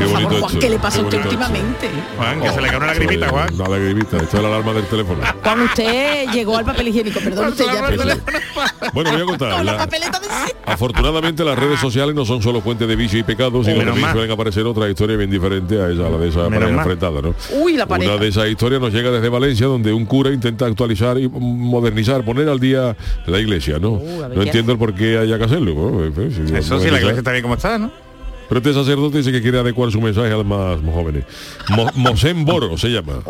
Qué 0.00 0.06
Por 0.06 0.14
favor, 0.14 0.38
Juan, 0.40 0.44
esto, 0.46 0.58
¿qué 0.60 0.70
le 0.70 0.78
pasa 0.78 1.00
a 1.00 1.02
usted 1.02 1.18
últimamente? 1.22 1.90
Juan, 2.16 2.40
que 2.40 2.48
se 2.48 2.60
le 2.62 2.68
cae 2.68 2.76
una 2.78 2.86
lagrimita, 2.86 3.28
Juan. 3.28 3.54
Una 3.54 3.68
lagrimita, 3.68 4.16
esto 4.16 4.36
es 4.38 4.42
la 4.42 4.48
alarma 4.48 4.72
del 4.72 4.86
teléfono. 4.86 5.20
Juan, 5.42 5.60
usted 5.60 6.26
llegó 6.32 6.56
al 6.56 6.64
papel 6.64 6.88
higiénico, 6.88 7.20
perdón 7.20 7.48
usted 7.48 7.66
ya. 7.66 7.82
Bueno, 8.94 9.12
voy 9.12 9.20
a 9.20 9.24
contar. 9.26 9.56
Con 9.56 9.66
la 9.66 9.76
papeleta 9.76 10.18
de. 10.18 10.26
Afortunadamente 10.64 11.44
las 11.44 11.58
redes 11.58 11.78
sociales 11.80 12.14
no 12.14 12.24
son 12.24 12.40
solo 12.40 12.62
fuente 12.62 12.86
de 12.86 12.96
vicio 12.96 13.18
y 13.18 13.24
pecado, 13.24 13.62
sino 13.62 13.94
mal. 13.94 14.12
suelen 14.12 14.30
aparecer 14.30 14.64
otras 14.64 14.88
historias 14.88 15.18
bien 15.18 15.30
diferentes 15.30 15.78
a 15.78 15.90
esa, 15.90 16.06
a 16.06 16.10
la 16.10 16.16
de 16.16 16.28
esa 16.28 16.48
pareja 16.48 16.68
enfrentada, 16.70 17.20
¿no? 17.20 17.34
Uy, 17.60 17.76
la 17.76 17.84
pareja. 17.84 18.14
Una 18.14 18.22
de 18.22 18.28
esas 18.28 18.48
historias 18.48 18.80
nos 18.80 18.94
llega 18.94 19.10
desde 19.10 19.28
Valencia, 19.28 19.66
donde 19.66 19.92
un 19.92 20.06
cura 20.06 20.30
intenta 20.32 20.64
actualizar 20.64 21.18
y 21.18 21.28
modernizar, 21.28 22.24
poner 22.24 22.48
al 22.48 22.58
día 22.58 22.96
la 23.26 23.38
iglesia, 23.38 23.78
¿no? 23.78 23.92
Uh, 23.92 24.28
no 24.34 24.42
entiendo 24.42 24.72
el 24.72 24.78
por 24.78 24.94
qué 24.94 25.18
haya 25.18 25.36
que 25.36 25.44
hacerlo. 25.44 25.74
¿no? 25.74 26.30
Si 26.30 26.56
Eso 26.56 26.80
sí, 26.80 26.90
la 26.90 26.98
iglesia 26.98 27.18
está 27.18 27.32
bien 27.32 27.42
como 27.42 27.56
está, 27.56 27.76
¿no? 27.76 27.90
Pero 28.50 28.58
este 28.58 28.74
sacerdote 28.74 29.18
dice 29.18 29.30
que 29.32 29.40
quiere 29.40 29.58
adecuar 29.60 29.90
su 29.92 30.00
mensaje 30.00 30.26
a 30.32 30.36
los 30.36 30.44
más 30.44 30.78
jóvenes. 30.92 31.24
Mo- 31.68 31.88
Mosén 31.94 32.44
Boro 32.44 32.76
se 32.76 32.88
llama. 32.88 33.20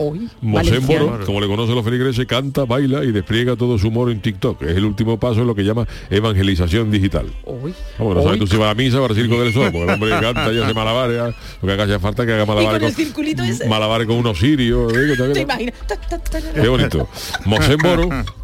Mosén. 0.41 0.85
Boro, 0.87 1.21
como 1.27 1.41
le 1.43 1.47
conocen 1.47 1.75
los 1.75 1.85
feligreses, 1.85 2.27
canta, 2.27 2.65
baila 2.65 3.05
y 3.05 3.13
despliega 3.13 3.55
todo 3.55 3.77
su 3.79 3.89
humor 3.89 4.11
en 4.11 4.21
TikTok. 4.23 4.63
Es 4.63 4.77
el 4.77 4.85
último 4.87 5.21
paso 5.21 5.43
en 5.43 5.47
lo 5.47 5.55
que 5.55 5.63
llama 5.63 5.87
evangelización 6.09 6.91
digital. 6.91 7.27
Uy. 7.45 7.75
Vamos, 7.99 8.17
no 8.17 8.23
sabes 8.23 8.39
tú 8.41 8.47
si 8.47 8.57
va 8.57 8.71
a 8.71 8.75
misa 8.75 8.99
o 9.01 9.05
al 9.05 9.15
circo 9.15 9.41
del 9.43 9.53
sol, 9.53 9.69
porque 9.71 9.85
el 9.85 9.91
hombre 9.91 10.11
canta 10.19 10.51
y 10.53 10.59
hace 10.59 10.73
malabares, 10.75 11.21
¿eh? 11.21 11.35
lo 11.61 11.67
que 11.69 11.73
haga 11.75 11.85
hace 11.85 11.99
falta 11.99 12.25
que 12.25 12.33
haga 12.33 12.47
malabares 12.47 12.81
con 12.81 12.89
el 12.89 12.95
circulito 12.95 13.43
ese? 13.43 13.69
malabares 13.69 14.07
con 14.07 14.17
unos 14.17 14.39
sirios. 14.39 14.91
¿eh? 14.95 15.17
¿Te 15.35 15.41
imaginas? 15.43 15.75
Qué 16.55 16.69
bonito. 16.69 17.07
Mosén 17.45 17.77
Boro, 17.83 18.09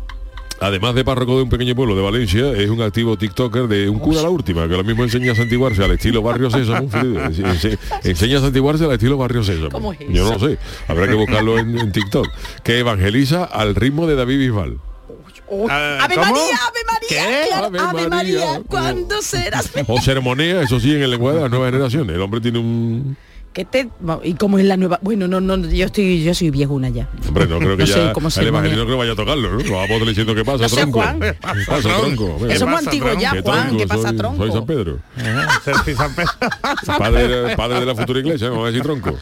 además 0.60 0.94
de 0.94 1.04
párroco 1.04 1.36
de 1.36 1.42
un 1.42 1.48
pequeño 1.48 1.74
pueblo 1.74 1.96
de 1.96 2.02
Valencia, 2.02 2.52
es 2.52 2.70
un 2.70 2.82
activo 2.82 3.16
TikToker 3.16 3.68
de 3.68 3.88
un 3.88 3.98
cura 3.98 4.20
a 4.20 4.22
la 4.24 4.30
última, 4.30 4.68
que 4.68 4.76
lo 4.76 4.84
mismo 4.84 5.04
enseña 5.04 5.32
a 5.32 5.34
santiguarse 5.34 5.84
al 5.84 5.92
estilo 5.92 6.22
Barrio 6.22 6.50
Sésamo. 6.50 6.88
enseña 8.04 8.38
a 8.38 8.40
santiguarse 8.40 8.84
al 8.84 8.92
estilo 8.92 9.16
Barrio 9.16 9.42
Sésamo. 9.44 9.70
¿Cómo 9.70 9.92
es 9.92 9.98
Yo 10.08 10.30
no 10.30 10.38
sé, 10.38 10.58
habrá 10.88 11.06
que 11.08 11.14
buscarlo 11.14 11.58
en, 11.58 11.78
en 11.78 11.92
TikTok. 11.92 12.26
Que 12.62 12.78
evangeliza 12.78 13.44
al 13.44 13.74
ritmo 13.74 14.06
de 14.06 14.16
David 14.16 14.38
Bisbal. 14.38 14.78
Ah, 15.70 15.98
Ave 16.02 16.16
¿cómo? 16.16 16.26
María, 16.32 16.56
Ave 16.66 16.80
María, 16.92 17.08
¿Qué? 17.08 17.46
claro, 17.48 17.66
Ave 17.66 17.78
Ave, 17.78 18.08
María. 18.08 18.08
María, 18.08 18.62
¿cuándo 18.68 19.22
serás? 19.22 19.70
O 19.86 20.00
sermonea, 20.00 20.62
eso 20.62 20.80
sí, 20.80 20.92
en 20.94 21.02
el 21.02 21.10
lenguaje 21.10 21.36
de 21.36 21.42
las 21.42 21.50
nuevas 21.50 21.70
generaciones. 21.70 22.16
El 22.16 22.22
hombre 22.22 22.40
tiene 22.40 22.58
un... 22.58 23.16
¿Qué 23.56 23.64
te 23.64 23.88
y 24.22 24.34
cómo 24.34 24.58
es 24.58 24.66
la 24.66 24.76
nueva? 24.76 24.98
Bueno, 25.00 25.26
no, 25.26 25.40
no, 25.40 25.56
yo 25.56 25.86
estoy, 25.86 26.22
yo 26.22 26.34
soy 26.34 26.50
viejuna 26.50 26.90
ya. 26.90 27.08
Hombre, 27.26 27.46
no 27.46 27.58
creo 27.58 27.70
que 27.78 27.84
No 27.84 27.86
sé 27.86 28.04
ya 28.04 28.12
cómo 28.12 28.28
el 28.28 28.46
evangelio 28.48 28.76
no 28.76 28.84
creo 28.84 28.96
que 28.96 29.00
vaya 29.00 29.12
a 29.12 29.16
tocarlo, 29.16 29.50
¿no? 29.52 29.58
Lo 29.64 29.72
vamos 29.78 30.06
diciendo 30.08 30.34
qué 30.34 30.44
pasa, 30.44 30.64
No 30.64 30.68
sé, 30.68 30.76
tronco. 30.76 31.00
Juan. 31.00 31.20
¿Qué 31.20 31.32
pasa, 31.66 31.88
tronco? 31.98 32.36
Eso 32.36 32.46
es 32.52 32.60
muy 32.60 32.68
pasa, 32.74 32.78
antiguo 32.80 33.06
tronco? 33.08 33.22
ya, 33.22 33.32
¿Qué 33.32 33.40
Juan, 33.40 33.60
tronco? 33.62 33.78
¿qué 33.78 33.86
pasa, 33.86 34.08
Soy- 34.08 34.16
tronco? 34.18 34.36
Soy 34.42 34.52
San 34.52 34.66
Pedro. 34.66 34.98
San 35.96 36.14
Pedro. 36.14 36.30
Padre, 36.98 37.56
padre 37.56 37.80
de 37.80 37.86
la 37.86 37.94
futura 37.94 38.18
iglesia, 38.20 38.50
voy 38.50 38.64
a 38.64 38.66
decir 38.66 38.82
tronco. 38.82 39.16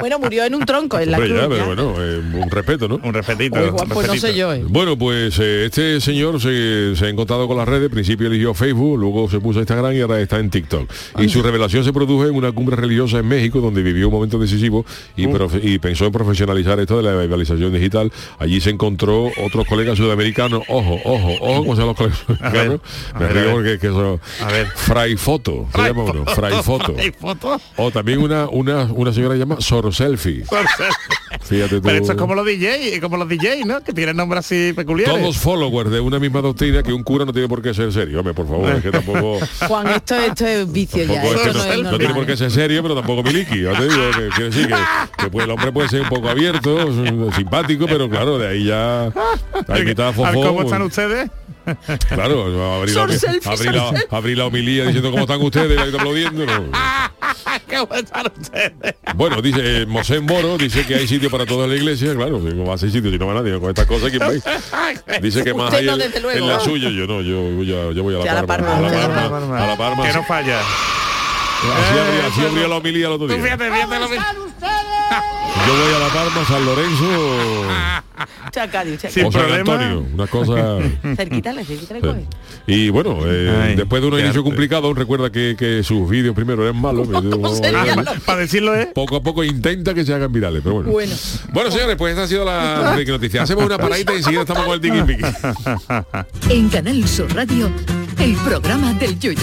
Bueno, 0.00 0.18
murió 0.18 0.44
en 0.44 0.54
un 0.56 0.64
tronco 0.66 0.98
en 0.98 1.10
la 1.12 1.18
Hombre, 1.18 1.30
cruz. 1.30 1.42
ya, 1.42 1.48
pero 1.48 1.60
ya. 1.60 1.66
bueno, 1.66 1.94
eh, 1.98 2.42
un 2.42 2.50
respeto, 2.50 2.88
¿no? 2.88 2.96
Un 3.02 3.14
respetito. 3.14 3.56
Uy, 3.60 3.68
Juan, 3.70 3.82
un 3.86 3.88
pues 3.94 4.06
no 4.08 4.12
respetito. 4.14 4.26
sé 4.26 4.34
yo, 4.38 4.52
eh. 4.52 4.64
Bueno, 4.68 4.98
pues 4.98 5.38
eh, 5.38 5.66
este 5.66 6.00
señor 6.00 6.40
se, 6.40 6.96
se 6.96 7.06
ha 7.06 7.08
encontrado 7.08 7.46
con 7.46 7.56
las 7.56 7.68
redes, 7.68 7.84
al 7.84 7.90
principio 7.90 8.26
eligió 8.26 8.54
Facebook, 8.54 8.98
luego 8.98 9.30
se 9.30 9.38
puso 9.40 9.60
a 9.60 9.62
Instagram 9.62 9.92
y 9.94 10.00
ahora 10.00 10.20
está 10.20 10.38
en 10.40 10.50
TikTok. 10.50 10.90
Y 11.20 11.28
su 11.28 11.42
revelación 11.42 11.84
se 11.84 11.92
produjo 11.92 12.26
en 12.26 12.34
una 12.34 12.50
cumbre 12.52 12.74
religiosa 12.76 13.18
en 13.18 13.28
México, 13.28 13.35
donde 13.46 13.82
vivió 13.82 14.08
un 14.08 14.14
momento 14.14 14.38
decisivo 14.38 14.84
y, 15.16 15.26
profe- 15.26 15.60
y 15.62 15.78
pensó 15.78 16.06
en 16.06 16.12
profesionalizar 16.12 16.78
esto 16.80 16.96
de 16.96 17.02
la 17.02 17.12
evangelización 17.12 17.72
digital. 17.72 18.12
Allí 18.38 18.60
se 18.60 18.70
encontró 18.70 19.30
otros 19.44 19.66
colegas 19.66 19.96
sudamericanos, 19.98 20.62
ojo, 20.68 20.98
ojo, 21.04 21.28
ojo, 21.40 21.58
como 21.62 21.76
sean 21.76 21.86
los 21.88 21.96
colegas 21.96 22.18
sudamericanos. 22.26 22.80
a 23.14 23.18
Me 23.20 23.28
río 23.28 23.42
ver. 23.44 23.52
porque 23.52 23.72
es 23.74 23.80
que 23.80 23.86
eso... 23.88 24.20
A 24.42 24.46
ver. 24.52 24.66
Fray 24.74 25.16
Foto, 25.16 25.66
se 25.74 25.82
llama 25.82 26.02
uno, 26.04 26.24
Fray 26.26 26.54
Foto. 26.62 26.94
Fray 26.94 27.12
foto. 27.12 27.60
O 27.76 27.90
también 27.90 28.18
una, 28.20 28.48
una, 28.48 28.84
una 28.84 29.12
señora 29.12 29.34
que 29.34 29.40
llama 29.40 29.60
Sor 29.60 29.94
Selfie. 29.94 30.44
Fíjate 31.42 31.76
tú. 31.76 31.82
Pero 31.82 31.96
esto 31.98 32.12
es 32.12 32.18
como 32.18 32.34
los 32.34 32.46
DJ, 32.46 33.00
como 33.00 33.16
los 33.16 33.28
DJ, 33.28 33.64
¿no? 33.64 33.80
Que 33.82 33.92
tienen 33.92 34.16
nombres 34.16 34.46
así 34.46 34.72
peculiares. 34.74 35.14
Todos 35.20 35.36
followers 35.38 35.90
de 35.90 36.00
una 36.00 36.18
misma 36.18 36.40
doctrina 36.40 36.82
que 36.82 36.92
un 36.92 37.02
cura 37.02 37.24
no 37.24 37.32
tiene 37.32 37.48
por 37.48 37.62
qué 37.62 37.74
ser 37.74 37.92
serio. 37.92 38.18
Hombre, 38.20 38.34
por 38.34 38.48
favor, 38.48 38.70
es 38.70 38.82
que 38.82 38.90
tampoco... 38.90 39.38
Juan, 39.68 39.88
esto, 39.88 40.14
esto 40.16 40.46
es 40.46 40.72
vicio 40.72 41.04
ya. 41.04 41.22
Esto 41.22 41.52
no, 41.52 41.52
no, 41.52 41.64
es 41.72 41.82
no 41.82 41.98
tiene 41.98 42.14
por 42.14 42.26
qué 42.26 42.36
ser 42.36 42.50
serio, 42.50 42.82
pero 42.82 42.94
tampoco 42.94 43.22
miliki. 43.26 43.62
Ya 43.62 43.72
te 43.72 43.88
digo, 43.88 44.10
que 44.12 44.28
quiere 44.28 44.50
decir 44.50 44.68
que, 44.68 44.74
que, 45.18 45.30
pues, 45.30 45.44
el 45.44 45.50
hombre 45.50 45.72
puede 45.72 45.88
ser 45.88 46.02
un 46.02 46.08
poco 46.08 46.28
abierto, 46.28 47.32
simpático, 47.34 47.86
pero 47.86 48.08
claro, 48.08 48.38
de 48.38 48.48
ahí 48.48 48.64
ya 48.64 49.04
A 49.06 49.12
ver, 49.68 49.96
Fofó. 50.14 50.42
¿Cómo 50.42 50.62
están 50.62 50.82
ustedes? 50.82 51.30
Claro, 52.08 52.74
abrir 52.74 52.94
Sor 52.94 53.10
la, 53.10 53.18
selfie, 53.18 53.56
sor 53.56 53.74
la, 53.74 53.92
abrir 54.10 54.38
la 54.38 54.46
homilía 54.46 54.84
diciendo 54.84 55.10
cómo 55.10 55.22
están 55.24 55.42
ustedes, 55.42 55.72
y 55.72 55.74
la 55.74 55.82
gente 55.82 55.98
aplaudiendo. 55.98 56.46
No. 56.46 56.70
¿Qué 57.68 57.76
están 57.98 58.26
ustedes? 58.38 58.72
Bueno, 59.16 59.42
dice 59.42 59.82
eh, 59.82 59.86
Mosén 59.86 60.24
Moro, 60.24 60.56
dice 60.58 60.86
que 60.86 60.94
hay 60.94 61.08
sitio 61.08 61.28
para 61.28 61.44
toda 61.44 61.66
la 61.66 61.74
iglesia, 61.74 62.14
claro, 62.14 62.38
como 62.38 62.72
hace 62.72 62.88
sitio 62.90 63.10
si 63.10 63.18
no 63.18 63.26
va 63.26 63.34
nadie 63.34 63.58
con 63.58 63.70
estas 63.70 63.86
cosas, 63.86 64.10
¿quién 64.10 64.22
va? 64.22 65.18
Dice 65.20 65.42
que 65.42 65.54
más 65.54 65.72
hay 65.74 65.86
no, 65.86 66.30
en- 66.30 66.46
la 66.46 66.60
suya, 66.60 66.88
yo 66.90 67.06
no, 67.06 67.20
yo 67.20 67.40
voy 67.42 67.72
a, 67.72 67.92
yo 67.92 68.02
voy 68.02 68.14
a 68.14 68.34
la 68.34 68.46
Parma, 68.46 68.76
a 68.76 68.80
la 68.80 68.90
Parma, 69.28 69.64
a 69.64 69.66
la 69.66 69.76
Parma, 69.76 70.06
Que 70.06 70.12
no 70.12 70.22
falla. 70.24 70.60
Así 71.58 71.98
abría, 71.98 72.26
así 72.26 72.40
abría 72.46 72.68
la 72.68 72.76
homilía 72.76 73.06
el 73.06 73.12
otro 73.12 73.26
día. 73.28 73.42
fíjate, 73.42 73.70
fíjate 73.70 73.98
lo 74.00 74.08
que- 74.08 74.16
Yo 74.16 75.72
voy 75.74 75.94
a 75.94 75.98
la 75.98 76.08
Parma, 76.08 76.44
San 76.46 76.64
Lorenzo 76.64 77.04
usted 78.46 79.08
a 79.08 79.10
Sin 79.10 79.26
o 79.26 79.32
San 79.32 79.40
problema. 79.42 79.72
Antonio, 79.74 80.06
una 80.14 80.26
cosa... 80.26 80.54
Cerquita, 81.16 81.52
cerquita 81.64 81.94
le 81.94 82.00
coge. 82.00 82.24
Y 82.66 82.88
bueno, 82.90 83.18
eh, 83.26 83.62
Ay, 83.68 83.76
después 83.76 84.00
de 84.02 84.08
un 84.08 84.14
inicio 84.14 84.40
arte. 84.40 84.42
complicado, 84.42 84.92
recuerda 84.94 85.30
que, 85.30 85.54
que 85.58 85.82
sus 85.82 86.08
vídeos 86.08 86.34
primero 86.34 86.62
eran 86.62 86.80
malos. 86.80 87.08
sería? 87.58 87.94
Ah, 87.94 88.14
Para 88.24 88.40
decirlo 88.40 88.74
es. 88.74 88.86
Poco 88.88 89.16
a 89.16 89.22
poco 89.22 89.44
intenta 89.44 89.94
que 89.94 90.04
se 90.04 90.14
hagan 90.14 90.32
virales, 90.32 90.62
pero 90.62 90.76
bueno. 90.76 90.90
Bueno. 90.90 91.14
Bueno, 91.52 91.70
señores, 91.70 91.96
pues 91.96 92.12
esta 92.12 92.24
ha 92.24 92.28
sido 92.28 92.44
la 92.44 92.96
noticia. 93.06 93.42
Hacemos 93.42 93.64
una 93.64 93.78
paradita 93.78 94.14
y 94.14 94.16
enseguida 94.18 94.42
estamos 94.42 94.64
con 94.64 94.74
el 94.74 94.80
tiki. 94.80 96.54
En 96.54 96.68
Canal 96.68 97.06
Sur 97.08 97.34
Radio, 97.34 97.70
el 98.18 98.34
programa 98.36 98.92
del 98.94 99.18
yoyo. 99.18 99.40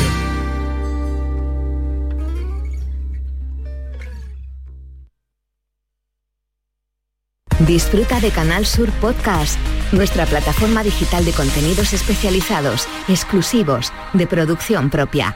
Disfruta 7.59 8.19
de 8.19 8.31
Canal 8.31 8.65
Sur 8.65 8.89
Podcast, 8.93 9.59
nuestra 9.91 10.25
plataforma 10.25 10.83
digital 10.83 11.23
de 11.23 11.31
contenidos 11.33 11.93
especializados, 11.93 12.87
exclusivos, 13.07 13.93
de 14.13 14.25
producción 14.25 14.89
propia, 14.89 15.35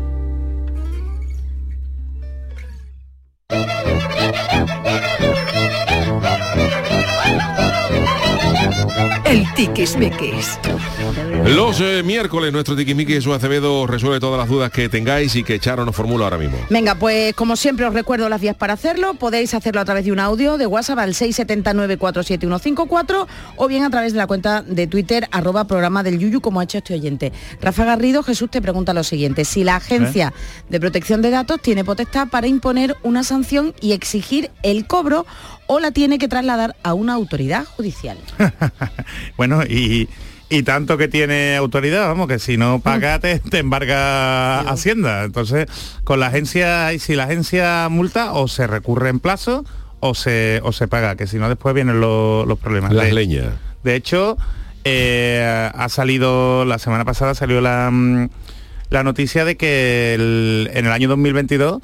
Thank 3.51 3.69
you. 3.69 3.80
El 9.31 9.51
tiquismiquis. 9.53 10.59
Los 11.45 11.79
eh, 11.79 12.03
miércoles, 12.03 12.51
nuestro 12.51 12.75
Miki 12.75 13.13
Jesús 13.13 13.33
Acevedo 13.33 13.87
resuelve 13.87 14.19
todas 14.19 14.37
las 14.37 14.49
dudas 14.49 14.69
que 14.71 14.89
tengáis 14.89 15.37
y 15.37 15.45
que 15.45 15.57
Charo 15.57 15.85
nos 15.85 15.95
formula 15.95 16.25
ahora 16.25 16.37
mismo. 16.37 16.57
Venga, 16.69 16.95
pues 16.95 17.33
como 17.33 17.55
siempre 17.55 17.85
os 17.85 17.93
recuerdo 17.93 18.27
las 18.27 18.41
vías 18.41 18.57
para 18.57 18.73
hacerlo. 18.73 19.13
Podéis 19.13 19.53
hacerlo 19.53 19.79
a 19.79 19.85
través 19.85 20.03
de 20.03 20.11
un 20.11 20.19
audio 20.19 20.57
de 20.57 20.67
WhatsApp 20.67 20.99
al 20.99 21.13
679-47154 21.13 23.25
o 23.55 23.67
bien 23.69 23.85
a 23.85 23.89
través 23.89 24.11
de 24.11 24.17
la 24.17 24.27
cuenta 24.27 24.63
de 24.63 24.85
Twitter 24.87 25.29
arroba 25.31 25.63
programa 25.63 26.03
del 26.03 26.19
Yuyu 26.19 26.41
como 26.41 26.59
ha 26.59 26.65
hecho 26.65 26.79
este 26.79 26.95
oyente. 26.95 27.31
Rafa 27.61 27.85
Garrido, 27.85 28.23
Jesús 28.23 28.51
te 28.51 28.61
pregunta 28.61 28.93
lo 28.93 29.05
siguiente. 29.05 29.45
Si 29.45 29.63
la 29.63 29.77
Agencia 29.77 30.33
de 30.67 30.79
Protección 30.81 31.21
de 31.21 31.29
Datos 31.29 31.61
tiene 31.61 31.85
potestad 31.85 32.27
para 32.27 32.47
imponer 32.47 32.97
una 33.01 33.23
sanción 33.23 33.73
y 33.79 33.93
exigir 33.93 34.51
el 34.61 34.87
cobro 34.87 35.25
o 35.73 35.79
la 35.79 35.91
tiene 35.91 36.17
que 36.17 36.27
trasladar 36.27 36.75
a 36.83 36.93
una 36.93 37.13
autoridad 37.13 37.63
judicial. 37.65 38.17
Bueno, 39.37 39.63
y, 39.63 40.09
y 40.49 40.63
tanto 40.63 40.97
que 40.97 41.07
tiene 41.07 41.55
autoridad, 41.55 42.07
vamos, 42.07 42.27
que 42.27 42.39
si 42.39 42.57
no 42.57 42.79
paga 42.79 43.19
te, 43.19 43.39
te 43.39 43.59
embarga 43.59 44.59
Hacienda. 44.61 45.23
Entonces, 45.23 45.67
con 46.03 46.19
la 46.19 46.27
agencia, 46.27 46.91
y 46.93 46.99
si 46.99 47.15
la 47.15 47.23
agencia 47.23 47.87
multa, 47.89 48.33
o 48.33 48.47
se 48.47 48.67
recurre 48.67 49.09
en 49.09 49.19
plazo 49.19 49.63
o 50.01 50.13
se, 50.13 50.59
o 50.63 50.71
se 50.73 50.87
paga, 50.87 51.15
que 51.15 51.25
si 51.27 51.37
no 51.37 51.47
después 51.47 51.73
vienen 51.75 52.01
los, 52.01 52.45
los 52.47 52.59
problemas. 52.59 52.91
Las 52.91 53.05
De- 53.07 53.13
leñas. 53.13 53.53
De 53.83 53.95
hecho, 53.95 54.37
eh, 54.83 55.69
ha 55.73 55.89
salido, 55.89 56.65
la 56.65 56.79
semana 56.79 57.05
pasada 57.05 57.33
salió 57.35 57.61
la, 57.61 57.89
mm, 57.91 58.29
la 58.89 59.03
noticia 59.03 59.45
de 59.45 59.55
que 59.57 60.15
el- 60.15 60.69
en 60.73 60.85
el 60.85 60.91
año 60.91 61.07
2022 61.07 61.79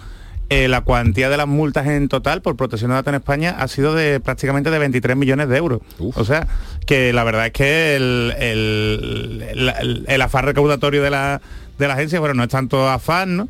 eh, 0.49 0.67
la 0.67 0.81
cuantía 0.81 1.29
de 1.29 1.37
las 1.37 1.47
multas 1.47 1.87
en 1.87 2.07
total 2.07 2.41
por 2.41 2.55
protección 2.55 2.89
de 2.91 2.95
datos 2.95 3.11
en 3.11 3.15
España 3.15 3.55
ha 3.59 3.67
sido 3.67 3.93
de 3.95 4.19
prácticamente 4.19 4.69
de 4.71 4.79
23 4.79 5.17
millones 5.17 5.49
de 5.49 5.57
euros. 5.57 5.81
O 5.99 6.23
sea, 6.25 6.47
que 6.85 7.11
la 7.13 7.23
verdad 7.25 7.47
es 7.47 7.51
que 7.51 7.95
el, 7.95 8.33
el, 8.39 9.43
el- 9.51 9.69
el- 9.79 10.05
el 10.07 10.21
afán 10.21 10.45
recaudatorio 10.45 11.03
de 11.03 11.09
la, 11.09 11.41
de 11.77 11.87
la 11.87 11.93
agencia, 11.95 12.19
bueno, 12.19 12.33
no 12.35 12.43
es 12.43 12.49
tanto 12.49 12.89
afán, 12.89 13.35
¿no? 13.37 13.47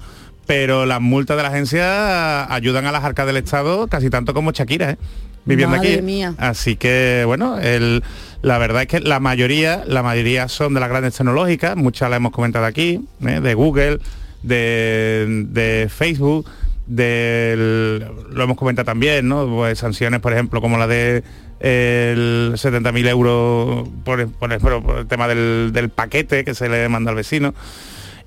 Pero 0.48 0.86
las 0.86 1.02
multas 1.02 1.36
de 1.38 1.44
la 1.44 1.50
agencia 1.50 2.52
ayudan 2.54 2.86
a 2.86 2.92
las 2.92 3.04
arcas 3.04 3.28
del 3.28 3.38
Estado 3.38 3.88
casi 3.88 4.10
tanto 4.10 4.34
como 4.34 4.52
Shakira, 4.52 4.92
¿eh? 4.92 4.98
Viviendo 5.46 5.78
Madre 5.78 5.94
aquí. 5.96 6.02
mía. 6.02 6.34
Así 6.38 6.76
que 6.78 7.24
bueno, 7.26 7.60
el- 7.60 8.04
la 8.42 8.58
verdad 8.58 8.82
es 8.82 8.88
que 8.88 9.00
la 9.02 9.20
mayoría, 9.20 9.84
la 9.86 10.04
mayoría 10.04 10.48
son 10.48 10.74
de 10.74 10.80
las 10.80 10.90
grandes 10.90 11.14
tecnológicas, 11.16 11.76
muchas 11.76 12.10
las 12.10 12.18
hemos 12.18 12.32
comentado 12.32 12.66
aquí, 12.66 13.02
¿eh? 13.26 13.40
de 13.40 13.54
Google, 13.54 14.00
de, 14.44 15.46
de 15.50 15.90
Facebook, 15.90 16.46
del- 16.88 18.00
lo 18.32 18.44
hemos 18.44 18.58
comentado 18.58 18.86
también, 18.86 19.28
¿no? 19.28 19.48
Pues 19.48 19.80
sanciones, 19.80 20.20
por 20.20 20.34
ejemplo, 20.34 20.62
como 20.62 20.78
la 20.78 20.88
de 20.88 21.24
el 21.60 22.54
70.000 22.56 23.08
euros 23.08 23.88
por, 24.04 24.28
por 24.32 24.54
el 24.54 25.08
tema 25.08 25.28
del, 25.28 25.72
del 25.74 25.90
paquete 25.90 26.44
que 26.46 26.54
se 26.54 26.70
le 26.70 26.88
manda 26.90 27.10
al 27.12 27.16
vecino. 27.18 27.54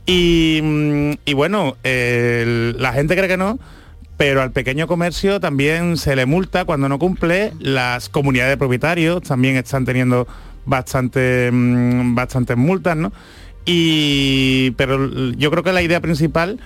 Y, 0.07 0.61
mm, 0.63 1.11
y 1.25 1.35
bueno, 1.35 1.77
la 1.85 2.93
gente 2.93 3.15
cree 3.17 3.29
que 3.29 3.37
no, 3.37 3.59
pero 4.17 4.43
al 4.43 4.51
pequeño 4.53 4.87
comercio 4.87 5.41
también 5.41 5.97
se 5.97 6.17
le 6.17 6.27
multa 6.27 6.65
cuando 6.65 6.89
no 6.89 6.99
cumple. 6.99 7.53
Las 7.61 8.09
comunidades 8.09 8.53
de 8.53 8.57
propietarios 8.59 9.23
también 9.23 9.57
están 9.57 9.85
teniendo 9.85 10.27
bastante, 10.67 11.51
mm, 11.53 12.15
bastantes 12.15 12.57
multas, 12.57 12.97
¿no? 12.97 13.13
Y, 13.65 14.73
pero 14.73 15.09
yo 15.33 15.51
creo 15.51 15.63
que 15.63 15.73
la 15.73 15.83
idea 15.83 16.01
principal 16.01 16.59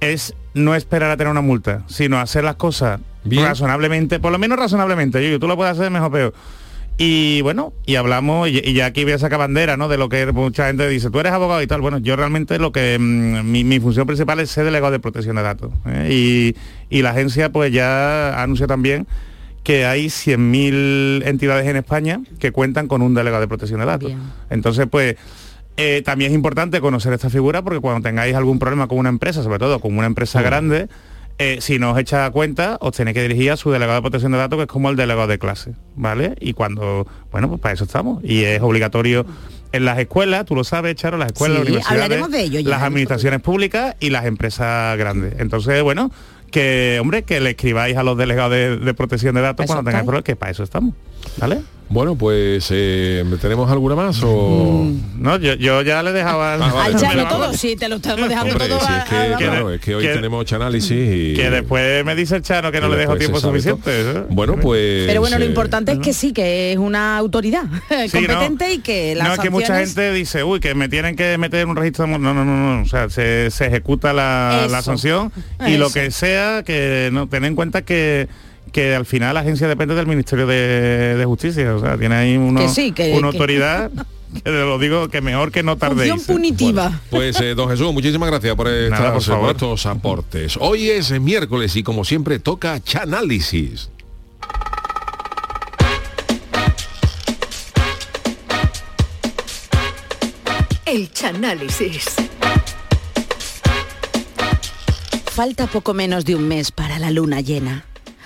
es 0.00 0.34
no 0.54 0.74
esperar 0.74 1.10
a 1.10 1.16
tener 1.16 1.30
una 1.30 1.40
multa, 1.40 1.82
sino 1.86 2.18
hacer 2.18 2.44
las 2.44 2.56
cosas 2.56 3.00
Bien. 3.24 3.44
razonablemente, 3.44 4.18
por 4.20 4.32
lo 4.32 4.38
menos 4.38 4.58
razonablemente. 4.58 5.30
Yo, 5.30 5.38
tú 5.38 5.46
lo 5.46 5.56
puedes 5.56 5.72
hacer 5.72 5.90
mejor 5.90 6.08
o 6.08 6.12
peor. 6.12 6.34
Y 6.98 7.40
bueno, 7.40 7.72
y 7.86 7.94
hablamos, 7.94 8.48
y, 8.48 8.60
y 8.62 8.74
ya 8.74 8.86
aquí 8.86 9.04
voy 9.04 9.14
a 9.14 9.18
sacar 9.18 9.38
bandera, 9.38 9.78
¿no? 9.78 9.88
De 9.88 9.96
lo 9.96 10.10
que 10.10 10.30
mucha 10.32 10.66
gente 10.66 10.86
dice, 10.86 11.08
tú 11.08 11.18
eres 11.18 11.32
abogado 11.32 11.62
y 11.62 11.66
tal. 11.66 11.80
Bueno, 11.80 11.96
yo 11.96 12.14
realmente 12.14 12.58
lo 12.58 12.72
que 12.72 12.98
mm, 12.98 13.50
mi, 13.50 13.64
mi 13.64 13.80
función 13.80 14.06
principal 14.06 14.38
es 14.40 14.50
ser 14.50 14.66
delegado 14.66 14.92
de 14.92 15.00
protección 15.00 15.36
de 15.36 15.42
datos. 15.42 15.72
¿eh? 15.86 16.08
Y, 16.10 16.56
y 16.94 17.00
la 17.00 17.10
agencia 17.10 17.50
pues 17.50 17.72
ya 17.72 18.42
anunció 18.42 18.66
también 18.66 19.06
que 19.62 19.86
hay 19.86 20.06
100.000 20.06 21.26
entidades 21.26 21.66
en 21.66 21.76
España 21.76 22.20
que 22.38 22.52
cuentan 22.52 22.88
con 22.88 23.02
un 23.02 23.14
delegado 23.14 23.40
de 23.40 23.48
protección 23.48 23.80
de 23.80 23.86
datos. 23.86 24.08
Bien. 24.08 24.20
Entonces, 24.50 24.86
pues 24.90 25.16
eh, 25.82 26.02
también 26.02 26.30
es 26.30 26.34
importante 26.34 26.78
conocer 26.82 27.12
esta 27.14 27.30
figura 27.30 27.62
porque 27.62 27.80
cuando 27.80 28.06
tengáis 28.06 28.34
algún 28.34 28.58
problema 28.58 28.86
con 28.86 28.98
una 28.98 29.08
empresa, 29.08 29.42
sobre 29.42 29.58
todo 29.58 29.80
con 29.80 29.96
una 29.96 30.06
empresa 30.06 30.42
grande, 30.42 30.88
eh, 31.38 31.56
si 31.62 31.78
no 31.78 31.92
os 31.92 31.98
echa 31.98 32.30
cuenta, 32.32 32.76
os 32.82 32.94
tenéis 32.94 33.14
que 33.14 33.22
dirigir 33.22 33.50
a 33.50 33.56
su 33.56 33.70
delegado 33.70 33.96
de 33.96 34.02
protección 34.02 34.30
de 34.32 34.36
datos, 34.36 34.58
que 34.58 34.62
es 34.64 34.68
como 34.68 34.90
el 34.90 34.96
delegado 34.96 35.26
de 35.26 35.38
clase, 35.38 35.72
¿vale? 35.96 36.34
Y 36.38 36.52
cuando, 36.52 37.06
bueno, 37.32 37.48
pues 37.48 37.62
para 37.62 37.72
eso 37.72 37.84
estamos. 37.84 38.22
Y 38.22 38.44
es 38.44 38.60
obligatorio 38.60 39.24
en 39.72 39.86
las 39.86 39.98
escuelas, 39.98 40.44
tú 40.44 40.54
lo 40.54 40.64
sabes, 40.64 40.96
Charo, 40.96 41.16
las 41.16 41.28
escuelas, 41.28 41.60
Sí, 41.64 41.72
las 41.72 41.86
universidades, 41.90 42.30
de 42.30 42.42
ello 42.42 42.60
ya. 42.60 42.68
las 42.68 42.82
administraciones 42.82 43.40
públicas 43.40 43.96
y 44.00 44.10
las 44.10 44.26
empresas 44.26 44.98
grandes. 44.98 45.34
Entonces, 45.38 45.82
bueno, 45.82 46.10
que, 46.50 46.98
hombre, 47.00 47.22
que 47.22 47.40
le 47.40 47.50
escribáis 47.50 47.96
a 47.96 48.02
los 48.02 48.18
delegados 48.18 48.52
de, 48.52 48.76
de 48.76 48.92
protección 48.94 49.34
de 49.34 49.40
datos 49.40 49.64
cuando 49.64 49.84
tengáis 49.84 50.04
problemas, 50.04 50.24
que 50.24 50.36
para 50.36 50.52
eso 50.52 50.62
estamos, 50.62 50.94
¿vale? 51.38 51.60
Bueno, 51.92 52.14
pues 52.14 52.68
eh, 52.70 53.24
¿tenemos 53.40 53.68
alguna 53.68 53.96
más 53.96 54.22
o...? 54.22 54.86
No, 55.16 55.36
yo, 55.38 55.54
yo 55.54 55.82
ya 55.82 56.04
le 56.04 56.12
dejaba 56.12 56.54
Ah, 56.54 56.56
vale. 56.58 56.94
Al 56.94 57.00
Chano 57.00 57.22
la- 57.24 57.28
todo, 57.28 57.52
sí, 57.52 57.74
te 57.74 57.88
lo 57.88 57.96
estamos 57.96 58.28
dejando 58.28 58.52
Hombre, 58.52 58.68
todo 58.68 58.78
si 58.78 58.86
a- 58.92 58.98
es 58.98 59.04
que, 59.06 59.16
a- 59.16 59.36
claro, 59.36 59.72
es 59.72 59.80
que 59.80 59.96
hoy 59.96 60.04
que- 60.04 60.12
tenemos 60.14 60.52
análisis 60.52 60.92
y... 60.92 61.34
Que 61.34 61.50
después 61.50 62.04
me 62.04 62.14
dice 62.14 62.36
el 62.36 62.42
Chano 62.42 62.70
que 62.70 62.80
no 62.80 62.88
le 62.90 62.96
dejo 62.96 63.16
tiempo 63.16 63.40
suficiente. 63.40 64.04
todo. 64.04 64.18
¿eh? 64.20 64.24
Bueno, 64.30 64.54
pues... 64.60 65.08
Pero 65.08 65.20
bueno, 65.20 65.36
lo 65.36 65.44
eh, 65.44 65.48
importante 65.48 65.90
es 65.90 65.98
que 65.98 66.12
sí, 66.12 66.32
que 66.32 66.70
es 66.70 66.78
una 66.78 67.18
autoridad 67.18 67.64
Sí, 68.06 68.10
competente 68.24 68.68
no. 68.68 68.72
y 68.74 68.78
que 68.78 69.16
las 69.16 69.26
no 69.26 69.34
es 69.34 69.40
que 69.40 69.50
mucha 69.50 69.76
gente 69.80 70.12
dice 70.12 70.44
uy 70.44 70.60
que 70.60 70.76
me 70.76 70.88
tienen 70.88 71.16
que 71.16 71.38
meter 71.38 71.62
en 71.62 71.70
un 71.70 71.76
registro 71.76 72.04
de 72.06 72.12
mu-". 72.12 72.18
no 72.20 72.32
no 72.32 72.44
no 72.44 72.76
no 72.76 72.82
o 72.82 72.86
sea 72.86 73.10
se, 73.10 73.50
se 73.50 73.66
ejecuta 73.66 74.12
la, 74.12 74.68
la 74.70 74.80
sanción 74.82 75.32
y 75.66 75.76
lo 75.76 75.90
que 75.90 76.12
sea 76.12 76.62
que 76.62 77.10
no 77.12 77.26
ten 77.28 77.44
en 77.46 77.56
cuenta 77.56 77.82
que 77.82 78.28
que 78.72 78.94
al 78.94 79.04
final 79.06 79.34
la 79.34 79.40
agencia 79.40 79.66
depende 79.68 79.94
del 79.94 80.06
Ministerio 80.06 80.46
de, 80.46 81.16
de 81.16 81.24
Justicia 81.24 81.74
o 81.74 81.80
sea 81.80 81.96
tiene 81.98 82.14
ahí 82.14 82.36
uno- 82.36 82.60
Que 82.60 82.68
sí, 82.68 82.92
que- 82.92 83.12
una 83.12 83.30
que- 83.30 83.36
autoridad 83.36 83.90
que 84.34 84.40
te 84.42 84.50
lo 84.50 84.78
digo 84.78 85.08
que 85.08 85.20
mejor 85.20 85.50
que 85.50 85.62
no 85.64 85.76
tardéis 85.76 86.12
Función 86.12 86.36
punitiva. 86.36 87.00
Pues 87.10 87.40
eh, 87.40 87.54
don 87.56 87.68
Jesús, 87.68 87.92
muchísimas 87.92 88.30
gracias 88.30 88.54
por, 88.54 88.68
esta- 88.68 88.90
Nada, 88.96 89.12
por 89.14 89.14
por 89.14 89.22
favor. 89.34 89.50
estos 89.50 89.86
aportes. 89.86 90.56
Hoy 90.60 90.88
es 90.90 91.10
miércoles 91.20 91.74
y 91.74 91.82
como 91.82 92.04
siempre 92.04 92.38
toca 92.38 92.78
Chanálisis. 92.80 93.90
El 100.86 101.10
Chanálisis. 101.12 102.06
Falta 105.32 105.66
poco 105.66 105.94
menos 105.94 106.24
de 106.24 106.34
un 106.34 106.48
mes 106.48 106.72
para 106.72 106.98
la 106.98 107.10
luna 107.10 107.40
llena. 107.40 107.84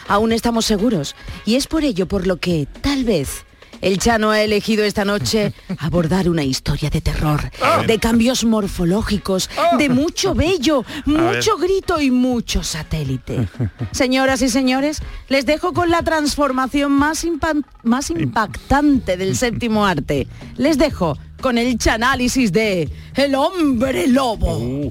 Aún 0.08 0.32
estamos 0.32 0.64
seguros 0.64 1.14
y 1.44 1.56
es 1.56 1.66
por 1.66 1.84
ello 1.84 2.06
por 2.06 2.26
lo 2.26 2.38
que, 2.38 2.66
tal 2.82 3.04
vez, 3.04 3.44
el 3.80 3.98
Chano 3.98 4.30
ha 4.30 4.40
elegido 4.40 4.82
esta 4.82 5.04
noche 5.04 5.52
abordar 5.78 6.28
una 6.30 6.42
historia 6.42 6.88
de 6.88 7.02
terror, 7.02 7.50
de 7.86 7.98
cambios 7.98 8.44
morfológicos, 8.44 9.50
de 9.78 9.90
mucho 9.90 10.34
vello, 10.34 10.84
mucho 11.04 11.58
grito 11.58 12.00
y 12.00 12.10
mucho 12.10 12.62
satélite. 12.62 13.46
Señoras 13.92 14.40
y 14.40 14.48
señores, 14.48 15.02
les 15.28 15.44
dejo 15.44 15.74
con 15.74 15.90
la 15.90 16.02
transformación 16.02 16.92
más, 16.92 17.26
más 17.82 18.10
impactante 18.10 19.18
del 19.18 19.36
séptimo 19.44 19.84
arte. 19.84 20.28
Les 20.56 20.78
dejo 20.78 21.18
con 21.42 21.58
el 21.58 21.76
chanálisis 21.76 22.52
de 22.52 22.90
El 23.14 23.34
hombre 23.34 24.06
lobo. 24.06 24.90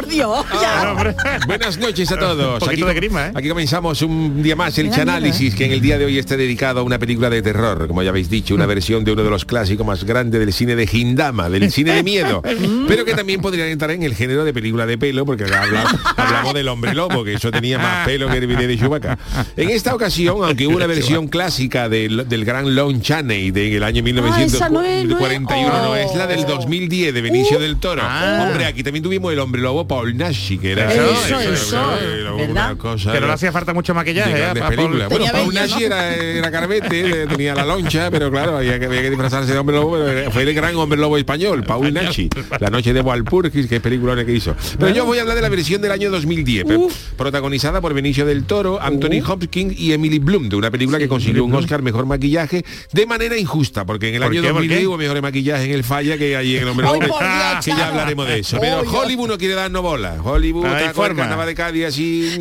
por 0.00 0.08
Dios. 0.08 0.44
ya. 0.62 1.38
Buenas 1.46 1.76
noches 1.78 2.10
a 2.12 2.18
todos. 2.18 2.54
Un 2.54 2.68
poquito 2.68 2.86
aquí, 2.86 2.94
de 2.94 3.00
grima, 3.00 3.26
¿eh? 3.28 3.32
aquí 3.34 3.48
comenzamos 3.48 4.00
un 4.02 4.42
día 4.42 4.54
más 4.54 4.78
el 4.78 4.90
Chanálisis, 4.90 5.54
que 5.54 5.64
en 5.64 5.72
el 5.72 5.80
día 5.80 5.98
de 5.98 6.04
hoy 6.04 6.18
está 6.18 6.36
dedicado 6.36 6.80
a 6.80 6.82
una 6.84 6.98
película 6.98 7.28
de 7.30 7.42
terror, 7.42 7.88
como 7.88 8.02
ya 8.02 8.10
habéis 8.10 8.30
dicho, 8.30 8.54
una 8.54 8.66
Mm. 8.66 8.68
versión 8.68 9.04
de 9.04 9.12
uno 9.12 9.24
de 9.24 9.30
los 9.30 9.44
clásicos 9.44 9.84
más 9.86 10.04
grandes 10.04 10.38
del 10.40 10.52
cine 10.52 10.76
de 10.76 10.88
Hindama, 10.90 11.48
del 11.48 11.70
cine 11.72 11.92
de 11.94 12.02
miedo, 12.02 12.42
Mm. 12.44 12.86
pero 12.86 13.04
que 13.04 13.14
también 13.14 13.40
podría 13.40 13.66
entrar 13.66 13.90
en 13.92 14.02
el 14.02 14.14
género 14.14 14.44
de 14.44 14.52
película 14.52 14.86
de 14.86 14.98
pelo, 14.98 15.24
porque 15.26 15.44
habla- 15.44 15.84
hablamos 16.16 16.54
del 16.54 16.68
hombre 16.68 16.94
lobo, 16.94 17.24
que 17.24 17.34
eso 17.34 17.50
tenía 17.50 17.78
más 17.78 18.06
pelo 18.06 18.28
que 18.28 18.38
el 18.38 18.46
video 18.46 18.68
de 18.68 18.78
Chewbacca. 18.78 19.18
En 19.56 19.70
esta 19.70 19.94
ocasión, 19.94 20.44
aunque 20.44 20.66
hubo 20.66 20.76
una 20.76 20.86
versión 20.98 21.28
clásica 21.28 21.88
del, 21.88 22.28
del 22.28 22.44
gran 22.44 22.74
Lon 22.74 23.00
Chaney 23.00 23.50
del 23.50 23.82
año 23.82 23.98
Ah, 24.30 24.42
esa 24.42 24.68
no 24.68 24.82
es, 24.82 25.04
no 25.06 25.18
es. 25.18 25.28
1941, 25.40 25.82
no, 25.82 25.96
es 25.96 26.14
la 26.14 26.26
del 26.26 26.38
Oh. 26.40 26.44
2010 26.46 27.12
de 27.14 27.20
Benicio 27.20 27.58
Uh. 27.58 27.60
del 27.60 27.78
Toro. 27.78 28.02
Ah. 28.04 28.44
Hombre, 28.46 28.64
aquí 28.66 28.82
también 28.82 29.02
tuvimos 29.02 29.32
el 29.32 29.38
hombre 29.40 29.60
lobo 29.60 29.87
Paul 29.88 30.16
Nashi, 30.16 30.58
que 30.58 30.72
era 30.72 30.92
Eso, 30.92 31.40
eso, 31.40 31.98
era 31.98 32.32
una 32.34 32.76
cosa 32.76 33.12
que 33.12 33.20
no 33.20 33.32
hacía 33.32 33.50
falta 33.52 33.72
mucho 33.74 33.94
maquillaje 33.94 34.30
¿eh? 34.38 34.62
películas. 34.68 35.08
Bueno, 35.08 35.24
Paul 35.32 35.48
bello, 35.48 35.60
Nashi 35.60 35.80
¿no? 35.80 35.86
era, 35.86 36.14
era 36.14 36.50
carbete, 36.50 37.22
eh, 37.22 37.26
tenía 37.26 37.54
la 37.54 37.64
loncha, 37.64 38.10
pero 38.10 38.30
claro, 38.30 38.58
había 38.58 38.78
que, 38.78 38.86
había 38.86 39.02
que 39.02 39.10
disfrazarse 39.10 39.52
de 39.52 39.58
hombre 39.58 39.76
lobo, 39.76 39.96
pero 39.98 40.30
fue 40.30 40.42
el 40.42 40.54
gran 40.54 40.76
hombre 40.76 40.98
lobo 41.00 41.16
español, 41.18 41.64
Paul 41.64 41.92
Nashi, 41.92 42.28
La 42.60 42.70
noche 42.70 42.92
de 42.92 43.00
Walpurgis, 43.00 43.66
que 43.66 43.80
película 43.80 44.24
que 44.24 44.32
hizo. 44.32 44.54
Pero 44.78 44.90
yo 44.94 45.04
voy 45.04 45.18
a 45.18 45.22
hablar 45.22 45.36
de 45.36 45.42
la 45.42 45.48
versión 45.48 45.80
del 45.80 45.92
año 45.92 46.10
2010, 46.10 46.64
pe- 46.64 46.78
protagonizada 47.16 47.80
por 47.80 47.94
Benicio 47.94 48.24
del 48.26 48.44
Toro, 48.44 48.80
Anthony 48.80 49.22
Hopkins 49.26 49.78
y 49.78 49.92
Emily 49.92 50.18
Bloom, 50.18 50.48
de 50.48 50.56
una 50.56 50.70
película 50.70 50.98
que 50.98 51.08
consiguió 51.08 51.44
un 51.44 51.54
Oscar 51.54 51.82
mejor 51.82 52.06
maquillaje 52.06 52.64
de 52.92 53.06
manera 53.06 53.36
injusta, 53.36 53.84
porque 53.86 54.08
en 54.10 54.16
el 54.16 54.20
¿Por 54.22 54.30
año 54.32 54.42
qué, 54.42 54.48
por 54.48 54.54
2010 54.56 54.80
qué? 54.80 54.86
hubo 54.86 54.98
mejor 54.98 55.22
maquillaje 55.22 55.64
en 55.64 55.72
el 55.72 55.84
falla 55.84 56.18
que 56.18 56.36
allí 56.36 56.56
en 56.56 56.62
el 56.62 56.68
hombre 56.68 56.86
lobo, 56.86 57.00
que 57.00 57.70
ya 57.70 57.88
hablaremos 57.88 58.26
de 58.28 58.38
eso. 58.40 58.58
Pero. 58.60 58.80
Hollywood 58.88 59.28
no 59.28 59.38
quiere 59.38 59.54
darnos 59.68 59.82
bola. 59.82 60.16
Hollywood 60.22 60.66
Hay 60.66 60.72
está 60.72 60.92
con 60.92 61.04
el 61.04 61.08
forma. 61.08 61.22
carnaval 61.22 61.46
de 61.46 61.54
Cádiz 61.54 61.84
así 61.86 62.38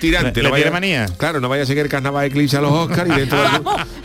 tirante. 0.00 0.42
No 0.42 0.50
vaya- 0.50 0.70
manía. 0.70 1.06
Claro, 1.16 1.40
no 1.40 1.48
vaya 1.48 1.62
a 1.62 1.66
ser 1.66 1.74
que 1.76 1.82
el 1.82 1.88
carnaval 1.88 2.26
eclipse 2.26 2.56
a 2.56 2.60
los 2.60 2.72
Oscars 2.72 3.10
y 3.10 3.20
dentro, 3.20 3.38
de, 3.40 3.48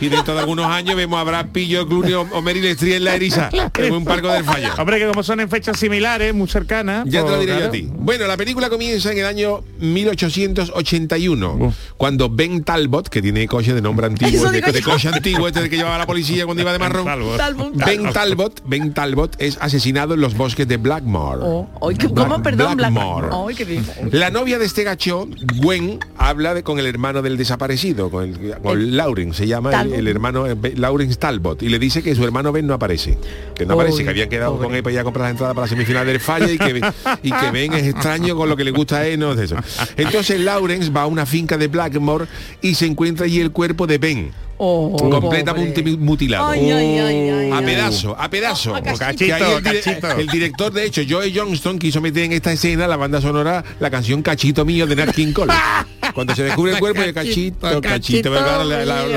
y 0.00 0.08
dentro 0.08 0.34
de 0.34 0.40
algunos 0.40 0.66
años 0.66 0.96
vemos 0.96 1.18
a 1.20 1.24
Brad 1.24 1.46
Pillo, 1.52 1.86
Clooney 1.86 2.12
o, 2.14 2.22
o 2.22 2.42
Meryl 2.42 2.64
Streep 2.66 2.96
en 2.96 3.04
la 3.04 3.14
eriza, 3.14 3.50
en 3.78 3.92
un 3.92 4.04
parco 4.04 4.28
del 4.28 4.44
falla. 4.44 4.74
hombre 4.78 4.98
que 4.98 5.06
como 5.06 5.22
son 5.22 5.40
en 5.40 5.48
fechas 5.48 5.78
similares 5.78 6.34
muy 6.34 6.48
cercanas 6.48 7.04
Ya 7.06 7.20
te 7.24 7.30
lo 7.30 7.36
pues, 7.36 7.40
diré 7.46 7.60
yo 7.60 7.66
a 7.66 7.70
ti. 7.70 7.88
Bueno, 7.92 8.26
la 8.26 8.36
película 8.36 8.68
comienza 8.70 9.12
en 9.12 9.18
el 9.18 9.26
año 9.26 9.62
1881, 9.78 11.54
Uf. 11.60 11.74
cuando 11.96 12.28
Ben 12.28 12.64
Talbot, 12.64 13.08
que 13.08 13.22
tiene 13.22 13.46
coche 13.48 13.74
de 13.74 13.82
nombre 13.82 14.06
antiguo, 14.06 14.50
de, 14.50 14.82
coche 14.82 15.08
antiguo, 15.08 15.48
este 15.48 15.68
que 15.68 15.76
llevaba 15.76 15.98
la 15.98 16.06
policía 16.06 16.44
cuando 16.44 16.62
iba 16.62 16.72
de 16.72 16.78
marrón. 16.78 17.04
Talbot. 17.04 17.36
Talbot. 17.36 17.74
Ben 17.84 18.12
Talbot, 18.12 18.62
Ben 18.66 18.94
Talbot 18.94 19.36
es 19.38 19.58
asesinado 19.60 20.14
en 20.14 20.20
los 20.20 20.36
bosques 20.36 20.66
de 20.68 20.76
Blackmore. 20.76 21.40
Oh, 21.42 21.68
¿qué- 21.98 22.08
¿Cómo? 22.08 22.26
Black- 22.26 22.42
Perdón, 22.42 22.76
Black- 22.76 22.92
Blackmore. 22.92 23.28
Ay, 23.48 23.54
qué 23.54 23.64
bien. 23.64 23.84
La 24.10 24.30
novia 24.30 24.58
de 24.58 24.64
este 24.66 24.84
gacho, 24.84 25.26
Gwen, 25.56 25.83
habla 26.16 26.54
de, 26.54 26.62
con 26.62 26.78
el 26.78 26.86
hermano 26.86 27.22
del 27.22 27.36
desaparecido, 27.36 28.10
con, 28.10 28.24
el, 28.24 28.54
con 28.62 28.78
El- 28.78 28.96
Lauren, 28.96 29.34
se 29.34 29.46
llama 29.46 29.82
el, 29.82 30.06
hermano 30.08 30.46
eh, 30.46 30.56
Lawrence 30.76 31.16
Talbot, 31.16 31.62
y 31.62 31.68
le 31.68 31.78
dice 31.78 32.02
que 32.02 32.14
su 32.14 32.24
hermano 32.24 32.52
Ben 32.52 32.66
no 32.66 32.74
aparece, 32.74 33.18
que 33.54 33.66
no 33.66 33.74
aparece, 33.74 34.04
que 34.04 34.10
habían 34.10 34.28
quedado 34.28 34.52
pobre. 34.54 34.66
con 34.68 34.76
él 34.76 34.82
para 34.82 34.92
ir 34.94 34.98
a 35.00 35.04
comprar 35.04 35.26
la 35.26 35.30
entrada 35.30 35.54
para 35.54 35.66
la 35.66 35.68
semifinal 35.70 36.06
del 36.06 36.20
falla 36.20 36.50
y 36.50 36.58
que, 36.58 36.80
y 37.22 37.30
que 37.32 37.50
Ben 37.52 37.72
es 37.74 37.86
extraño 37.88 38.36
con 38.36 38.48
lo 38.48 38.56
que 38.56 38.64
le 38.64 38.70
gusta 38.70 38.98
a 38.98 39.06
él, 39.06 39.18
no 39.20 39.32
es 39.32 39.38
eso. 39.40 39.56
Entonces 39.96 40.40
Lawrence 40.40 40.90
va 40.90 41.02
a 41.02 41.06
una 41.06 41.26
finca 41.26 41.56
de 41.56 41.68
Blackmore 41.68 42.26
y 42.62 42.74
se 42.74 42.86
encuentra 42.86 43.26
allí 43.26 43.40
el 43.40 43.50
cuerpo 43.50 43.86
de 43.86 43.98
Ben, 43.98 44.30
Oh, 44.56 44.96
completamente 45.10 45.82
pobre. 45.82 45.96
mutilado. 45.96 46.48
Ay, 46.48 46.70
ay, 46.70 46.98
ay, 46.98 47.28
ay, 47.30 47.50
A 47.52 47.60
pedazo, 47.60 48.16
a 48.18 48.30
pedazo. 48.30 48.74
A 48.74 48.80
cachito. 48.82 49.24
Que 49.26 49.32
ahí 49.32 49.42
el, 49.52 49.62
dire- 49.64 49.82
Cachito. 49.82 50.10
el 50.12 50.26
director, 50.28 50.72
de 50.72 50.84
hecho, 50.86 51.02
Joe 51.08 51.32
Johnston, 51.34 51.78
quiso 51.78 52.00
meter 52.00 52.24
en 52.24 52.32
esta 52.32 52.52
escena 52.52 52.86
la 52.86 52.96
banda 52.96 53.20
sonora 53.20 53.64
la 53.80 53.90
canción 53.90 54.22
Cachito 54.22 54.64
Mío 54.64 54.86
de 54.86 54.96
Nat 54.96 55.14
King 55.14 55.32
Cole. 55.32 55.52
Cuando 56.14 56.34
se 56.34 56.44
descubre 56.44 56.72
el 56.72 56.78
cuerpo 56.80 57.00
de 57.02 57.12
Cachito, 57.12 57.58
Cachito, 57.60 57.80
Cachito 57.82 58.30
claro, 58.30 58.64
la, 58.64 58.84
la- 58.84 59.02
mío. 59.04 59.12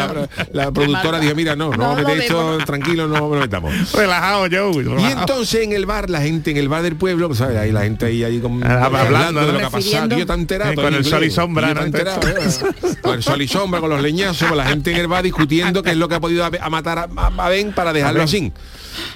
la- 0.54 0.64
la 0.66 0.72
productora 0.72 1.20
dijo, 1.20 1.36
mira, 1.36 1.56
no, 1.56 1.70
no, 1.72 1.95
No 1.95 2.10
esto 2.10 2.38
vemos. 2.52 2.66
tranquilo, 2.66 3.08
no 3.08 3.20
lo 3.30 3.39
metamos. 3.39 3.91
relajado 3.93 4.48
Joe 4.52 4.84
Y 5.00 5.04
entonces 5.12 5.64
en 5.64 5.74
el 5.74 5.86
bar, 5.86 6.10
la 6.10 6.22
gente 6.22 6.52
en 6.52 6.58
el 6.58 6.68
bar 6.70 6.82
del 6.82 6.95
pueblo, 6.95 7.34
¿sabes? 7.36 7.58
Ahí 7.58 7.72
la 7.72 7.82
gente 7.84 8.08
ahí, 8.08 8.24
ahí 8.24 8.39
con, 8.39 8.64
Ah, 8.64 8.86
hablando, 8.86 9.45
de 9.45 9.52
lo 9.54 9.60
que 9.60 9.66
ha 9.66 9.70
pasado. 9.70 9.78
Refiriendo. 9.78 10.18
Yo 10.18 10.26
tan 10.26 10.39
enterado. 10.41 10.72
Eh, 10.72 10.76
con 10.76 10.86
en 10.88 10.93
el 10.95 11.06
sol 11.06 11.24
y 11.24 11.32
sombra, 11.32 11.68
Yo 11.70 11.74
¿no? 11.76 11.82
enterado, 11.84 12.20
¿eh? 12.28 12.95
Con 13.02 13.14
el 13.14 13.24
sol 13.24 13.41
y 13.41 13.48
sombra, 13.48 13.80
con 13.80 13.89
los 13.89 14.02
leñazos, 14.02 14.48
con 14.48 14.58
la 14.58 14.66
gente 14.66 14.91
en 14.91 14.98
el 14.98 15.08
bar 15.08 15.24
discutiendo 15.24 15.84
qué 15.84 15.91
es 15.91 15.98
lo 15.98 16.08
que 16.08 16.16
ha 16.16 16.20
podido 16.20 16.43
a, 16.45 16.52
a 16.62 16.70
matar 16.70 17.10
a 17.16 17.50
Ben 17.50 17.74
para 17.74 17.93
dejarlo 17.93 18.24
así. 18.24 18.52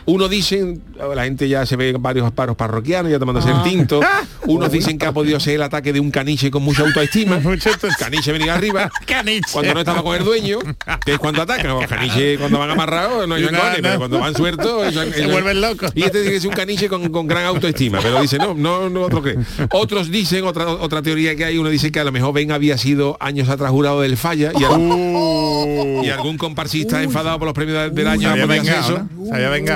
Uno 0.05 0.27
dicen, 0.27 0.81
la 1.15 1.23
gente 1.23 1.47
ya 1.47 1.65
se 1.65 1.75
ve 1.75 1.95
varios 1.99 2.31
paros 2.31 2.55
parroquianos 2.55 3.11
ya 3.11 3.19
tomándose 3.19 3.49
el 3.51 3.61
tinto. 3.63 3.99
Unos 4.47 4.71
dicen 4.71 4.97
que 4.97 5.05
ha 5.05 5.11
podido 5.11 5.39
ser 5.39 5.55
el 5.55 5.61
ataque 5.63 5.93
de 5.93 5.99
un 5.99 6.11
caniche 6.11 6.49
con 6.51 6.63
mucha 6.63 6.81
autoestima. 6.83 7.39
Caniche 7.99 8.31
venía 8.31 8.55
arriba. 8.55 8.89
Caniche. 9.05 9.51
Cuando 9.51 9.73
no 9.73 9.79
estaba 9.81 10.01
con 10.03 10.15
el 10.15 10.23
dueño, 10.23 10.59
que 11.05 11.13
es 11.13 11.19
cuando 11.19 11.41
atacan. 11.41 11.67
Los 11.67 11.87
caniches 11.87 12.39
cuando 12.39 12.59
van 12.59 12.69
amarrados 12.71 13.27
no 13.27 13.35
hay 13.35 13.43
No, 13.43 13.59
pero 13.81 13.97
cuando 13.97 14.19
van 14.19 14.35
sueltos 14.35 14.87
ellos- 14.87 15.05
Se 15.13 15.19
ellos- 15.21 15.31
vuelven 15.31 15.61
locos. 15.61 15.91
Y 15.95 16.03
este 16.03 16.19
dice 16.19 16.31
que 16.31 16.37
es 16.37 16.45
un 16.45 16.53
caniche 16.53 16.89
con, 16.89 17.09
con 17.09 17.27
gran 17.27 17.45
autoestima, 17.45 17.99
pero 18.01 18.21
dice, 18.21 18.37
no, 18.37 18.53
no, 18.53 18.89
no 18.89 19.01
otro 19.01 19.21
cree. 19.21 19.37
Otros 19.71 20.09
dicen, 20.09 20.45
otra, 20.45 20.67
otra 20.69 21.01
teoría 21.01 21.35
que 21.35 21.45
hay, 21.45 21.57
uno 21.57 21.69
dice 21.69 21.91
que 21.91 21.99
a 21.99 22.03
lo 22.03 22.11
mejor 22.11 22.33
Ben 22.33 22.51
había 22.51 22.77
sido 22.77 23.17
años 23.19 23.49
atrás 23.49 23.69
jurado 23.71 24.01
del 24.01 24.17
falla 24.17 24.51
y, 24.59 24.63
algún, 24.63 26.01
y 26.03 26.09
algún 26.09 26.37
comparsista 26.37 27.01
enfadado 27.03 27.37
por 27.39 27.45
los 27.47 27.53
premios 27.53 27.79
del, 27.83 27.93
del 27.95 28.07
año 28.07 28.21
se 28.21 28.27
había 28.27 28.45
vengado. 28.45 29.07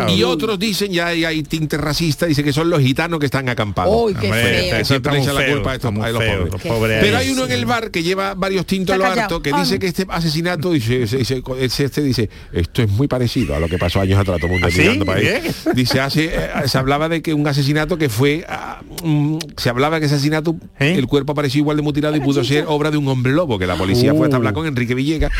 Y 0.09 0.23
otros 0.23 0.57
dicen, 0.59 0.91
ya 0.91 1.07
hay, 1.07 1.25
hay 1.25 1.43
tinte 1.43 1.77
racista, 1.77 2.25
dice 2.25 2.43
que 2.43 2.53
son 2.53 2.69
los 2.69 2.79
gitanos 2.81 3.19
que 3.19 3.25
están 3.25 3.49
acampados. 3.49 3.93
Uy, 3.95 4.13
qué 4.13 4.27
Hombre, 4.27 4.41
feo. 4.43 4.65
eso 4.65 4.77
Que 4.77 4.85
siempre 4.85 5.19
echan 5.19 5.35
la 5.35 5.45
culpa 5.47 5.71
a 5.71 5.75
estos 5.75 5.91
está 5.91 5.91
muy 5.91 6.07
a 6.07 6.11
los 6.11 6.23
feo, 6.23 6.49
pobres. 6.75 6.99
Pero 7.01 7.17
hay 7.17 7.29
uno 7.29 7.45
en 7.45 7.51
el 7.51 7.65
bar 7.65 7.91
que 7.91 8.03
lleva 8.03 8.33
varios 8.35 8.65
tintos 8.65 8.93
a 8.95 8.97
lo 8.97 9.05
harto 9.05 9.41
que 9.41 9.51
Ah. 9.53 9.59
dice 9.61 9.79
que 9.79 9.87
este 9.87 10.05
asesinato 10.09 10.71
dice, 10.71 10.99
dice, 10.99 11.17
dice- 11.17 11.43
ese- 11.59 11.83
este 11.85 12.01
dice 12.01 12.29
esto 12.51 12.81
es 12.83 12.89
muy 12.89 13.07
parecido 13.07 13.55
a 13.55 13.59
lo 13.59 13.67
que 13.67 13.77
pasó 13.77 13.99
años 14.01 14.19
atrás 14.19 14.37
todo 14.37 14.47
el 14.47 14.51
mundo 14.53 14.67
¿Ah, 14.67 14.71
sí? 14.71 14.79
mirando 14.81 15.05
para 15.05 15.19
ahí. 15.19 15.41
Dice 15.73 15.99
hace 15.99 16.25
eh, 16.33 16.49
se 16.67 16.77
hablaba 16.77 17.09
de 17.09 17.21
que 17.21 17.33
un 17.33 17.47
asesinato 17.47 17.97
que 17.97 18.09
fue 18.09 18.45
ah, 18.49 18.81
mm, 19.03 19.37
se 19.57 19.69
hablaba 19.69 19.99
que 19.99 20.05
ese 20.07 20.15
asesinato 20.15 20.55
¿Eh? 20.79 20.95
el 20.97 21.07
cuerpo 21.07 21.31
apareció 21.33 21.59
igual 21.59 21.77
de 21.77 21.83
mutilado 21.83 22.15
y 22.15 22.19
pudo 22.19 22.43
ser 22.43 22.65
obra 22.67 22.91
de 22.91 22.97
un 22.97 23.07
hombre 23.07 23.31
lobo 23.33 23.57
que 23.59 23.67
la 23.67 23.75
policía 23.75 24.13
fue 24.13 24.29
a 24.31 24.35
hablar 24.35 24.53
con 24.53 24.65
Enrique 24.65 24.95
Villegas 24.95 25.31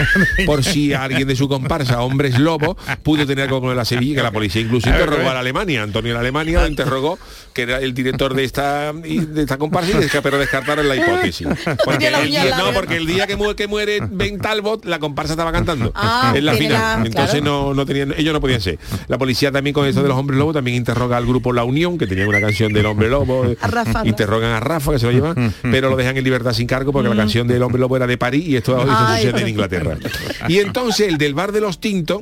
por 0.45 0.64
si 0.64 0.93
alguien 0.93 1.28
de 1.28 1.36
su 1.36 1.47
comparsa 1.49 2.01
hombres 2.01 2.39
lobo 2.39 2.78
pudo 3.03 3.26
tener 3.26 3.45
algo 3.45 3.62
con 3.62 3.76
la 3.76 3.86
Sevilla 3.86 4.16
que 4.18 4.24
la 4.24 4.32
policía 4.32 4.44
incluso 4.53 4.89
interrogó 4.89 5.29
a 5.29 5.33
la 5.33 5.39
Alemania. 5.39 5.83
Antonio 5.83 6.13
de 6.13 6.19
Alemania 6.19 6.61
lo 6.61 6.67
interrogó 6.67 7.17
que 7.53 7.61
era 7.63 7.79
el 7.79 7.93
director 7.93 8.33
de 8.33 8.43
esta 8.43 8.91
de 8.93 9.41
esta 9.41 9.57
comparsa 9.57 9.97
pero 10.21 10.37
descartaron 10.37 10.87
la 10.89 10.95
hipótesis 10.97 11.47
porque 11.85 12.07
el 12.07 12.33
no 12.57 12.73
porque 12.73 12.97
el 12.97 13.05
día 13.07 13.27
que 13.27 13.35
muere, 13.37 13.55
que 13.55 13.67
muere 13.67 13.99
Ben 14.11 14.39
Talbot 14.39 14.83
la 14.85 14.99
comparsa 14.99 15.33
estaba 15.33 15.51
cantando 15.51 15.91
Ah, 15.95 16.33
en 16.35 16.45
la 16.45 16.53
final. 16.53 17.01
la- 17.01 17.05
entonces 17.05 17.41
claro. 17.41 17.45
no, 17.69 17.73
no 17.73 17.85
tenían 17.85 18.13
ellos 18.17 18.33
no 18.33 18.41
podían 18.41 18.59
ser. 18.61 18.77
La 19.07 19.17
policía 19.17 19.51
también 19.51 19.73
con 19.73 19.85
esto 19.87 20.01
de 20.03 20.09
los 20.09 20.17
hombres 20.17 20.37
lobo 20.37 20.51
también 20.53 20.75
interroga 20.77 21.15
al 21.17 21.25
grupo 21.25 21.53
La 21.53 21.63
Unión 21.63 21.97
que 21.97 22.07
tenía 22.07 22.27
una 22.27 22.41
canción 22.41 22.73
del 22.73 22.85
hombre 22.85 23.09
lobo 23.09 23.45
A 23.61 23.67
Rafa, 23.67 24.03
¿no? 24.03 24.09
interrogan 24.09 24.51
a 24.51 24.59
Rafa 24.59 24.91
que 24.93 24.99
se 24.99 25.05
lo 25.05 25.11
llevan 25.11 25.53
pero 25.61 25.89
lo 25.89 25.95
dejan 25.95 26.17
en 26.17 26.23
libertad 26.23 26.53
sin 26.53 26.67
cargo 26.67 26.91
porque 26.91 27.07
la 27.09 27.15
canción 27.15 27.47
del 27.47 27.63
hombre 27.63 27.79
lobo 27.79 27.95
era 27.95 28.07
de 28.07 28.17
París 28.17 28.45
y 28.47 28.55
esto, 28.57 28.77
esto 28.79 28.91
Ay. 28.97 29.23
sucede 29.23 29.41
en 29.41 29.47
Inglaterra. 29.49 29.97
Y 30.49 30.59
entonces 30.59 31.07
el 31.07 31.17
del 31.17 31.33
bar 31.33 31.51
de 31.51 31.61
los 31.61 31.79
tintos 31.79 32.21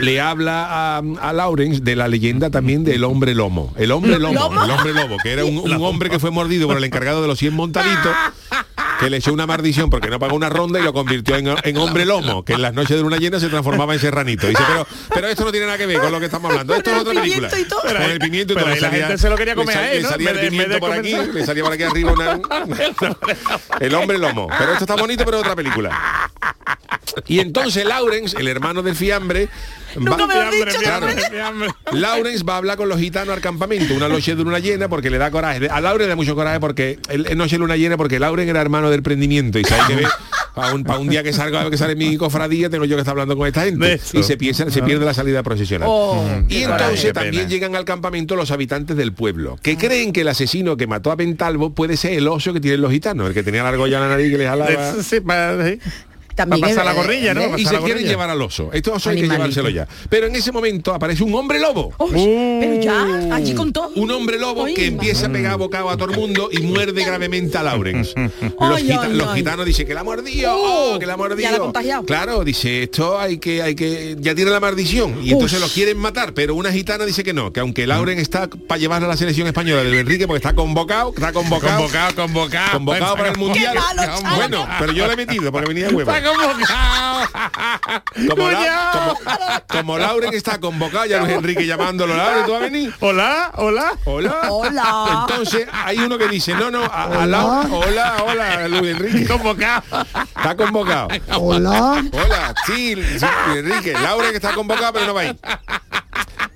le 0.00 0.20
habla 0.20 0.96
a, 0.96 0.98
a 0.98 1.32
Lawrence 1.32 1.80
de 1.80 1.96
la 1.96 2.08
leyenda 2.08 2.50
también 2.50 2.84
del 2.84 3.04
hombre 3.04 3.34
lomo. 3.34 3.72
El 3.76 3.90
hombre 3.92 4.18
lomo, 4.18 4.34
¿Lomo? 4.38 4.64
el 4.64 4.70
hombre 4.70 4.92
lobo, 4.94 5.16
que 5.22 5.32
era 5.32 5.44
un, 5.44 5.58
un 5.58 5.72
hombre 5.82 6.10
que 6.10 6.18
fue 6.18 6.30
mordido 6.30 6.66
por 6.68 6.76
el 6.76 6.84
encargado 6.84 7.22
de 7.22 7.28
los 7.28 7.38
100 7.38 7.54
montaditos, 7.54 8.12
que 9.00 9.10
le 9.10 9.16
echó 9.16 9.32
una 9.32 9.46
maldición 9.46 9.90
porque 9.90 10.08
no 10.08 10.18
pagó 10.18 10.36
una 10.36 10.48
ronda 10.48 10.78
y 10.78 10.82
lo 10.82 10.92
convirtió 10.92 11.36
en, 11.36 11.48
en 11.62 11.76
hombre 11.76 12.04
lomo, 12.04 12.44
que 12.44 12.52
en 12.54 12.62
las 12.62 12.72
noches 12.74 12.96
de 12.96 13.02
luna 13.02 13.16
llena 13.16 13.40
se 13.40 13.48
transformaba 13.48 13.94
en 13.94 14.00
serranito. 14.00 14.46
Dice, 14.46 14.62
pero, 14.66 14.86
pero 15.14 15.28
esto 15.28 15.44
no 15.44 15.50
tiene 15.50 15.66
nada 15.66 15.78
que 15.78 15.86
ver 15.86 15.98
con 15.98 16.12
lo 16.12 16.18
que 16.20 16.26
estamos 16.26 16.50
hablando. 16.50 16.74
Esto 16.74 16.90
es 16.90 16.96
el 16.96 17.02
otra 17.08 17.22
película. 17.22 17.50
Con 17.50 18.02
el 18.10 18.18
pimiento 18.18 18.52
y 18.52 18.56
Pero 18.56 18.66
todo. 18.66 18.74
la 18.76 18.80
Salía- 18.80 19.06
gente 19.06 19.18
se 19.18 19.30
lo 19.30 19.36
quería 19.36 19.54
comer 19.54 19.74
sal- 19.74 19.84
a 19.84 19.90
él, 19.92 19.96
le 19.98 20.02
¿no? 20.02 20.08
salía 20.10 20.30
En 20.30 20.38
el 20.38 20.48
pimiento 20.48 20.78
por 20.78 20.92
aquí, 20.92 21.14
le 21.32 21.46
salía 21.46 21.64
por 21.64 21.72
aquí 21.72 21.82
arriba 21.82 22.12
una- 22.12 22.40
el 23.80 23.94
hombre 23.94 24.18
lomo. 24.18 24.48
Pero 24.58 24.72
esto 24.72 24.84
está 24.84 24.96
bonito, 24.96 25.24
pero 25.24 25.38
es 25.38 25.42
otra 25.42 25.56
película. 25.56 25.90
Y 27.26 27.40
entonces 27.40 27.84
Lawrence, 27.84 28.38
el 28.38 28.48
hermano 28.48 28.82
del 28.82 28.96
fiambre, 28.96 29.48
Nunca 29.94 30.26
me 30.26 30.34
lo 30.34 30.40
has 30.42 30.50
dicho. 30.50 30.78
Lawrence 31.92 32.44
va 32.44 32.54
a 32.54 32.56
hablar 32.56 32.78
con 32.78 32.88
los 32.88 32.98
gitanos 32.98 33.34
al 33.34 33.42
campamento, 33.42 33.92
una 33.94 34.08
noche 34.08 34.34
de 34.34 34.42
luna 34.42 34.58
llena, 34.58 34.88
porque 34.88 35.10
le 35.10 35.18
da 35.18 35.30
coraje. 35.30 35.68
A 35.70 35.80
Lawrence 35.82 36.04
le 36.04 36.08
da 36.08 36.16
mucho 36.16 36.34
coraje 36.34 36.60
porque 36.60 36.98
él 37.10 37.26
él 37.28 37.36
noche 37.36 37.56
de 37.56 37.58
luna 37.58 37.76
llena 37.76 37.98
porque 37.98 38.18
Lawrence 38.18 38.48
era 38.50 38.60
hermano 38.62 38.88
del 38.92 39.02
prendimiento 39.02 39.58
y 39.58 39.64
sabe 39.64 39.82
que 39.88 40.02
ve 40.02 40.08
para 40.54 40.74
un, 40.74 40.84
pa' 40.84 40.98
un 40.98 41.08
día 41.08 41.22
que 41.22 41.32
salga 41.32 41.68
que 41.70 41.78
sale 41.78 41.96
mi 41.96 42.16
cofradía 42.16 42.68
tengo 42.68 42.84
yo 42.84 42.96
que 42.96 43.00
estar 43.00 43.12
hablando 43.12 43.36
con 43.36 43.46
esta 43.46 43.64
gente. 43.64 44.00
Y 44.12 44.22
se 44.22 44.36
piensa, 44.36 44.70
se 44.70 44.82
pierde 44.82 45.04
la 45.04 45.14
salida 45.14 45.42
procesional. 45.42 45.88
Oh, 45.90 46.24
y 46.48 46.58
qué 46.58 46.64
entonces 46.64 47.12
también 47.12 47.48
llegan 47.48 47.74
al 47.74 47.84
campamento 47.84 48.36
los 48.36 48.50
habitantes 48.50 48.96
del 48.96 49.12
pueblo, 49.12 49.58
que 49.62 49.76
creen 49.76 50.12
que 50.12 50.22
el 50.22 50.28
asesino 50.28 50.76
que 50.76 50.86
mató 50.86 51.10
a 51.10 51.16
Pentalvo 51.16 51.74
puede 51.74 51.96
ser 51.96 52.14
el 52.14 52.28
oso 52.28 52.52
que 52.52 52.60
tienen 52.60 52.80
los 52.80 52.92
gitanos, 52.92 53.28
el 53.28 53.34
que 53.34 53.42
tenía 53.42 53.62
la 53.62 53.70
argolla 53.70 53.96
en 53.96 54.02
la 54.02 54.08
nariz 54.10 54.30
que 54.30 54.38
les 54.38 54.48
jalaba. 54.48 54.70
También 56.34 56.60
Para 56.60 56.74
pasar 56.74 56.86
es- 56.88 56.96
la 56.96 57.02
gorrilla, 57.02 57.34
¿no? 57.34 57.40
¿eh? 57.42 57.52
Y 57.58 57.64
se 57.66 57.78
quieren 57.78 58.04
llevar 58.06 58.30
al 58.30 58.40
oso. 58.42 58.70
Oso 58.92 59.10
hay 59.10 59.16
que 59.20 59.28
llevárselo 59.28 59.68
ya. 59.70 59.86
Pero 60.08 60.26
en 60.26 60.34
ese 60.36 60.52
momento 60.52 60.92
aparece 60.94 61.22
un 61.24 61.34
hombre 61.34 61.58
lobo. 61.58 61.92
Pero 61.98 62.80
ya, 62.80 63.34
allí 63.34 63.54
con 63.54 63.72
todo. 63.72 63.90
Un 63.96 64.10
hombre 64.10 64.38
lobo 64.38 64.64
que 64.66 64.86
empieza 64.86 65.26
a 65.26 65.28
pegar 65.30 65.56
bocado 65.58 65.90
a 65.90 65.96
todo 65.96 66.10
el 66.10 66.16
mundo 66.18 66.48
y 66.52 66.58
muerde 66.60 67.04
gravemente 67.04 67.56
a 67.58 67.62
Lawrence. 67.62 68.12
Los, 68.60 68.80
gita- 68.80 69.08
los 69.08 69.34
gitanos 69.34 69.66
dicen 69.66 69.86
que 69.86 69.94
la 69.94 70.00
ha 70.00 70.04
mordido, 70.04 70.52
Oh, 70.54 70.98
que 70.98 71.06
la 71.06 71.14
ha 71.14 71.16
ya 71.16 71.22
mordido. 71.22 71.50
la 71.52 71.58
contagiado. 71.58 72.04
Claro, 72.04 72.44
dice, 72.44 72.84
esto 72.84 73.18
hay 73.18 73.38
que, 73.38 73.62
hay 73.62 73.74
que, 73.74 74.16
ya 74.20 74.34
tiene 74.34 74.50
la 74.50 74.60
maldición. 74.60 75.18
Y 75.22 75.32
entonces 75.32 75.58
Ush. 75.58 75.64
lo 75.64 75.72
quieren 75.72 75.98
matar, 75.98 76.32
pero 76.34 76.54
una 76.54 76.72
gitana 76.72 77.04
dice 77.04 77.22
que 77.24 77.32
no, 77.32 77.52
que 77.52 77.60
aunque 77.60 77.86
Lawrence 77.86 78.22
está 78.22 78.48
para 78.48 78.78
llevarlo 78.78 79.06
a 79.06 79.10
la 79.10 79.16
selección 79.16 79.46
española 79.46 79.82
de 79.82 79.98
Enrique, 80.00 80.26
porque 80.26 80.38
está 80.38 80.54
convocado, 80.54 81.10
está 81.14 81.32
convocado. 81.32 81.78
Convocado, 81.82 82.14
convocado. 82.14 82.72
Convocado 82.72 83.16
para 83.16 83.28
el 83.30 83.36
mundial. 83.38 83.74
malo. 83.74 84.36
Bueno, 84.36 84.66
pero 84.78 84.92
yo 84.92 85.06
le 85.06 85.12
he 85.14 85.16
metido 85.16 85.50
porque 85.52 85.68
venía 85.68 85.88
de 85.88 85.94
huevo. 85.94 86.10
Convocado. 86.22 87.28
Como, 88.28 88.50
la- 88.50 88.90
como, 88.92 89.62
como 89.68 89.98
Lauren 89.98 90.34
está 90.34 90.58
convocado, 90.58 91.06
ya 91.06 91.18
Luis 91.20 91.32
Enrique 91.32 91.66
llamándolo, 91.66 92.14
Lauren, 92.16 92.46
¿tú 92.46 92.52
vas 92.52 92.60
a 92.60 92.64
venir? 92.64 92.94
Hola, 93.00 93.50
hola. 93.56 93.92
Hola. 94.04 94.40
Hola. 94.50 95.26
Entonces 95.28 95.66
hay 95.72 95.98
uno 95.98 96.18
que 96.18 96.28
dice, 96.28 96.54
no, 96.54 96.70
no, 96.70 96.84
a, 96.84 97.04
a 97.22 97.26
Laura, 97.26 97.68
hola, 97.70 98.14
hola, 98.26 98.68
Luis 98.68 98.96
Enrique. 98.96 99.26
Convocado. 99.32 99.82
Está 100.36 100.56
convocado. 100.56 101.08
Hola. 101.38 102.02
Hola, 102.12 102.54
sí, 102.66 102.94
sí, 102.94 102.94
Luis 102.96 103.22
Enrique, 103.56 103.92
Laura 103.92 104.30
que 104.30 104.36
está 104.36 104.52
convocado, 104.54 104.92
pero 104.94 105.06
no 105.06 105.14
va 105.14 105.20
a 105.22 105.24
ir. 105.26 105.36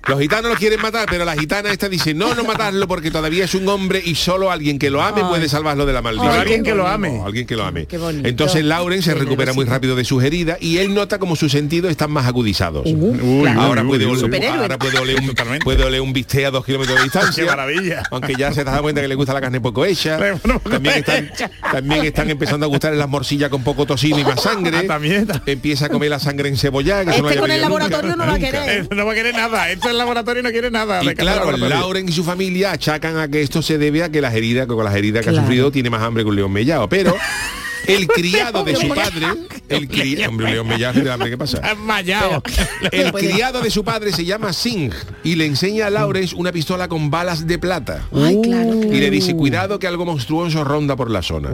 Los 0.07 0.19
gitanos 0.19 0.51
lo 0.51 0.57
quieren 0.57 0.81
matar, 0.81 1.07
pero 1.09 1.25
la 1.25 1.35
gitana 1.35 1.71
esta 1.71 1.89
dice, 1.89 2.13
no, 2.13 2.33
no 2.33 2.43
matarlo 2.43 2.87
porque 2.87 3.11
todavía 3.11 3.43
es 3.45 3.53
un 3.55 3.67
hombre 3.67 4.01
y 4.03 4.15
solo 4.15 4.51
alguien 4.51 4.79
que 4.79 4.89
lo 4.89 5.01
ame 5.01 5.23
puede 5.25 5.49
salvarlo 5.49 5.85
de 5.85 5.93
la 5.93 6.01
maldición. 6.01 6.31
Ay, 6.31 6.39
alguien 6.41 6.63
que 6.63 6.73
lo 6.73 6.87
ame. 6.87 7.21
Alguien 7.25 7.45
que 7.45 7.55
lo 7.55 7.65
ame. 7.65 7.87
Entonces 8.23 8.63
Lauren 8.63 9.01
se 9.01 9.13
recupera 9.13 9.53
muy 9.53 9.65
rápido 9.65 9.95
de 9.95 10.05
sus 10.05 10.23
heridas 10.23 10.57
y 10.61 10.77
él 10.77 10.93
nota 10.93 11.19
como 11.19 11.35
sus 11.35 11.51
sentidos 11.51 11.91
están 11.91 12.11
más 12.11 12.25
agudizados. 12.25 12.83
Claro. 12.83 13.61
Ahora 13.61 13.83
puede, 13.83 14.05
oler, 14.05 14.17
uy. 14.17 14.19
Superhéroe. 14.21 14.59
ahora 14.59 14.77
puede 14.77 14.97
oler 14.99 15.17
un, 15.19 15.59
puede 15.63 15.83
oler 15.83 16.01
un 16.01 16.13
bistec 16.13 16.45
a 16.45 16.51
dos 16.51 16.65
kilómetros 16.65 16.97
de 16.97 17.03
distancia. 17.05 17.43
Qué 17.43 17.49
maravilla. 17.49 18.03
Aunque 18.11 18.35
ya 18.35 18.53
se 18.53 18.63
da 18.63 18.79
cuenta 18.81 19.01
que 19.01 19.07
le 19.07 19.15
gusta 19.15 19.33
la 19.33 19.41
carne 19.41 19.59
poco 19.61 19.85
hecha. 19.85 20.17
También 20.69 20.97
están, 20.97 21.25
hecha. 21.25 21.51
también 21.71 22.05
están 22.05 22.29
empezando 22.29 22.65
a 22.65 22.69
gustar 22.69 22.93
las 22.93 23.09
morcillas 23.09 23.49
con 23.49 23.63
poco 23.63 23.85
tocino 23.85 24.19
y 24.19 24.23
más 24.23 24.41
sangre. 24.41 24.77
Ah, 24.77 24.83
también. 24.85 25.27
Empieza 25.47 25.87
a 25.87 25.89
comer 25.89 26.09
la 26.11 26.19
sangre 26.19 26.49
en 26.49 26.55
cebolla. 26.57 27.03
No 27.03 27.11
Este 27.11 27.21
con 27.21 27.31
el 27.31 27.39
nunca, 27.39 27.57
laboratorio 27.57 28.15
no 28.15 28.25
va 28.27 28.33
a 28.35 28.39
querer. 28.39 28.87
No 28.95 29.05
va 29.05 29.11
a 29.11 29.15
querer 29.15 29.33
nada. 29.33 29.69
Esto 29.71 29.89
el 29.97 29.99
laboratorio 29.99 30.43
no 30.43 30.51
quiere 30.51 30.71
nada. 30.71 31.03
Y 31.03 31.07
de 31.07 31.15
cada 31.15 31.41
claro. 31.41 31.57
Lauren 31.57 32.07
y 32.07 32.11
su 32.11 32.23
familia 32.23 32.71
achacan 32.71 33.17
a 33.17 33.27
que 33.27 33.41
esto 33.41 33.61
se 33.61 33.77
debe 33.77 34.03
a 34.03 34.09
que 34.09 34.21
las 34.21 34.33
heridas, 34.33 34.67
que 34.67 34.73
con 34.73 34.85
las 34.85 34.95
heridas 34.95 35.23
que 35.23 35.31
ha 35.31 35.35
sufrido 35.35 35.71
tiene 35.71 35.89
más 35.89 36.01
hambre 36.01 36.23
que 36.23 36.29
un 36.29 36.35
león 36.35 36.51
mellado. 36.51 36.87
Pero 36.87 37.15
el 37.87 38.07
criado 38.07 38.63
de 38.63 38.75
su 38.75 38.87
padre, 38.89 39.25
el 39.69 39.87
criado, 39.87 40.29
hombre, 40.29 40.51
león 40.51 40.67
hambre, 40.71 41.29
¿qué 41.29 41.37
pasa? 41.37 41.61
El 42.91 43.11
criado 43.11 43.61
de 43.61 43.71
su 43.71 43.83
padre 43.83 44.11
se 44.11 44.25
llama 44.25 44.53
Singh 44.53 44.93
y 45.23 45.35
le 45.35 45.45
enseña 45.45 45.87
a 45.87 45.89
Lawrence 45.89 46.35
una 46.35 46.51
pistola 46.51 46.87
con 46.87 47.09
balas 47.09 47.47
de 47.47 47.57
plata. 47.57 48.07
Ay, 48.13 48.39
claro. 48.41 48.73
Y 48.83 48.99
le 48.99 49.09
dice, 49.09 49.35
cuidado 49.35 49.79
que 49.79 49.87
algo 49.87 50.05
monstruoso 50.05 50.63
ronda 50.63 50.95
por 50.95 51.09
la 51.09 51.21
zona. 51.21 51.49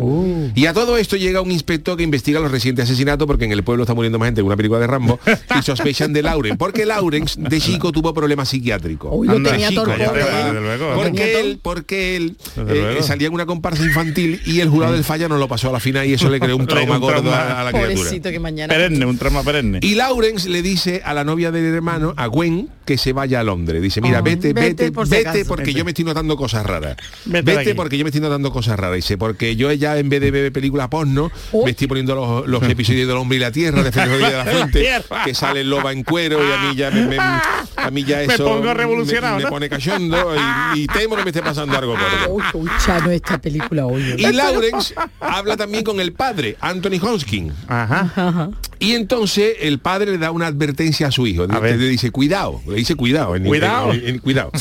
Y 0.55 0.65
a 0.65 0.73
todo 0.73 0.97
esto 0.97 1.15
llega 1.15 1.41
un 1.41 1.51
inspector 1.51 1.97
que 1.97 2.03
investiga 2.03 2.39
los 2.39 2.51
recientes 2.51 2.85
asesinatos 2.85 3.27
porque 3.27 3.45
en 3.45 3.51
el 3.51 3.63
pueblo 3.63 3.83
está 3.83 3.93
muriendo 3.93 4.19
más 4.19 4.27
gente 4.27 4.41
que 4.41 4.45
una 4.45 4.55
película 4.55 4.79
de 4.79 4.87
Rambo 4.87 5.19
y 5.59 5.61
sospechan 5.63 6.13
de 6.13 6.21
Lauren. 6.21 6.57
Porque 6.57 6.85
Lawrence 6.85 7.39
de 7.39 7.61
chico 7.61 7.91
tuvo 7.91 8.13
problemas 8.13 8.49
psiquiátricos. 8.49 9.11
Uy, 9.13 9.27
lo 9.27 9.39
De 9.39 9.49
tenía 9.51 9.69
chico, 9.69 9.83
torpón, 9.83 9.99
ya 9.99 10.05
¿eh? 10.05 10.23
va. 10.23 10.45
Desde 10.45 10.61
luego. 10.61 10.95
Porque 10.95 11.39
él, 11.39 11.59
porque 11.61 12.15
él 12.15 12.37
eh, 12.57 12.63
luego. 12.65 13.03
salía 13.03 13.27
en 13.27 13.33
una 13.33 13.45
comparsa 13.45 13.83
infantil 13.83 14.41
y 14.45 14.59
el 14.59 14.69
jurado 14.69 14.93
del 14.93 15.03
falla 15.03 15.27
no 15.27 15.37
lo 15.37 15.47
pasó 15.47 15.69
a 15.69 15.71
la 15.71 15.79
final 15.79 16.05
y 16.05 16.13
eso 16.13 16.22
le 16.29 16.39
creó 16.39 16.57
un 16.57 16.67
trauma 16.67 16.95
Un 16.95 17.01
gordo 17.01 17.21
trauma. 17.21 17.37
a, 17.37 17.61
a 17.61 17.63
la 17.65 17.71
criatura. 17.71 17.95
Pobrecito 17.95 18.29
que 18.31 18.39
mañana. 18.39 18.73
Perenne, 18.73 19.05
un 19.05 19.17
trama 19.17 19.43
perenne. 19.43 19.79
Y 19.81 19.95
Lawrence 19.95 20.49
le 20.49 20.61
dice 20.61 21.01
a 21.03 21.13
la 21.13 21.23
novia 21.23 21.51
del 21.51 21.65
hermano, 21.73 22.13
a 22.17 22.27
Gwen, 22.27 22.69
que 22.85 22.97
se 22.97 23.13
vaya 23.13 23.39
a 23.39 23.43
Londres. 23.43 23.81
Dice, 23.81 24.01
mira, 24.01 24.17
Ay, 24.17 24.23
vete, 24.23 24.53
vete 24.53 24.67
vete, 24.69 24.91
por 24.91 25.07
si 25.07 25.11
vete, 25.15 25.29
acaso. 25.29 25.45
porque 25.47 25.63
Vete. 25.65 25.77
yo 25.79 25.85
me 25.85 25.91
estoy 25.91 26.05
notando 26.05 26.35
cosas 26.37 26.65
raras. 26.65 26.97
Vete 27.25 27.75
porque 27.75 27.97
yo 27.97 28.03
me 28.03 28.09
estoy 28.09 28.21
notando 28.21 28.51
cosas 28.51 28.77
raras. 28.79 28.95
Dice, 28.97 29.17
porque 29.17 29.55
yo 29.55 29.71
ya 29.71 29.97
en 29.97 30.09
vez 30.09 30.21
de 30.21 30.31
ver 30.31 30.51
películas 30.51 30.87
porno, 30.89 31.31
Oh. 31.51 31.63
me 31.65 31.71
estoy 31.71 31.87
poniendo 31.87 32.15
los, 32.15 32.47
los 32.47 32.63
episodios 32.69 33.07
del 33.07 33.17
hombre 33.17 33.37
y 33.37 33.39
la 33.41 33.51
tierra, 33.51 33.83
de 33.83 33.91
Feliz 33.91 34.13
de 34.17 34.31
la 34.37 34.45
Fuente, 34.45 34.87
que 35.25 35.33
sale 35.33 35.61
el 35.61 35.69
loba 35.69 35.91
en 35.91 36.03
cuero 36.03 36.39
y 36.45 36.51
a 36.51 36.57
mí 36.69 36.75
ya 36.75 36.91
me, 36.91 37.07
me- 37.07 37.17
a 37.83 37.91
mí 37.91 38.03
ya 38.03 38.17
Me 38.17 38.33
eso 38.33 38.45
pongo 38.45 38.73
revolucionado, 38.73 39.37
me, 39.37 39.43
me 39.43 39.49
pone 39.49 39.69
cachondo 39.69 40.35
y, 40.75 40.81
y 40.81 40.87
temo 40.87 41.15
que 41.15 41.23
me 41.23 41.29
esté 41.29 41.41
pasando 41.41 41.77
algo 41.77 41.93
gordo. 41.93 42.53
Uy, 42.53 42.69
Chano, 42.85 43.11
esta 43.11 43.39
película 43.39 43.85
hoy. 43.85 44.15
Y 44.17 44.31
Lawrence 44.31 44.93
habla 45.19 45.57
también 45.57 45.83
con 45.83 45.99
el 45.99 46.13
padre, 46.13 46.57
Anthony 46.61 46.99
Hoskin. 47.01 47.51
Ajá. 47.67 48.49
Y 48.79 48.95
entonces 48.95 49.55
el 49.61 49.79
padre 49.79 50.11
le 50.11 50.17
da 50.17 50.31
una 50.31 50.47
advertencia 50.47 51.07
a 51.07 51.11
su 51.11 51.25
hijo. 51.27 51.43
A. 51.49 51.59
Le 51.59 51.77
dice, 51.77 52.11
cuidado. 52.11 52.61
Le 52.67 52.75
dice, 52.75 52.95
cuidado. 52.95 53.35
en- 53.35 53.45
Cuidado. 53.45 53.93
en- 53.93 54.07
en- 54.07 54.19
cuidado. 54.19 54.51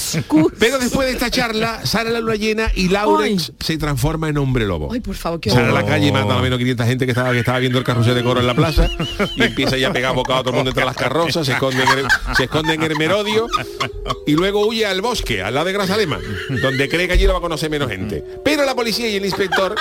Pero 0.59 0.79
después 0.79 1.09
de 1.09 1.15
esta 1.15 1.31
charla, 1.31 1.85
sale 1.85 2.11
la 2.11 2.21
luna 2.21 2.37
llena 2.37 2.71
y 2.75 2.89
Lawrence 2.89 3.53
se 3.59 3.77
transforma 3.79 4.29
en 4.29 4.39
hombre 4.39 4.65
lobo. 4.67 4.93
Ay, 4.93 5.01
por 5.01 5.15
favor, 5.17 5.41
qué 5.41 5.51
Sale 5.51 5.69
a 5.69 5.73
la 5.73 5.85
calle 5.85 6.07
y 6.09 6.13
manda 6.13 6.39
a 6.39 6.43
menos 6.43 6.59
500 6.59 6.87
gente 6.87 7.05
que 7.07 7.13
estaba, 7.13 7.33
que 7.33 7.41
estaba 7.41 7.59
viendo 7.59 7.79
el 7.79 7.85
carrusel 7.85 8.15
de 8.15 8.23
coro 8.23 8.41
en 8.41 8.47
la 8.47 8.55
plaza 8.55 8.89
y 9.37 9.43
empieza 9.43 9.77
ya 9.77 9.89
a 9.89 9.93
pegar 9.93 10.15
bocado 10.15 10.39
a 10.39 10.43
todo 10.43 10.51
el 10.51 10.57
mundo 10.57 10.71
entre 10.71 10.85
las 10.85 10.97
carrozas, 10.97 11.45
se 11.47 11.53
esconde, 11.53 11.83
en 11.83 11.99
el, 11.99 12.07
se 12.37 12.45
esconde 12.45 12.75
en 12.75 12.83
el 12.83 12.97
merodio 13.13 13.47
y 14.27 14.33
luego 14.33 14.67
huye 14.67 14.87
al 14.87 15.01
bosque, 15.01 15.43
al 15.43 15.55
lado 15.55 15.67
de 15.67 15.73
Grazalema, 15.73 16.21
donde 16.63 16.89
cree 16.89 17.07
que 17.07 17.15
allí 17.15 17.27
lo 17.27 17.33
va 17.33 17.39
a 17.39 17.43
conocer 17.43 17.71
menos 17.71 17.89
gente. 17.89 18.25
Pero 18.45 18.65
la 18.65 18.75
policía 18.75 19.09
y 19.09 19.17
el 19.17 19.25
inspector 19.25 19.75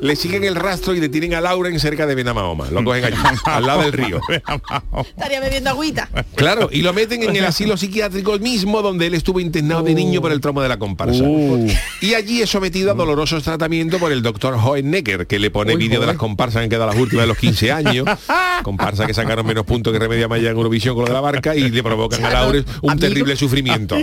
le 0.00 0.16
siguen 0.16 0.44
el 0.44 0.54
rastro 0.54 0.94
y 0.94 1.00
detienen 1.00 1.34
a 1.34 1.40
Lauren 1.40 1.78
cerca 1.80 2.06
de 2.06 2.14
Benamahoma. 2.14 2.68
Lo 2.70 2.84
cogen 2.84 3.04
allí, 3.04 3.16
al 3.44 3.66
lado 3.66 3.82
del 3.82 3.92
río. 3.92 4.20
Estaría 5.08 5.40
bebiendo 5.40 5.70
agüita. 5.70 6.08
Claro, 6.34 6.68
y 6.72 6.82
lo 6.82 6.92
meten 6.92 7.22
en 7.22 7.34
el 7.36 7.44
asilo 7.44 7.76
psiquiátrico 7.76 8.38
mismo 8.38 8.82
donde 8.82 9.06
él 9.06 9.14
estuvo 9.14 9.40
internado 9.40 9.82
de 9.82 9.94
niño 9.94 10.20
por 10.20 10.32
el 10.32 10.40
trauma 10.40 10.62
de 10.62 10.68
la 10.68 10.78
comparsa. 10.78 11.22
Uh. 11.24 11.66
Y 12.00 12.14
allí 12.14 12.42
es 12.42 12.50
sometido 12.50 12.90
a 12.90 12.94
dolorosos 12.94 13.42
tratamientos 13.42 14.00
por 14.00 14.12
el 14.12 14.22
doctor 14.22 14.54
Hohennecker, 14.54 15.26
que 15.26 15.38
le 15.38 15.50
pone 15.50 15.76
vídeo 15.76 16.00
de 16.00 16.06
las 16.06 16.16
comparsas 16.16 16.60
que 16.60 16.64
han 16.64 16.70
quedado 16.70 16.86
las 16.86 16.96
últimas 16.96 17.22
de 17.24 17.28
los 17.28 17.38
15 17.38 17.72
años. 17.72 18.06
Comparsa 18.62 19.06
que 19.06 19.14
sacaron 19.14 19.46
menos 19.46 19.64
puntos 19.64 19.92
que 19.92 19.98
Remedia 19.98 20.28
Maya 20.28 20.50
en 20.50 20.56
Eurovisión 20.56 20.94
con 20.94 21.02
lo 21.04 21.08
de 21.08 21.14
la 21.14 21.20
barca 21.20 21.54
y 21.54 21.68
le 21.70 21.82
provocan 21.82 22.24
a 22.24 22.30
Lauren 22.30 22.64
un 22.82 22.90
Amigo. 22.92 23.06
terrible 23.06 23.36
sufrimiento. 23.36 23.96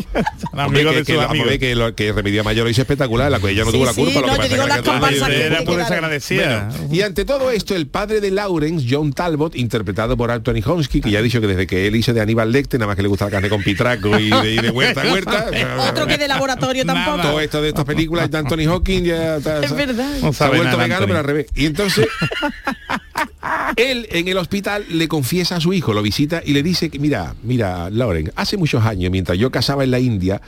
Amigo 0.54 0.92
que, 0.92 0.98
de 0.98 1.04
que 1.04 1.60
que, 1.60 1.76
lo- 1.76 1.96
que 1.96 2.12
Remedia 2.12 2.44
Mayor 2.44 2.66
lo 2.66 2.70
hizo 2.70 2.82
espectacular, 2.82 3.32
la 3.32 3.40
que 3.40 3.50
ella 3.50 3.64
no 3.64 3.72
Sí, 3.72 3.78
tuvo 3.78 3.86
la 3.86 3.94
sí, 3.94 4.02
culpa. 4.04 4.22
lo 4.22 4.28
no, 4.28 4.34
que 4.34 4.38
yo 4.38 4.38
pasa 4.38 4.54
digo 4.54 4.64
que 4.64 4.70
las 4.70 4.78
que 4.78 4.84
comparsas 4.90 5.30
que- 5.30 5.50
Desagradecida. 5.84 6.70
y 6.92 7.02
ante 7.02 7.26
todo 7.26 7.52
esto, 7.52 7.76
el 7.76 7.88
padre 7.88 8.22
de 8.22 8.32
Lawrence, 8.32 8.86
John 8.90 9.14
Talbot, 9.14 9.56
interpretado 9.56 10.16
por 10.18 10.32
Anthony 10.32 10.62
Honsky, 10.66 11.02
que 11.02 11.12
ya 11.12 11.20
ha 11.20 11.22
dicho 11.22 11.40
que 11.42 11.48
desde 11.48 11.68
que 11.68 11.88
él 11.88 11.96
hizo 11.96 12.14
de 12.14 12.22
Aníbal 12.22 12.52
Lecter, 12.52 12.80
nada 12.80 12.88
más 12.88 12.96
que 12.96 13.02
le 13.04 13.08
gusta 13.08 13.26
la 13.26 13.32
carne 13.32 13.50
con 13.50 13.62
pitraco 13.64 14.18
y 14.20 14.30
de, 14.30 14.52
y 14.54 14.58
de 14.58 14.70
huerta 14.70 15.02
a 15.02 15.06
huerta. 15.14 15.46
Otro 15.90 16.08
que 16.08 16.18
de 16.18 16.28
laboratorio 16.28 16.86
tampoco. 16.86 17.22
Todo 17.22 17.40
esto 17.40 17.62
de 17.62 17.70
estas 17.70 17.86
películas 17.86 18.30
de 18.32 18.38
Anthony 18.38 18.66
Hawking 18.68 19.04
ya 19.04 19.38
está- 19.38 19.64
Es 19.64 19.76
verdad. 19.76 20.10
No 20.22 20.34
se 20.34 20.44
ha 20.44 20.48
vuelto 20.48 20.66
nada, 20.66 20.78
vegano, 20.78 20.94
Anthony. 20.96 21.08
pero 21.08 21.20
al 21.20 21.26
revés. 21.26 21.46
Y 21.56 21.66
entonces, 21.66 22.08
él 23.76 24.08
en 24.12 24.28
el 24.28 24.38
hospital 24.38 24.86
le 24.90 25.08
confiesa 25.08 25.58
a 25.58 25.60
su 25.60 25.74
hijo, 25.74 25.94
lo 25.94 26.02
visita 26.02 26.42
y 26.46 26.54
le 26.54 26.64
dice 26.64 26.90
que, 26.90 27.00
mira, 27.00 27.36
mira, 27.44 27.90
Lauren, 27.90 28.32
hace 28.36 28.58
muchos 28.58 28.84
años, 28.86 29.12
mientras 29.12 29.38
yo 29.38 29.52
casaba 29.52 29.84
en 29.84 29.92
la 29.92 30.00
India, 30.00 30.42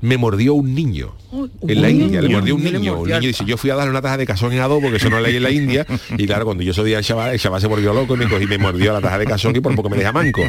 me 0.00 0.16
mordió 0.18 0.54
un 0.54 0.74
niño. 0.74 1.14
En 1.66 1.80
la 1.82 1.88
India, 1.90 2.20
le 2.20 2.28
mordió 2.28 2.56
un 2.56 2.64
niño. 2.64 2.98
Un 3.00 3.06
niño 3.08 3.20
dice, 3.20 3.44
yo 3.46 3.56
fui 3.56 3.70
a 3.70 3.76
darle 3.76 3.90
una 3.90 4.02
taza 4.02 4.16
de 4.16 4.26
cazón 4.26 4.52
en 4.52 4.60
adobo, 4.60 4.90
que 4.90 4.96
eso 4.96 5.08
no 5.10 5.20
leí 5.20 5.36
en 5.36 5.42
la 5.44 5.50
India. 5.50 5.86
Y 6.18 6.26
claro, 6.26 6.44
cuando 6.44 6.62
yo 6.64 6.74
soy 6.74 6.92
al 6.94 7.04
chaval, 7.04 7.32
el 7.32 7.38
chaval 7.40 7.60
se 7.60 7.66
volvió 7.68 7.92
loco 7.94 8.14
y 8.14 8.18
me 8.18 8.28
cogí, 8.28 8.46
me 8.46 8.58
mordió 8.58 8.92
la 8.92 9.00
taza 9.00 9.18
de 9.18 9.26
cazón 9.26 9.54
y 9.54 9.60
por 9.60 9.74
poco 9.76 9.88
me 9.90 9.96
deja 9.96 10.12
manco. 10.12 10.42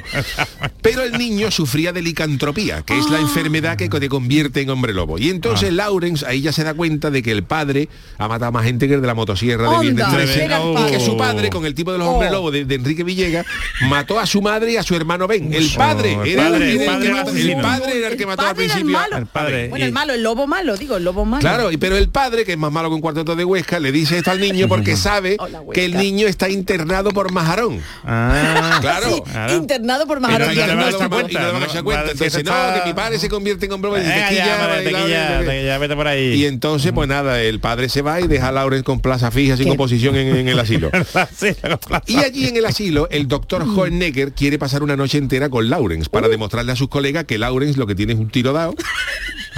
Pero 0.82 1.04
el 1.04 1.14
niño 1.18 1.52
sufría 1.52 1.92
de 1.94 2.02
licantropía, 2.02 2.82
que 2.82 2.98
es 2.98 3.10
la 3.10 3.20
enfermedad 3.20 3.78
que 3.78 3.90
te 3.90 4.10
convierte 4.10 4.62
en 4.62 4.70
hombre 4.72 4.94
lobo. 4.94 5.18
Y 5.20 5.30
entonces 5.30 5.72
Lawrence 5.72 6.26
ahí 6.26 6.42
ya 6.42 6.52
se 6.52 6.64
da 6.64 6.74
cuenta 6.74 7.12
de 7.12 7.22
que 7.22 7.32
el 7.32 7.44
padre 7.44 7.88
ha 8.18 8.28
matado 8.28 8.52
más 8.52 8.64
gente 8.66 8.88
que 8.88 8.96
el 8.96 9.02
de 9.02 9.08
la 9.08 9.14
motosierra 9.14 9.70
de 9.72 9.80
Viernes 9.82 10.06
Onda, 10.06 10.18
13, 10.18 10.46
era 10.46 10.62
el 10.62 10.88
y 10.88 10.92
que 10.92 11.00
su 11.00 11.16
padre, 11.18 11.50
con 11.50 11.66
el 11.66 11.76
tipo 11.76 11.92
de 11.92 11.98
los 12.00 12.08
hombres 12.08 12.32
Oh. 12.32 12.36
lobos 12.36 12.54
de, 12.54 12.66
de 12.66 12.76
Enrique 12.76 13.04
Villegas, 13.04 13.46
mató 13.90 14.20
a 14.20 14.26
su 14.26 14.42
madre 14.42 14.72
y 14.74 14.78
a 14.78 14.84
su 14.84 14.96
hermano 14.96 15.28
Ben. 15.28 15.54
El 15.54 15.70
padre 15.76 16.16
Oh, 16.18 16.24
el 16.24 16.30
era 16.32 16.48
el, 16.48 16.62
el 16.62 16.80
que 16.80 16.86
padre 16.86 17.92
el 17.92 17.98
era 18.00 18.08
el 18.10 18.18
que 18.18 18.26
mató 18.26 18.44
al 18.48 18.56
principio. 18.56 18.98
Padre. 19.44 19.68
Bueno, 19.70 19.86
Y- 19.86 19.88
el 19.88 19.94
malo, 19.94 20.14
el 20.14 20.24
lobo 20.24 20.48
malo, 20.48 20.78
digo, 20.78 20.98
el 20.98 21.04
lobo 21.04 21.26
malo. 21.26 21.42
Claro, 21.42 21.72
y 21.72 21.78
pero 21.78 21.98
el 21.98 22.10
padre, 22.10 22.46
que 22.46 22.54
es 22.54 22.58
más 22.58 22.72
malo 22.72 22.90
que 22.90 22.96
un 22.96 23.02
cuarteto 23.02 23.36
de 23.36 23.46
Huesca, 23.46 23.80
le 23.80 23.92
dice 23.92 24.18
esto 24.18 24.32
al 24.32 24.40
niño 24.40 24.68
porque 24.68 24.96
sabe 24.98 25.38
que 25.74 25.86
el 25.86 25.96
niño 25.98 26.28
está 26.28 26.50
internado 26.50 27.12
por 27.12 27.32
majarón. 27.32 27.80
Ah, 28.04 28.78
Claro. 28.82 29.08
Sí, 29.16 29.22
Claro. 29.32 29.54
internado 29.56 30.08
por 30.08 30.20
majarón. 30.20 30.48
no 30.50 31.10
cuenta, 31.10 31.32
y 31.32 31.34
no 31.36 31.40
le 31.42 31.46
van 31.52 31.56
a 31.56 31.60
no- 31.60 31.66
echar 31.66 31.84
cuenta. 31.84 32.12
Entonces, 32.12 32.44
no, 32.44 32.52
que 32.82 32.88
mi 32.88 32.94
padre 32.94 33.20
se 33.20 33.30
convierte 33.30 33.66
en 33.66 33.72
hombre. 33.74 33.92
Y 36.34 36.46
entonces, 36.46 36.92
pues 36.92 37.08
nada, 37.08 37.42
el 37.42 37.60
padre 37.60 37.90
se 37.90 38.02
va 38.02 38.20
y 38.22 38.28
deja 38.28 38.50
a 38.50 38.52
Lauren 38.52 38.84
con 38.84 39.00
plaza 39.00 39.32
fija 39.32 39.58
sin 39.58 39.70
oposición 39.70 40.16
en, 40.16 40.36
en 40.36 40.48
el 40.48 40.60
asilo. 40.60 40.90
Y 42.08 42.18
allí 42.18 42.48
en 42.48 42.58
el 42.58 42.66
asilo, 42.66 43.08
el 43.10 43.28
doctor 43.28 43.64
Hohenegger 43.64 44.34
quiere 44.34 44.58
pasar 44.58 44.84
una 44.84 44.96
noche 44.96 45.18
entera 45.18 45.50
con 45.50 45.70
Lawrence 45.70 46.10
para 46.10 46.28
demostrarle 46.28 46.72
a 46.72 46.76
sus 46.76 46.88
colegas 46.90 47.26
que 47.26 47.38
Lawrence 47.38 47.78
lo 47.80 47.88
que 47.88 47.96
tiene 47.96 48.14
es 48.14 48.20
un 48.20 48.30
tiro 48.30 48.54
dado, 48.54 48.76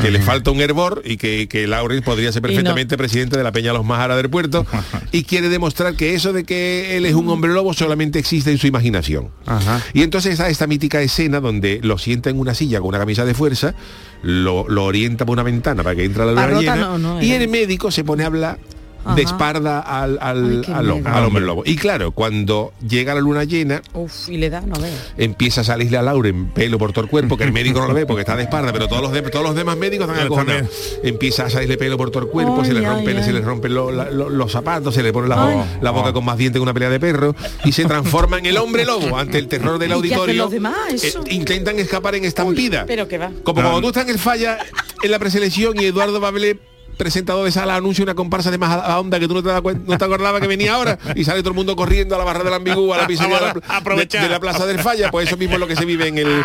que 0.04 0.12
le 0.12 0.22
falta 0.22 0.52
un 0.52 0.60
hervor 0.60 1.02
y 1.06 1.16
que, 1.16 1.48
que 1.48 1.66
Lawrence 1.66 2.04
podría 2.04 2.32
ser 2.32 2.42
no. 2.42 2.50
perfectamente 2.50 2.98
presidente 2.98 3.38
de 3.38 3.44
la 3.44 3.54
Peña 3.54 3.72
Los 3.72 3.86
Majara 3.86 4.18
del 4.18 4.30
Puerto 4.30 4.66
y 5.14 5.24
quiere 5.24 5.48
demostrar 5.48 5.96
que 5.96 6.14
eso 6.14 6.34
de 6.34 6.44
que 6.44 6.98
él 6.98 7.06
es 7.06 7.16
un 7.16 7.30
hombre 7.30 7.54
lobo 7.54 7.74
solamente 7.74 8.20
existe 8.20 8.52
en 8.52 8.58
su 8.58 8.68
imaginación. 8.68 9.30
Ajá. 9.46 9.82
Y 9.94 10.02
entonces 10.02 10.34
está 10.34 10.50
esta 10.50 10.68
mítica 10.68 11.02
escena 11.02 11.40
donde 11.40 11.80
lo 11.82 11.98
sienta 11.98 12.30
en 12.30 12.38
una 12.38 12.54
silla 12.54 12.80
con 12.80 12.90
una 12.90 13.00
camisa 13.00 13.24
de 13.24 13.34
fuerza, 13.34 13.76
lo, 14.24 14.68
lo 14.68 14.84
orienta 14.84 15.26
por 15.26 15.34
una 15.34 15.44
ventana 15.44 15.84
para 15.84 15.96
que 15.96 16.04
entre 16.04 16.24
a 16.24 16.26
la 16.26 16.32
luna 16.34 16.44
Parrota 16.44 16.62
llena 16.62 16.76
no, 16.76 16.98
no, 16.98 17.22
y 17.22 17.32
el 17.32 17.48
médico 17.48 17.90
se 17.90 18.04
pone 18.04 18.24
a 18.24 18.28
hablar 18.28 18.60
Ajá. 19.06 19.16
de 19.16 19.22
espalda 19.24 19.80
al, 19.80 20.18
al, 20.22 20.64
Ay, 20.68 20.74
al 21.06 21.24
hombre 21.26 21.44
lobo. 21.44 21.64
Y 21.66 21.76
claro, 21.76 22.12
cuando 22.12 22.74
llega 22.88 23.14
la 23.14 23.22
luna 23.22 23.44
llena, 23.44 23.82
Uf, 23.94 24.30
y 24.30 24.38
le 24.38 24.50
da, 24.50 24.62
no 24.62 24.76
veo. 24.80 24.94
empieza 25.18 25.62
a 25.62 25.64
salirle 25.64 25.98
a 25.98 26.02
Lauren 26.02 26.48
pelo 26.52 26.78
por 26.78 26.94
todo 26.94 27.04
el 27.04 27.10
cuerpo, 27.10 27.38
que 27.38 27.44
el 27.44 27.52
médico 27.52 27.80
no 27.80 27.88
lo 27.88 27.94
ve 27.94 28.06
porque 28.06 28.22
está 28.22 28.36
de 28.36 28.44
espalda, 28.44 28.72
pero 28.74 28.88
todos 28.88 29.02
los, 29.02 29.12
de- 29.12 29.22
todos 29.24 29.46
los 29.46 29.56
demás 29.56 29.78
médicos 29.78 30.08
están 30.10 30.26
acojonados. 30.26 30.70
Empieza 31.04 31.46
a 31.46 31.50
salirle 31.50 31.78
pelo 31.78 31.98
por 31.98 32.12
todo 32.12 32.24
el 32.24 32.30
cuerpo, 32.30 32.64
se 32.64 32.74
le 32.74 32.82
rompen, 32.88 33.18
ay, 33.18 33.24
se 33.24 33.32
le 33.34 33.40
ay. 33.40 33.44
rompen 33.46 33.74
lo- 33.74 33.92
la- 33.92 34.10
lo- 34.12 34.30
los 34.30 34.52
zapatos, 34.52 34.94
se 34.94 35.04
le 35.04 35.12
pone 35.12 35.28
la, 35.28 35.92
boca 35.92 36.14
con 36.14 36.26
más 36.26 36.38
dientes 36.38 36.60
que 36.60 36.64
una 36.64 36.74
pelea 36.74 36.90
de 36.90 37.00
perro 37.00 37.36
y 37.66 37.72
se 37.72 37.86
transforma 37.86 38.38
en 38.40 38.46
el 38.48 38.58
hombre 38.58 38.86
lobo 38.86 39.18
ante 39.18 39.38
el 39.38 39.48
terror 39.48 39.78
del 39.80 39.90
¿Y 39.92 39.94
qué 39.94 39.96
hacen 39.96 40.14
auditorio. 40.14 40.44
los 40.44 40.52
demás? 40.52 40.76
Eso. 40.94 41.22
Eh, 41.26 41.34
intentan 41.36 41.78
escapar 41.80 42.16
en 42.16 42.26
estampida. 42.26 42.86
Pero 42.88 43.08
que 43.08 43.18
va. 43.18 43.32
Como 43.44 43.62
cuando 43.62 43.82
tú 43.82 43.88
estás 43.88 44.04
en 44.06 44.10
el 44.12 44.20
falla 44.20 44.58
en 45.04 45.12
la 45.12 45.20
preselección 45.20 45.80
y 45.80 45.86
Eduardo 45.86 46.20
Babelé 46.20 46.58
presentador 47.04 47.44
de 47.44 47.52
sala 47.52 47.76
anuncia 47.76 48.02
una 48.04 48.16
comparsa 48.16 48.50
de 48.50 48.58
más 48.58 48.72
a 48.72 48.98
onda 49.00 49.20
que 49.20 49.28
tú 49.28 49.34
no 49.34 49.44
te, 49.44 49.50
das 49.50 49.62
cuen- 49.62 49.84
no 49.86 49.98
te 49.98 50.06
acordabas 50.06 50.40
que 50.42 50.48
venía 50.48 50.74
ahora 50.76 50.98
y 51.16 51.24
sale 51.26 51.42
todo 51.42 51.50
el 51.50 51.56
mundo 51.56 51.76
corriendo 51.76 52.16
a 52.16 52.18
la 52.18 52.24
barra 52.24 52.44
del 52.44 52.54
ambigú 52.54 52.94
a 52.94 52.98
la 52.98 53.08
pizzería 53.08 53.36
de, 53.40 53.46
la, 53.46 53.54
de- 53.54 53.62
Aprovechar. 53.68 54.24
de 54.24 54.30
la 54.30 54.40
plaza 54.40 54.66
del 54.66 54.80
falla 54.80 55.12
pues 55.12 55.28
eso 55.28 55.36
mismo 55.38 55.56
es 55.56 55.60
lo 55.60 55.68
que 55.68 55.76
se 55.76 55.84
vive 55.86 56.08
en 56.08 56.18
el 56.20 56.44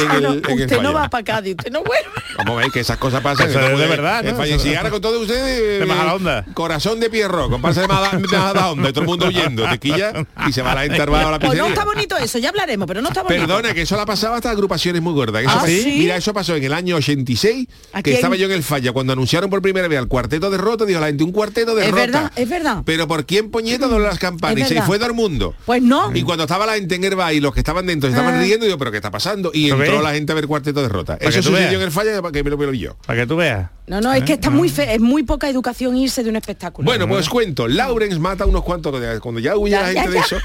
en 0.00 0.10
Ah, 0.10 0.16
el, 0.16 0.22
no, 0.22 0.32
en 0.32 0.44
el 0.58 0.60
usted 0.64 0.80
no 0.82 0.92
va 0.92 1.08
para 1.08 1.24
Cádiz, 1.24 1.56
usted 1.58 1.72
no 1.72 1.82
vuelve. 1.82 2.08
Vamos 2.38 2.58
a 2.58 2.60
ver 2.62 2.70
que 2.70 2.80
esas 2.80 2.96
cosas 2.98 3.20
pasan. 3.20 3.48
Eso 3.50 3.60
es 3.60 3.70
no 3.70 3.78
de 3.78 3.86
verdad, 3.86 4.22
¿no? 4.24 4.90
con 4.90 5.00
todos 5.00 5.22
ustedes 5.22 5.78
De 5.78 5.84
eh, 5.84 5.86
Majadahonda. 5.86 6.44
Corazón 6.54 7.00
de 7.00 7.10
Pierro, 7.10 7.48
comparsa 7.50 7.82
de 7.82 7.86
y 7.86 8.92
todo 8.92 9.00
el 9.00 9.06
mundo 9.06 9.26
huyendo, 9.28 9.68
tequilla 9.68 10.12
y 10.48 10.52
se 10.52 10.62
va 10.62 10.72
a 10.72 10.74
la 10.76 10.80
gente 10.82 11.00
armada 11.00 11.28
a 11.28 11.30
la 11.32 11.38
Pues 11.38 11.50
no 11.58 11.64
pizzería. 11.66 11.72
está 11.74 11.84
bonito 11.84 12.16
eso, 12.16 12.38
ya 12.38 12.48
hablaremos, 12.50 12.86
pero 12.86 13.00
no 13.02 13.08
está 13.08 13.22
bonito. 13.22 13.40
Perdona, 13.46 13.74
que 13.74 13.82
eso 13.82 13.96
la 13.96 14.06
pasaba 14.06 14.36
hasta 14.36 14.50
agrupaciones 14.50 15.00
muy 15.02 15.12
gordas. 15.14 15.42
Eso 15.42 15.52
¿Ah, 15.54 15.66
sí? 15.66 15.96
Mira, 15.98 16.16
eso 16.16 16.32
pasó 16.32 16.54
en 16.56 16.64
el 16.64 16.72
año 16.72 16.96
86, 16.96 17.68
¿A 17.92 17.98
que 17.98 18.02
quién? 18.04 18.16
estaba 18.16 18.36
yo 18.36 18.46
en 18.46 18.52
el 18.52 18.62
falla. 18.62 18.92
Cuando 18.92 19.12
anunciaron 19.12 19.50
por 19.50 19.62
primera 19.62 19.88
vez 19.88 19.98
al 19.98 20.08
cuarteto 20.08 20.50
de 20.50 20.58
Rota, 20.58 20.84
dijo 20.84 21.00
la 21.00 21.06
gente, 21.06 21.24
un 21.24 21.32
cuarteto 21.32 21.74
de 21.74 21.84
Es 21.84 21.90
Rota. 21.90 22.00
verdad, 22.00 22.32
es 22.36 22.48
verdad. 22.48 22.82
Pero 22.84 23.08
¿por 23.08 23.24
quién 23.26 23.50
puñeta 23.50 23.86
dobló 23.88 24.06
las 24.06 24.18
campanas? 24.18 24.58
Es 24.58 24.70
Y 24.70 24.74
se 24.74 24.82
fue 24.82 24.98
todo 24.98 25.08
el 25.08 25.14
mundo. 25.14 25.54
Pues 25.66 25.82
no. 25.82 26.10
Y 26.14 26.22
cuando 26.22 26.44
estaba 26.44 26.66
la 26.66 26.74
gente 26.74 26.94
en 26.94 27.04
Herba 27.04 27.32
y 27.32 27.40
los 27.40 27.52
que 27.52 27.60
estaban 27.60 27.86
dentro 27.86 28.08
se 28.08 28.14
estaban 28.16 28.36
Ah. 28.36 28.40
riendo, 28.42 28.64
digo, 28.66 28.78
¿pero 28.78 28.90
qué 28.90 28.96
está 28.98 29.10
pasando? 29.10 29.50
Y 29.52 29.68
¿Lo 29.68 29.78
entró 29.84 30.02
la 30.02 30.12
gente 30.14 30.32
a 30.32 30.34
ver 30.34 30.46
cuarteto 30.46 30.82
de 30.82 30.88
Rota. 30.88 31.16
Eso 31.20 31.42
sucedió 31.42 31.78
en 31.78 31.84
el 31.84 31.90
falla 31.90 32.20
para 32.20 32.32
que 32.32 32.42
me 32.42 32.50
lo 32.50 32.56
veo 32.56 32.72
yo. 32.72 32.96
Para 33.06 33.20
que 33.20 33.26
tú 33.26 33.36
veas. 33.36 33.70
No, 33.92 34.00
no, 34.00 34.12
es 34.14 34.24
que 34.24 34.32
está 34.32 34.48
muy 34.48 34.68
fe, 34.70 34.94
es 34.94 35.00
muy 35.00 35.22
poca 35.22 35.48
educación 35.50 35.96
irse 35.96 36.24
de 36.24 36.30
un 36.30 36.36
espectáculo. 36.36 36.86
Bueno, 36.86 37.06
pues 37.06 37.28
cuento, 37.28 37.68
Lawrence 37.68 38.18
mata 38.18 38.46
unos 38.46 38.62
cuantos, 38.62 38.94
cuando 39.20 39.38
ya 39.38 39.56
huye 39.56 39.72
Ya, 39.72 39.82
la 39.82 39.92
ya, 39.92 40.02
gente 40.02 40.14
de 40.16 40.18
eso, 40.20 40.36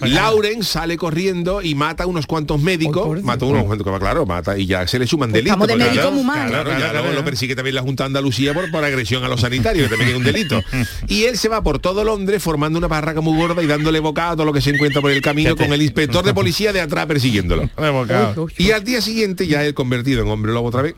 Lawrence 0.00 0.64
sale 0.72 0.96
corriendo 0.96 1.60
y 1.62 1.74
mata 1.74 2.04
a 2.04 2.06
unos 2.06 2.26
cuantos 2.26 2.60
médicos, 2.60 3.22
mata 3.22 3.44
a 3.44 3.48
unos 3.48 3.64
cuantos, 3.64 3.98
claro, 4.00 4.24
mata 4.26 4.58
y 4.58 4.66
ya 4.66 4.86
se 4.86 4.98
le 4.98 5.06
suman 5.06 5.30
Pues 5.30 5.44
delitos. 5.44 5.52
estamos 5.52 5.68
de 5.68 5.74
porque 5.74 5.84
médicos 5.84 6.24
claro. 6.24 6.48
Claro, 6.48 6.64
Claro, 6.64 6.80
ya 6.80 6.86
lo, 6.92 7.00
claro. 7.02 7.12
lo 7.14 7.24
persigue 7.24 7.54
también 7.54 7.74
la 7.74 7.82
Junta 7.82 8.04
de 8.04 8.06
Andalucía 8.06 8.54
por, 8.54 8.70
por 8.70 8.84
agresión 8.84 9.22
a 9.24 9.28
los 9.28 9.40
sanitarios, 9.42 9.84
que 9.88 9.90
también 9.96 10.10
es 10.10 10.16
un 10.16 10.24
delito. 10.24 10.60
Y 11.08 11.24
él 11.24 11.36
se 11.36 11.48
va 11.48 11.62
por 11.62 11.78
todo 11.78 12.02
Londres 12.04 12.42
formando 12.42 12.78
una 12.78 12.88
barraca 12.88 13.20
muy 13.20 13.36
gorda 13.36 13.62
y 13.62 13.66
dándole 13.66 14.00
bocado 14.00 14.32
a 14.32 14.36
todo 14.36 14.46
lo 14.46 14.52
que 14.52 14.60
se 14.60 14.70
encuentra 14.70 15.00
por 15.00 15.10
el 15.10 15.20
camino 15.20 15.56
con 15.56 15.72
el 15.72 15.82
inspector 15.82 16.24
de 16.24 16.32
policía 16.34 16.72
de 16.72 16.80
atrás 16.80 17.06
persiguiéndolo. 17.06 17.68
Y 18.58 18.70
al 18.70 18.84
día 18.84 19.00
siguiente 19.00 19.46
ya 19.46 19.64
él 19.64 19.74
convertido 19.74 20.22
en 20.22 20.28
hombre 20.30 20.52
lobo 20.52 20.68
otra 20.68 20.82
vez, 20.82 20.94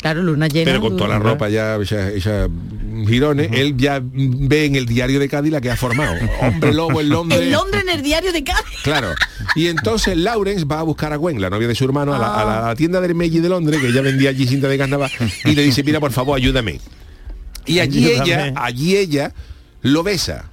Claro, 0.00 0.22
luna 0.22 0.46
llena. 0.46 0.66
pero 0.70 0.80
con 0.80 0.96
toda 0.96 1.08
la 1.08 1.18
ropa 1.18 1.48
ya 1.48 1.76
esa, 1.76 2.10
esa, 2.10 2.48
mm, 2.48 3.06
girones, 3.06 3.48
él 3.52 3.76
ya 3.76 3.98
mm, 4.00 4.46
ve 4.46 4.66
en 4.66 4.76
el 4.76 4.86
diario 4.86 5.18
de 5.18 5.28
Cádiz 5.28 5.50
la 5.52 5.60
que 5.60 5.70
ha 5.70 5.76
formado. 5.76 6.14
Hombre 6.42 6.72
lobo 6.74 7.00
en 7.00 7.08
Londres. 7.08 7.40
En 7.40 7.50
Londres 7.52 7.82
en 7.82 7.88
el 7.88 8.02
diario 8.02 8.32
de 8.32 8.44
Cádiz. 8.44 8.62
Claro. 8.84 9.14
Y 9.54 9.66
entonces 9.68 10.16
Lawrence 10.16 10.64
va 10.64 10.80
a 10.80 10.82
buscar 10.82 11.12
a 11.12 11.16
Gwen, 11.16 11.40
la 11.40 11.48
novia 11.50 11.66
de 11.66 11.74
su 11.74 11.84
hermano, 11.84 12.14
a, 12.14 12.18
la, 12.18 12.26
a 12.40 12.44
la- 12.44 12.64
a 12.64 12.68
la 12.68 12.74
tienda 12.76 13.00
de 13.00 13.06
Hermegi 13.08 13.40
de 13.40 13.48
Londres, 13.48 13.80
que 13.80 13.88
ella 13.88 14.02
vendía 14.02 14.30
allí 14.30 14.46
cinta 14.46 14.68
de 14.68 14.76
carnaval, 14.78 15.10
y 15.44 15.54
le 15.54 15.62
dice, 15.62 15.82
mira, 15.82 15.98
por 15.98 16.12
favor, 16.12 16.36
ayúdame. 16.36 16.78
Y 17.64 17.80
allí 17.80 18.06
Ayúdame. 18.12 18.48
ella, 18.48 18.52
allí 18.56 18.96
ella 18.96 19.32
lo 19.82 20.02
besa. 20.02 20.50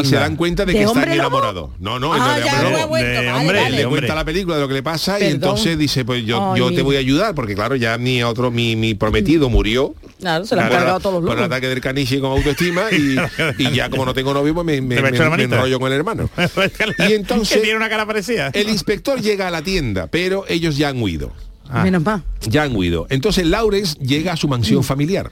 Y 0.00 0.04
se 0.06 0.16
dan 0.16 0.36
cuenta 0.36 0.64
de, 0.64 0.72
¿De 0.72 0.78
que 0.78 0.84
están 0.84 1.08
enamorados. 1.10 1.70
No, 1.78 1.98
no, 1.98 2.12
Ah, 2.14 2.18
no 2.18 2.24
de 2.24 2.42
hombre 2.44 2.62
lo 2.62 2.68
he 2.68 2.72
lobo. 2.80 2.88
vuelto, 2.88 3.08
De 3.08 3.16
vale, 3.26 3.32
hombre, 3.32 3.60
vale. 3.62 3.76
Le 3.78 3.86
cuenta 3.86 4.14
la 4.14 4.24
película 4.24 4.56
de 4.56 4.62
lo 4.62 4.68
que 4.68 4.74
le 4.74 4.82
pasa 4.82 5.20
y 5.20 5.24
entonces 5.24 5.78
dice, 5.78 6.04
pues 6.04 6.24
yo, 6.24 6.52
Ay, 6.52 6.58
yo 6.60 6.72
te 6.72 6.82
voy 6.82 6.96
a 6.96 6.98
ayudar, 7.00 7.34
porque 7.34 7.54
claro, 7.54 7.76
ya 7.76 7.96
mi 7.98 8.22
otro, 8.22 8.50
mi, 8.50 8.76
mi 8.76 8.94
prometido 8.94 9.48
murió. 9.48 9.94
Claro, 10.20 10.44
se 10.46 10.54
lo 10.56 10.62
han 10.62 10.68
cargado 10.70 11.00
todos 11.00 11.22
los 11.22 11.28
Por 11.30 11.38
el 11.38 11.44
ataque 11.44 11.68
del 11.68 11.80
caniche 11.80 12.18
con 12.20 12.32
autoestima 12.32 12.84
y, 12.90 13.16
y 13.58 13.72
ya 13.72 13.88
como 13.90 14.04
no 14.04 14.14
tengo 14.14 14.34
novio, 14.34 14.52
pues 14.54 14.66
me, 14.66 14.80
me, 14.80 15.00
me 15.36 15.42
enrollo 15.44 15.78
con 15.80 15.92
el 15.92 15.98
hermano. 15.98 16.28
Y 17.08 17.12
entonces- 17.12 17.60
tiene 17.62 17.76
una 17.76 17.88
cara 17.88 18.06
parecida. 18.06 18.50
El 18.52 18.68
inspector 18.68 19.20
llega 19.20 19.48
a 19.48 19.50
la 19.50 19.62
tienda, 19.62 20.06
pero 20.08 20.44
ellos 20.48 20.76
ya 20.76 20.88
han 20.88 21.00
huido. 21.02 21.32
Ah. 21.70 21.82
Menos 21.84 22.02
mal. 22.02 22.22
Ya 22.42 22.62
han 22.62 22.74
huido. 22.74 23.06
Entonces 23.10 23.46
Lawrence 23.46 23.96
llega 24.00 24.32
a 24.32 24.36
su 24.36 24.46
Mm. 24.46 24.50
mansión 24.50 24.82
familiar. 24.84 25.30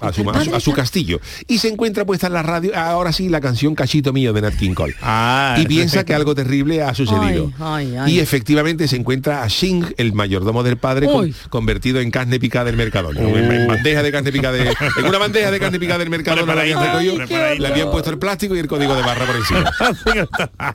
A 0.00 0.12
su, 0.12 0.28
a 0.30 0.44
su- 0.44 0.54
a 0.56 0.60
su 0.60 0.72
castillo. 0.72 1.20
Y 1.48 1.58
se 1.58 1.68
encuentra 1.68 2.04
puesta 2.04 2.26
en 2.26 2.32
la 2.32 2.42
radio, 2.42 2.72
ahora 2.76 3.12
sí, 3.12 3.28
la 3.28 3.40
canción 3.40 3.74
Cachito 3.74 4.12
Mío 4.12 4.32
de 4.32 4.42
Nat 4.42 4.54
King 4.56 4.74
Cole. 4.74 4.94
Ah, 5.02 5.56
y 5.58 5.66
piensa 5.66 6.04
que 6.04 6.14
algo 6.14 6.34
terrible 6.34 6.82
ha 6.82 6.94
sucedido. 6.94 7.52
Ay, 7.58 7.86
ay, 7.92 7.96
ay. 7.96 8.14
Y 8.16 8.20
efectivamente 8.20 8.88
se 8.88 8.96
encuentra 8.96 9.42
a 9.42 9.48
Shing, 9.48 9.94
el 9.96 10.12
mayordomo 10.12 10.62
del 10.62 10.76
padre, 10.76 11.06
con- 11.06 11.32
convertido 11.50 12.00
en 12.00 12.10
carne 12.10 12.38
picada 12.40 12.66
del 12.66 12.76
Mercadona. 12.76 13.20
En, 13.20 13.52
en 13.52 13.66
bandeja 13.68 14.02
de 14.02 14.12
carne 14.12 14.32
picada 14.32 14.52
de- 14.56 14.68
en 14.98 15.04
una 15.06 15.18
bandeja 15.18 15.50
de 15.50 15.60
carne 15.60 15.78
picada 15.78 15.98
del 15.98 16.10
Mercadona 16.10 16.54
la 16.54 16.62
habían 16.62 17.18
le 17.58 17.66
habían 17.68 17.90
puesto 17.90 18.10
el 18.10 18.18
plástico 18.18 18.54
y 18.56 18.58
el 18.58 18.66
código 18.68 18.94
de 18.94 19.02
barra 19.02 19.26
por 19.26 19.36
encima. 19.36 19.72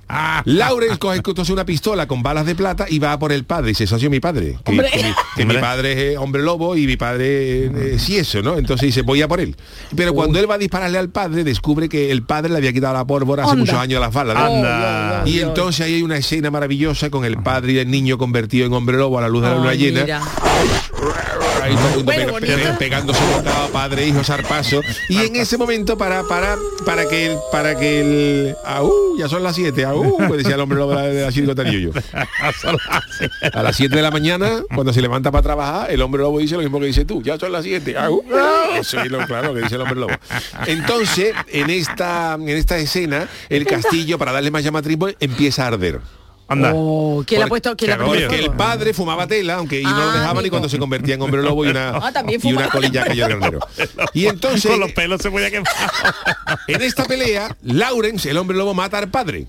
Lawrence 0.46 0.98
coge 0.98 1.18
entonces 1.18 1.50
una 1.52 1.66
pistola 1.66 2.08
con 2.08 2.24
balas 2.24 2.46
de 2.46 2.56
plata 2.56 2.86
y 2.90 3.00
va 3.00 3.14
a 3.14 3.20
por 3.20 3.32
el 3.32 3.44
padre. 3.44 3.68
Y 3.70 3.72
dice, 3.72 3.88
socio 3.88 4.10
mi 4.10 4.20
padre. 4.20 4.58
Que, 4.64 4.72
Hombre. 4.72 4.90
que 4.92 5.04
mi, 5.04 5.10
que 5.36 5.46
mi 5.46 5.56
padre 5.58 5.92
es 5.94 5.98
eh, 6.14 6.18
hombre 6.18 6.42
lobo 6.42 6.76
y 6.76 6.86
mi 6.88 6.98
padre 6.98 7.66
eh, 7.66 7.92
es 7.96 8.02
sí 8.02 8.18
eso, 8.18 8.42
¿no? 8.42 8.58
Entonces 8.58 8.77
dice, 8.86 9.02
voy 9.02 9.22
a 9.22 9.28
por 9.28 9.40
él. 9.40 9.56
Pero 9.96 10.14
cuando 10.14 10.40
él 10.40 10.50
va 10.50 10.56
a 10.56 10.58
dispararle 10.58 10.98
al 10.98 11.10
padre, 11.10 11.44
descubre 11.44 11.90
que 11.90 12.12
el 12.12 12.24
padre 12.24 12.50
le 12.50 12.58
había 12.58 12.74
quitado 12.74 12.94
la 12.94 13.06
pólvora 13.06 13.44
hace 13.44 13.56
muchos 13.56 13.76
años 13.76 13.98
a 13.98 14.02
las 14.02 14.14
balas. 14.14 14.36
¿no? 14.36 14.46
Anda. 14.46 15.24
Y 15.26 15.40
entonces 15.40 15.86
ahí 15.86 15.96
hay 15.96 16.04
una 16.04 16.18
escena 16.18 16.52
maravillosa 16.52 17.10
con 17.10 17.26
el 17.26 17.38
padre 17.38 17.74
y 17.74 17.80
el 17.80 17.90
niño 17.90 18.18
convertido 18.18 18.66
en 18.66 18.74
hombre 18.74 18.98
lobo 18.98 19.18
a 19.18 19.22
la 19.22 19.30
luz 19.30 19.44
de 19.44 19.50
la 19.50 19.56
luna 19.56 19.74
llena. 19.74 20.04
mira. 20.04 20.22
Ahí 21.68 21.76
todo 21.76 21.88
el 21.90 21.96
mundo 21.98 22.04
Bueno, 22.06 22.22
pega- 22.24 22.32
bonito. 22.32 22.70
pe- 22.72 22.74
pegándose 22.80 23.20
bocado, 23.36 23.70
padre, 23.70 24.06
hijo, 24.08 24.24
zarpazo. 24.24 24.82
Y 25.10 25.18
en 25.20 25.36
ese 25.36 25.58
momento 25.58 25.98
para 25.98 26.24
para 26.24 26.58
para 26.86 27.08
que 27.08 27.26
el 27.28 27.38
para 27.52 27.76
que 27.78 28.02
el 28.02 28.56
aú, 28.66 28.92
ya 29.20 29.28
son 29.28 29.44
las 29.44 29.56
7, 29.56 29.86
aú, 29.86 30.16
pues 30.28 30.38
decía 30.40 30.56
el 30.56 30.62
hombre 30.62 30.78
lobo 30.78 30.96
de 30.96 31.22
la, 31.24 31.70
Yuyo. 31.72 31.92
A 33.54 33.64
las 33.64 33.76
7 33.76 33.96
de 33.96 34.02
la 34.02 34.12
mañana, 34.12 34.62
cuando 34.74 34.94
se 34.94 35.02
levanta 35.02 35.32
para 35.32 35.42
trabajar, 35.42 35.92
el 35.92 36.02
hombre 36.02 36.22
lobo 36.22 36.40
dice 36.40 36.56
lo 36.56 36.62
mismo 36.62 36.80
que 36.80 36.86
dice 36.88 37.06
tú, 37.06 37.22
ya 37.22 37.38
son 37.38 37.52
las 37.52 37.64
7. 37.64 37.98
aú. 37.98 38.24
Eso 38.80 39.00
es 39.02 39.12
lo 39.12 39.26
claro 39.26 39.54
que 39.54 39.62
dice 39.62 39.76
el 39.76 39.82
hombre 39.82 40.00
lobo. 40.00 40.14
Entonces, 40.66 41.34
en 41.52 41.70
esta 41.70 42.36
en 42.36 42.50
esta 42.50 42.78
escena, 42.78 43.28
el 43.50 43.66
castillo 43.66 44.18
para 44.18 44.32
darle 44.32 44.52
más 44.52 44.64
llamatriz 44.64 44.98
empieza 45.20 45.64
a 45.66 45.68
arder. 45.68 46.00
Anda. 46.50 46.72
Oh, 46.74 47.24
¿Quién 47.28 47.44
ha 47.44 47.48
puesto? 47.48 47.76
¿Quién 47.76 47.90
le 47.90 47.96
ha 47.96 48.06
puesto 48.06 48.28
Porque 48.30 48.46
el 48.46 48.52
padre 48.52 48.94
fumaba 48.94 49.28
tela, 49.28 49.56
aunque 49.56 49.82
y 49.82 49.84
no 49.84 49.90
lo 49.90 49.96
Ah, 49.98 50.14
dejaban 50.14 50.34
ni 50.36 50.40
amigo. 50.40 50.52
cuando 50.54 50.70
se 50.70 50.80
convertía 50.80 51.16
en 51.16 51.22
hombre 51.22 51.42
lobo 51.42 51.66
y 51.66 51.70
una, 51.70 51.90
Ah, 51.98 52.12
y 52.28 52.54
una 52.54 52.70
colilla 52.70 53.04
cayó 53.06 53.26
el 53.26 53.38
granero. 53.38 53.60
Y 54.14 54.28
entonces, 54.28 54.72
Con 54.72 54.80
los 54.80 54.92
pelos 54.94 55.22
se 55.22 55.30
podía 55.30 55.52
quemar. 55.52 55.72
en 56.68 56.82
esta 56.82 57.06
pelea, 57.06 57.56
Lawrence, 57.64 58.30
el 58.30 58.38
hombre 58.38 58.56
lobo, 58.58 58.74
mata 58.74 58.98
al 58.98 59.10
padre. 59.10 59.48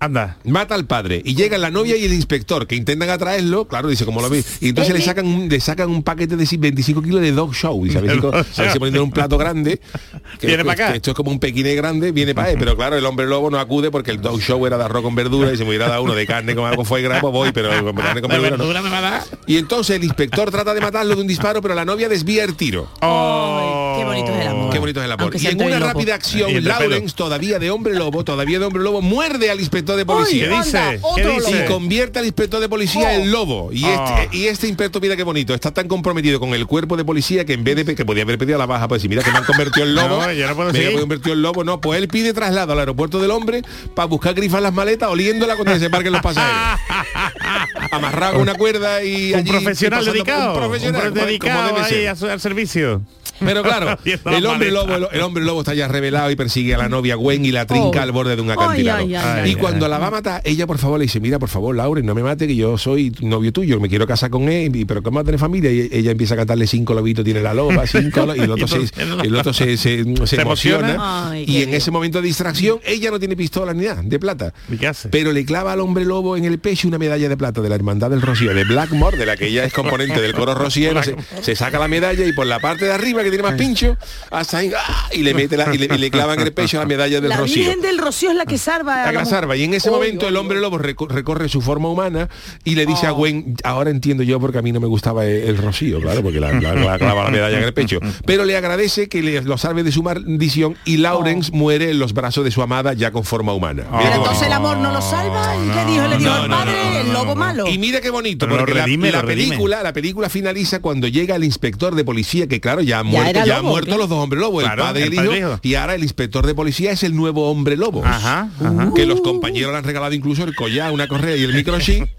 Anda. 0.00 0.38
Mata 0.44 0.74
al 0.74 0.86
padre 0.86 1.20
y 1.24 1.34
llega 1.34 1.58
la 1.58 1.70
novia 1.70 1.94
y 1.96 2.04
el 2.06 2.14
inspector 2.14 2.66
que 2.66 2.74
intentan 2.74 3.10
atraerlo, 3.10 3.66
claro, 3.68 3.88
dice 3.88 4.06
como 4.06 4.22
lo 4.22 4.30
veis, 4.30 4.56
y 4.62 4.70
entonces 4.70 4.94
le 4.94 5.02
sacan 5.02 5.26
un, 5.26 5.48
le 5.50 5.60
sacan 5.60 5.90
un 5.90 6.02
paquete 6.02 6.36
de 6.36 6.46
25 6.58 7.02
kilos 7.02 7.20
de 7.20 7.32
dog 7.32 7.54
show, 7.54 7.84
y 7.86 7.90
sabes, 7.90 8.18
Dog 8.20 8.34
a 8.34 8.38
ver 8.38 8.46
si 8.46 8.62
show. 8.62 8.78
poniendo 8.78 9.04
un 9.04 9.10
plato 9.10 9.36
grande, 9.36 9.78
que, 10.40 10.46
Viene 10.46 10.64
pa' 10.64 10.74
que- 10.74 10.82
acá. 10.82 10.90
que 10.92 10.96
esto 10.96 11.10
es 11.10 11.14
como 11.16 11.30
un 11.30 11.38
pequiné 11.38 11.74
grande, 11.74 12.12
viene 12.12 12.34
para 12.34 12.50
él, 12.50 12.56
pero 12.58 12.76
claro, 12.76 12.96
el 12.96 13.04
hombre 13.04 13.26
lobo 13.26 13.50
no 13.50 13.58
acude 13.58 13.90
porque 13.90 14.10
el 14.10 14.22
dog 14.22 14.40
show 14.40 14.66
era 14.66 14.78
de 14.78 14.84
arroz 14.84 15.02
con 15.02 15.14
verdura 15.14 15.52
y 15.52 15.56
se 15.58 15.64
me 15.64 15.68
hubiera 15.70 15.88
dado 15.88 16.02
uno 16.02 16.14
de 16.14 16.26
carne 16.26 16.54
con 16.54 16.64
algo 16.64 16.84
fue 16.84 17.02
grabo, 17.02 17.30
voy, 17.30 17.52
pero 17.52 17.68
con 17.84 17.94
carne 17.94 18.22
con 18.22 18.30
verdura, 18.40 18.80
no. 18.80 18.82
me 18.82 18.90
va 18.90 18.98
a 18.98 19.02
dar. 19.02 19.22
Y 19.46 19.58
entonces 19.58 19.96
el 19.96 20.04
inspector 20.04 20.50
trata 20.50 20.72
de 20.72 20.80
matarlo 20.80 21.14
de 21.14 21.20
un 21.20 21.26
disparo, 21.28 21.60
pero 21.60 21.74
la 21.74 21.84
novia 21.84 22.08
desvía 22.08 22.44
el 22.44 22.54
tiro. 22.54 22.88
Oh. 23.02 23.96
Qué 23.98 24.04
bonito 24.04 24.32
es 24.34 24.40
el 24.40 24.48
amor. 24.48 24.72
Qué 24.72 24.78
bonito 24.78 25.00
es 25.00 25.04
el 25.04 25.12
amor. 25.12 25.22
Aunque 25.24 25.38
Y 25.38 25.46
en 25.46 25.62
una 25.62 25.78
rápida 25.78 26.14
acción, 26.14 26.64
Lawrence, 26.64 27.14
todavía 27.14 27.58
de 27.58 27.70
hombre 27.70 27.94
lobo, 27.94 28.24
todavía 28.24 28.58
de 28.58 28.64
hombre 28.64 28.82
lobo, 28.82 29.02
muerde 29.02 29.50
al 29.50 29.60
inspector 29.60 29.89
de 29.96 30.06
policía. 30.06 30.48
¿Qué 30.48 30.56
dice? 30.56 31.00
¿Qué 31.16 31.26
dice? 31.28 31.64
Y 31.64 31.68
convierte 31.68 32.18
al 32.18 32.24
inspector 32.26 32.60
de 32.60 32.68
policía 32.68 33.14
en 33.16 33.30
lobo. 33.30 33.70
Y, 33.72 33.84
Oh. 33.84 33.88
este, 34.22 34.36
y 34.36 34.46
este 34.46 34.68
inspector, 34.68 35.00
mira 35.02 35.16
qué 35.16 35.22
bonito, 35.22 35.54
está 35.54 35.70
tan 35.72 35.88
comprometido 35.88 36.38
con 36.40 36.54
el 36.54 36.66
cuerpo 36.66 36.96
de 36.96 37.04
policía 37.04 37.44
que 37.44 37.52
en 37.54 37.64
vez 37.64 37.76
de 37.76 37.94
que 37.94 38.04
podía 38.04 38.22
haber 38.22 38.38
pedido 38.38 38.58
la 38.58 38.66
baja, 38.66 38.88
pues 38.88 39.00
decir, 39.00 39.10
mira 39.10 39.22
que 39.22 39.30
me 39.30 39.38
han 39.38 39.44
convertido 39.44 39.86
en 39.86 39.94
lobo. 39.96 40.20
No, 40.22 40.32
yo 40.32 40.46
no 40.46 40.54
puedo 40.56 40.72
me 40.72 40.86
han 40.86 40.98
convertido 40.98 41.34
en 41.34 41.42
lobo, 41.42 41.64
no, 41.64 41.80
pues 41.80 42.00
él 42.00 42.08
pide 42.08 42.32
traslado 42.32 42.72
al 42.72 42.78
aeropuerto 42.80 43.20
del 43.20 43.30
hombre 43.30 43.62
para 43.94 44.06
buscar 44.06 44.34
grifar 44.34 44.62
las 44.62 44.72
maletas 44.72 45.08
oliéndola 45.10 45.56
cuando 45.56 45.78
se 45.78 45.86
embarquen 45.86 46.12
los 46.12 46.22
pasajeros. 46.22 46.80
Amarrado 47.92 48.34
con 48.34 48.42
una 48.42 48.54
cuerda 48.54 49.02
y 49.02 49.32
Un 49.32 49.40
allí 49.40 49.50
profesional 49.50 50.04
dedicado. 50.04 50.52
Un 50.54 50.58
profesional, 50.60 51.02
un 51.02 51.08
como- 51.08 51.14
como 51.14 51.26
dedicado 51.26 51.76
ahí 51.84 51.90
ser. 51.90 52.08
a 52.08 52.16
su- 52.16 52.26
al 52.28 52.40
servicio. 52.40 53.02
Pero 53.40 53.62
claro, 53.62 53.98
el 54.04 54.46
hombre, 54.46 54.70
lobo, 54.70 54.94
el, 54.94 55.06
el 55.12 55.20
hombre 55.22 55.44
lobo 55.44 55.60
está 55.60 55.74
ya 55.74 55.88
revelado 55.88 56.30
y 56.30 56.36
persigue 56.36 56.74
a 56.74 56.78
la 56.78 56.88
novia 56.88 57.14
Gwen 57.16 57.44
y 57.44 57.50
la 57.52 57.66
trinca 57.66 58.00
Oh. 58.00 58.02
al 58.02 58.12
borde 58.12 58.36
de 58.36 58.42
un 58.42 58.50
Ay, 58.50 58.56
acantilado. 58.58 58.98
ay, 58.98 59.14
ay, 59.14 59.40
y 59.50 59.50
ay. 59.50 59.54
cuando 59.56 59.88
la 59.88 59.98
va 59.98 60.08
a 60.08 60.10
matar, 60.10 60.42
ella 60.44 60.66
por 60.66 60.78
favor 60.78 60.98
le 60.98 61.04
dice, 61.06 61.18
mira, 61.20 61.38
por 61.38 61.48
favor, 61.48 61.74
Lauren, 61.74 62.04
no 62.06 62.14
me 62.14 62.22
mate, 62.22 62.46
que 62.46 62.54
yo 62.54 62.76
soy 62.78 63.12
novio 63.20 63.52
tuyo, 63.52 63.80
me 63.80 63.88
quiero 63.88 64.06
casar 64.06 64.30
con 64.30 64.48
él, 64.48 64.74
y- 64.76 64.84
pero 64.84 65.02
¿cómo 65.02 65.16
va 65.16 65.22
a 65.22 65.24
tener 65.24 65.40
familia? 65.40 65.70
Y 65.72 65.88
ella 65.92 66.10
empieza 66.12 66.34
a 66.34 66.36
cantarle 66.36 66.66
cinco 66.66 66.94
lobitos, 66.94 67.24
tiene 67.24 67.40
la 67.40 67.54
loba, 67.54 67.86
cinco 67.86 68.26
y 68.36 68.40
el 68.40 68.50
otro, 68.50 68.68
se, 68.68 68.78
el 69.24 69.34
otro 69.36 69.52
se, 69.52 69.76
se- 69.76 70.04
se 70.04 70.26
¿Se 70.26 70.40
emociona. 70.40 70.90
emociona? 70.94 71.30
Ay, 71.30 71.44
y 71.48 71.62
en 71.62 71.74
ese 71.74 71.90
momento 71.90 72.20
de 72.20 72.26
distracción, 72.28 72.78
ella 72.84 73.10
no 73.10 73.18
tiene 73.18 73.36
pistola 73.36 73.72
ni 73.74 73.84
nada, 73.86 74.02
de 74.04 74.18
plata. 74.18 74.52
¿Y 74.70 74.76
qué 74.76 74.86
hace? 74.86 75.08
Pero 75.08 75.32
le 75.32 75.44
clava 75.44 75.72
al 75.72 75.80
hombre 75.80 76.04
lobo 76.04 76.36
en 76.36 76.44
el 76.44 76.58
pecho 76.58 76.86
una 76.88 76.98
medalla 76.98 77.28
de 77.28 77.36
plata 77.36 77.60
de 77.60 77.68
la 77.68 77.74
Hermandad 77.74 78.10
del 78.10 78.22
Rocío, 78.22 78.54
de 78.54 78.64
Blackmore, 78.64 79.16
de 79.16 79.26
la 79.26 79.36
que 79.36 79.46
ella 79.48 79.64
es 79.64 79.72
componente 79.72 80.20
del 80.20 80.34
coro 80.34 80.54
rociero, 80.54 81.02
se, 81.02 81.16
se 81.42 81.56
saca 81.56 81.78
la 81.78 81.88
medalla 81.88 82.26
y 82.26 82.32
por 82.32 82.46
la 82.46 82.60
parte 82.60 82.84
de 82.84 82.92
arriba 82.92 83.22
que 83.22 83.29
tiene 83.30 83.42
más 83.42 83.54
pincho, 83.54 83.96
hasta 84.30 84.58
ahí, 84.58 84.70
¡ah! 84.76 85.08
y 85.12 85.18
le 85.22 85.34
mete 85.34 85.56
la, 85.56 85.74
y 85.74 85.78
le, 85.78 85.86
y 85.94 85.98
le 85.98 86.10
clava 86.10 86.34
en 86.34 86.40
el 86.40 86.52
pecho 86.52 86.78
la 86.78 86.86
medalla 86.86 87.20
del 87.20 87.28
La 87.30 87.36
Rocío. 87.36 87.56
Virgen 87.64 87.80
del 87.82 87.98
Rocío 87.98 88.30
es 88.30 88.36
la 88.36 88.46
que 88.46 88.58
salva 88.58 88.94
a 88.94 88.96
La 88.98 89.04
la 89.06 89.10
que 89.12 89.18
la 89.18 89.24
salva. 89.24 89.56
Y 89.56 89.64
en 89.64 89.74
ese 89.74 89.88
Oy, 89.88 89.94
momento 89.94 90.26
oy, 90.26 90.30
el 90.30 90.36
hombre 90.36 90.60
lobo 90.60 90.78
reco- 90.78 91.08
recorre 91.08 91.48
su 91.48 91.60
forma 91.60 91.88
humana 91.88 92.28
y 92.64 92.74
le 92.74 92.86
dice 92.86 93.06
a 93.06 93.12
Oh. 93.12 93.16
Gwen, 93.16 93.56
ahora 93.64 93.90
entiendo 93.90 94.22
yo 94.22 94.38
porque 94.40 94.58
a 94.58 94.62
mí 94.62 94.72
no 94.72 94.80
me 94.80 94.86
gustaba 94.86 95.24
el, 95.26 95.42
el 95.48 95.56
rocío, 95.58 96.00
claro, 96.00 96.22
porque 96.22 96.40
la, 96.40 96.52
la- 96.52 96.74
la 96.74 96.98
clava 96.98 97.24
la 97.24 97.30
medalla 97.30 97.58
en 97.58 97.64
el 97.64 97.72
pecho. 97.74 97.98
Pero 98.24 98.44
le 98.44 98.56
agradece 98.56 99.08
que 99.08 99.22
le, 99.22 99.42
lo 99.42 99.58
salve 99.58 99.82
de 99.82 99.92
su 99.92 100.02
maldición 100.02 100.76
y 100.84 100.96
Lawrence 100.98 101.50
muere 101.52 101.90
en 101.90 101.98
los 101.98 102.12
brazos 102.14 102.44
de 102.44 102.50
su 102.50 102.62
amada 102.62 102.92
ya 102.94 103.10
con 103.10 103.24
forma 103.24 103.52
humana. 103.52 103.84
Pero 103.98 104.14
entonces 104.14 104.46
el 104.46 104.52
amor 104.52 104.76
no 104.78 104.92
lo 104.92 105.00
salva. 105.02 105.54
¿Y 105.56 105.68
qué 105.70 105.84
dijo? 105.92 106.06
Le 106.08 106.16
dijo 106.18 106.30
No, 106.30 106.42
al 106.42 106.48
padre, 106.50 106.72
no, 106.72 106.90
no, 106.94 107.00
el 107.00 107.12
lobo 107.12 107.34
malo. 107.36 107.66
Y 107.66 107.78
mira 107.78 108.00
qué 108.00 108.10
bonito, 108.10 108.48
porque 108.48 108.74
la- 108.74 108.84
redime, 108.84 109.10
la, 109.10 109.20
lo 109.22 109.28
redime. 109.28 109.48
película, 109.48 109.82
la 109.82 109.92
película 109.92 110.28
finaliza 110.28 110.80
cuando 110.80 111.08
llega 111.08 111.36
el 111.36 111.44
inspector 111.44 111.94
de 111.94 112.04
policía, 112.04 112.46
que 112.46 112.60
claro, 112.60 112.80
ya 112.82 113.02
Ya 113.02 113.02
muerto, 113.22 113.38
era 113.38 113.46
ya 113.46 113.56
han 113.56 113.62
lobo, 113.62 113.70
muerto 113.70 113.86
claro. 113.86 114.00
los 114.02 114.08
dos 114.08 114.18
hombres 114.18 114.40
lobos, 114.40 114.62
Claro, 114.64 114.82
el 114.82 114.88
padre 114.88 115.00
y 115.00 115.04
el 115.04 115.10
el 115.12 115.16
padre 115.16 115.38
hijo, 115.38 115.48
y 115.48 115.50
hijo. 115.52 115.60
y 115.62 115.74
ahora 115.74 115.94
el 115.94 116.02
inspector 116.02 116.46
de 116.46 116.54
policía 116.54 116.92
es 116.92 117.02
el 117.02 117.14
nuevo 117.16 117.50
hombre 117.50 117.76
lobo. 117.76 118.04
Ajá, 118.04 118.48
ajá. 118.60 118.92
Que 118.94 119.06
los 119.06 119.20
compañeros 119.20 119.72
le 119.72 119.78
han 119.78 119.84
regalado 119.84 120.12
incluso 120.14 120.44
el 120.44 120.54
collar, 120.54 120.92
una 120.92 121.08
correa 121.08 121.36
y 121.36 121.42
el 121.44 121.52
microchip. 121.54 122.06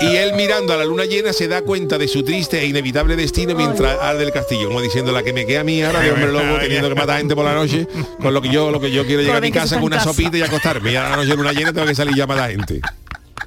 Y 0.00 0.16
él 0.16 0.32
mirando 0.34 0.72
a 0.72 0.76
la 0.76 0.84
luna 0.84 1.04
llena 1.04 1.32
se 1.32 1.48
da 1.48 1.62
cuenta 1.62 1.98
de 1.98 2.08
su 2.08 2.22
triste 2.22 2.60
e 2.60 2.66
inevitable 2.66 3.16
destino 3.16 3.54
mientras 3.54 3.98
arde 4.00 4.24
el 4.24 4.32
castillo, 4.32 4.68
como 4.68 4.80
diciendo 4.80 5.12
la 5.12 5.22
que 5.22 5.32
me 5.32 5.46
queda 5.46 5.60
a 5.60 5.64
mí 5.64 5.82
ahora 5.82 6.00
de 6.00 6.10
hombre 6.12 6.32
lobo 6.32 6.58
teniendo 6.60 6.88
que 6.88 6.94
matar 6.94 7.18
gente 7.18 7.34
por 7.34 7.44
la 7.44 7.54
noche, 7.54 7.86
con 8.20 8.32
lo 8.34 8.40
que 8.42 8.48
yo 8.50 8.70
lo 8.70 8.80
que 8.80 8.90
yo 8.90 9.04
quiero 9.06 9.22
llegar 9.22 9.36
a 9.36 9.40
mi 9.40 9.50
casa 9.52 9.76
con 9.76 9.84
una 9.84 10.00
sopita 10.02 10.36
y 10.36 10.42
acostarme. 10.42 10.92
Y 10.92 10.96
a 10.96 11.08
la 11.10 11.16
noche 11.16 11.34
luna 11.36 11.52
llena 11.52 11.72
tengo 11.72 11.86
que 11.86 11.94
salir 11.94 12.14
ya 12.16 12.24
a 12.24 12.26
matar 12.26 12.50
gente. 12.50 12.80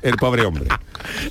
El 0.02 0.16
pobre 0.18 0.43
hombre. 0.45 0.66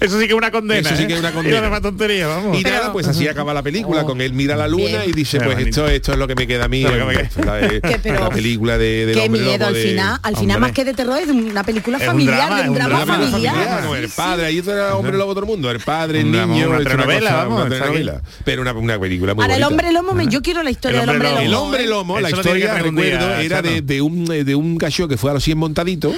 Eso 0.01 0.19
sí 0.19 0.27
que 0.27 0.33
es 0.33 0.39
una 0.39 0.51
condena. 0.51 0.81
Eso 0.89 0.97
sí 0.97 1.05
¿eh? 1.05 1.07
que 1.07 1.15
es 1.15 1.21
una 1.21 1.31
Y 1.31 1.33
condena. 1.33 1.57
lo 1.57 1.63
demás 1.63 1.83
tontería, 1.83 2.27
vamos. 2.29 2.59
Y 2.59 2.63
nada, 2.63 2.93
pues 2.93 3.07
así 3.09 3.29
acaba 3.29 3.53
la 3.55 3.63
película, 3.63 4.05
con 4.05 4.21
él 4.21 4.33
mira 4.33 4.57
la 4.57 4.69
luna 4.69 4.85
Bien. 4.85 5.03
y 5.07 5.13
dice, 5.13 5.41
pues 5.41 5.59
esto, 5.59 5.87
esto 5.89 6.13
es 6.13 6.19
lo 6.19 6.27
que 6.27 6.35
me 6.35 6.47
queda 6.47 6.65
a 6.65 6.69
mí. 6.69 6.85
Es 6.85 6.93
lo 6.97 7.09
que. 7.09 7.29
La, 7.45 7.55
de- 7.57 7.81
Qué, 7.83 7.99
pero- 8.03 8.21
la 8.21 8.31
película 8.31 8.79
de, 8.79 9.07
del 9.07 9.15
Qué 9.17 9.23
hombre 9.27 9.41
miedo 9.43 9.59
lobo 9.59 9.67
al 9.69 9.75
de- 9.75 9.83
final. 9.83 10.21
Al 10.23 10.37
final 10.37 10.57
Hombre. 10.57 10.59
más 10.61 10.73
que 10.73 10.85
de 10.85 10.95
terror 10.95 11.19
es 11.19 11.29
una 11.29 11.65
película 11.65 11.97
Es 11.99 12.03
un 12.05 12.09
familiar, 12.09 12.37
drama, 12.37 12.57
de 12.57 12.63
un 12.63 12.69
un 12.69 12.75
drama 12.75 13.07
familiar. 13.07 13.85
el 13.97 14.09
padre, 14.09 14.47
ahí 14.47 14.59
era 14.67 14.97
hombre 14.97 15.17
lobo 15.17 15.33
todo 15.35 15.45
el 15.45 15.51
mundo, 15.51 15.71
el 15.71 15.81
padre, 15.81 16.21
el 16.21 16.27
Una- 16.27 16.47
niño, 16.47 16.71
una 16.71 16.79
telenovela, 16.79 17.31
cosa- 17.31 17.45
vamos, 17.45 17.61
una 17.61 17.69
telenovela. 17.71 18.23
Pero 18.45 18.63
una, 18.63 18.73
una 18.73 18.99
película 18.99 19.35
muy 19.35 19.43
Ahora 19.43 19.57
el 19.57 19.63
hombre 19.65 19.93
lomo, 19.93 20.13
me- 20.15 20.27
yo 20.29 20.43
quiero 20.43 20.63
la 20.63 20.71
historia 20.71 21.01
El 21.03 21.07
del 21.07 21.17
hombre 21.17 21.29
lomo. 21.31 21.41
El 21.43 21.55
hombre 21.55 21.87
lomo, 21.87 22.21
la 22.21 22.31
historia, 22.31 22.75
recuerdo, 22.79 23.35
era 23.37 23.63
de, 23.63 23.83
de 23.83 24.01
un 24.01 24.25
de 24.27 24.55
un 24.55 24.77
gallo 24.79 25.07
que 25.09 25.17
fue 25.17 25.31
a 25.31 25.35
los 25.35 25.45
100 25.45 25.59
montaditos, 25.59 26.15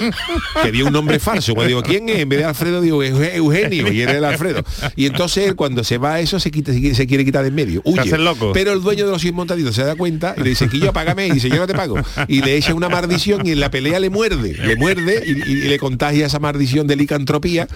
que 0.63 0.71
dio 0.71 0.87
un 0.87 0.93
nombre 0.93 1.19
falso. 1.19 1.53
Cuando 1.53 1.67
digo, 1.67 1.83
¿quién 1.83 2.09
es? 2.09 2.25
De 2.39 2.45
Alfredo, 2.45 2.81
digo, 2.81 3.03
"Euge- 3.03 3.33
Eugenio, 3.35 3.91
y 3.91 4.01
era 4.03 4.13
el 4.13 4.25
Alfredo. 4.25 4.63
Y 4.95 5.05
entonces 5.05 5.47
él, 5.47 5.55
cuando 5.55 5.83
se 5.83 5.97
va 5.97 6.15
a 6.15 6.19
eso, 6.19 6.39
se, 6.39 6.51
quita, 6.51 6.73
se 6.73 6.79
quiere- 6.79 6.95
se 6.95 7.05
quiere 7.07 7.25
quitar 7.25 7.41
de 7.43 7.49
en 7.49 7.55
medio. 7.55 7.81
Huye. 7.83 8.17
loco. 8.17 8.51
Pero 8.53 8.73
el 8.73 8.81
dueño 8.81 9.05
de 9.05 9.11
los 9.11 9.21
100 9.21 9.33
montaditos 9.35 9.75
se 9.75 9.83
da 9.83 9.95
cuenta 9.95 10.35
y 10.37 10.41
le 10.43 10.49
dice, 10.49 10.69
que 10.69 10.79
yo 10.79 10.93
págame, 10.93 11.27
y 11.27 11.31
dice, 11.31 11.49
yo 11.49 11.57
no 11.57 11.67
te 11.67 11.73
pago. 11.73 11.95
Y 12.27 12.41
le 12.41 12.55
echa 12.57 12.73
una 12.73 12.89
maldición 12.89 13.45
y 13.45 13.51
en 13.51 13.59
la 13.59 13.69
pelea 13.71 13.99
le 13.99 14.09
muerde, 14.09 14.53
le 14.53 14.75
muerde 14.75 15.23
y, 15.25 15.31
y- 15.31 15.51
y 15.51 15.67
le 15.67 15.77
contagia 15.79 16.25
esa 16.27 16.39
maldición 16.39 16.87
de 16.87 16.95
licantropía 16.95 17.67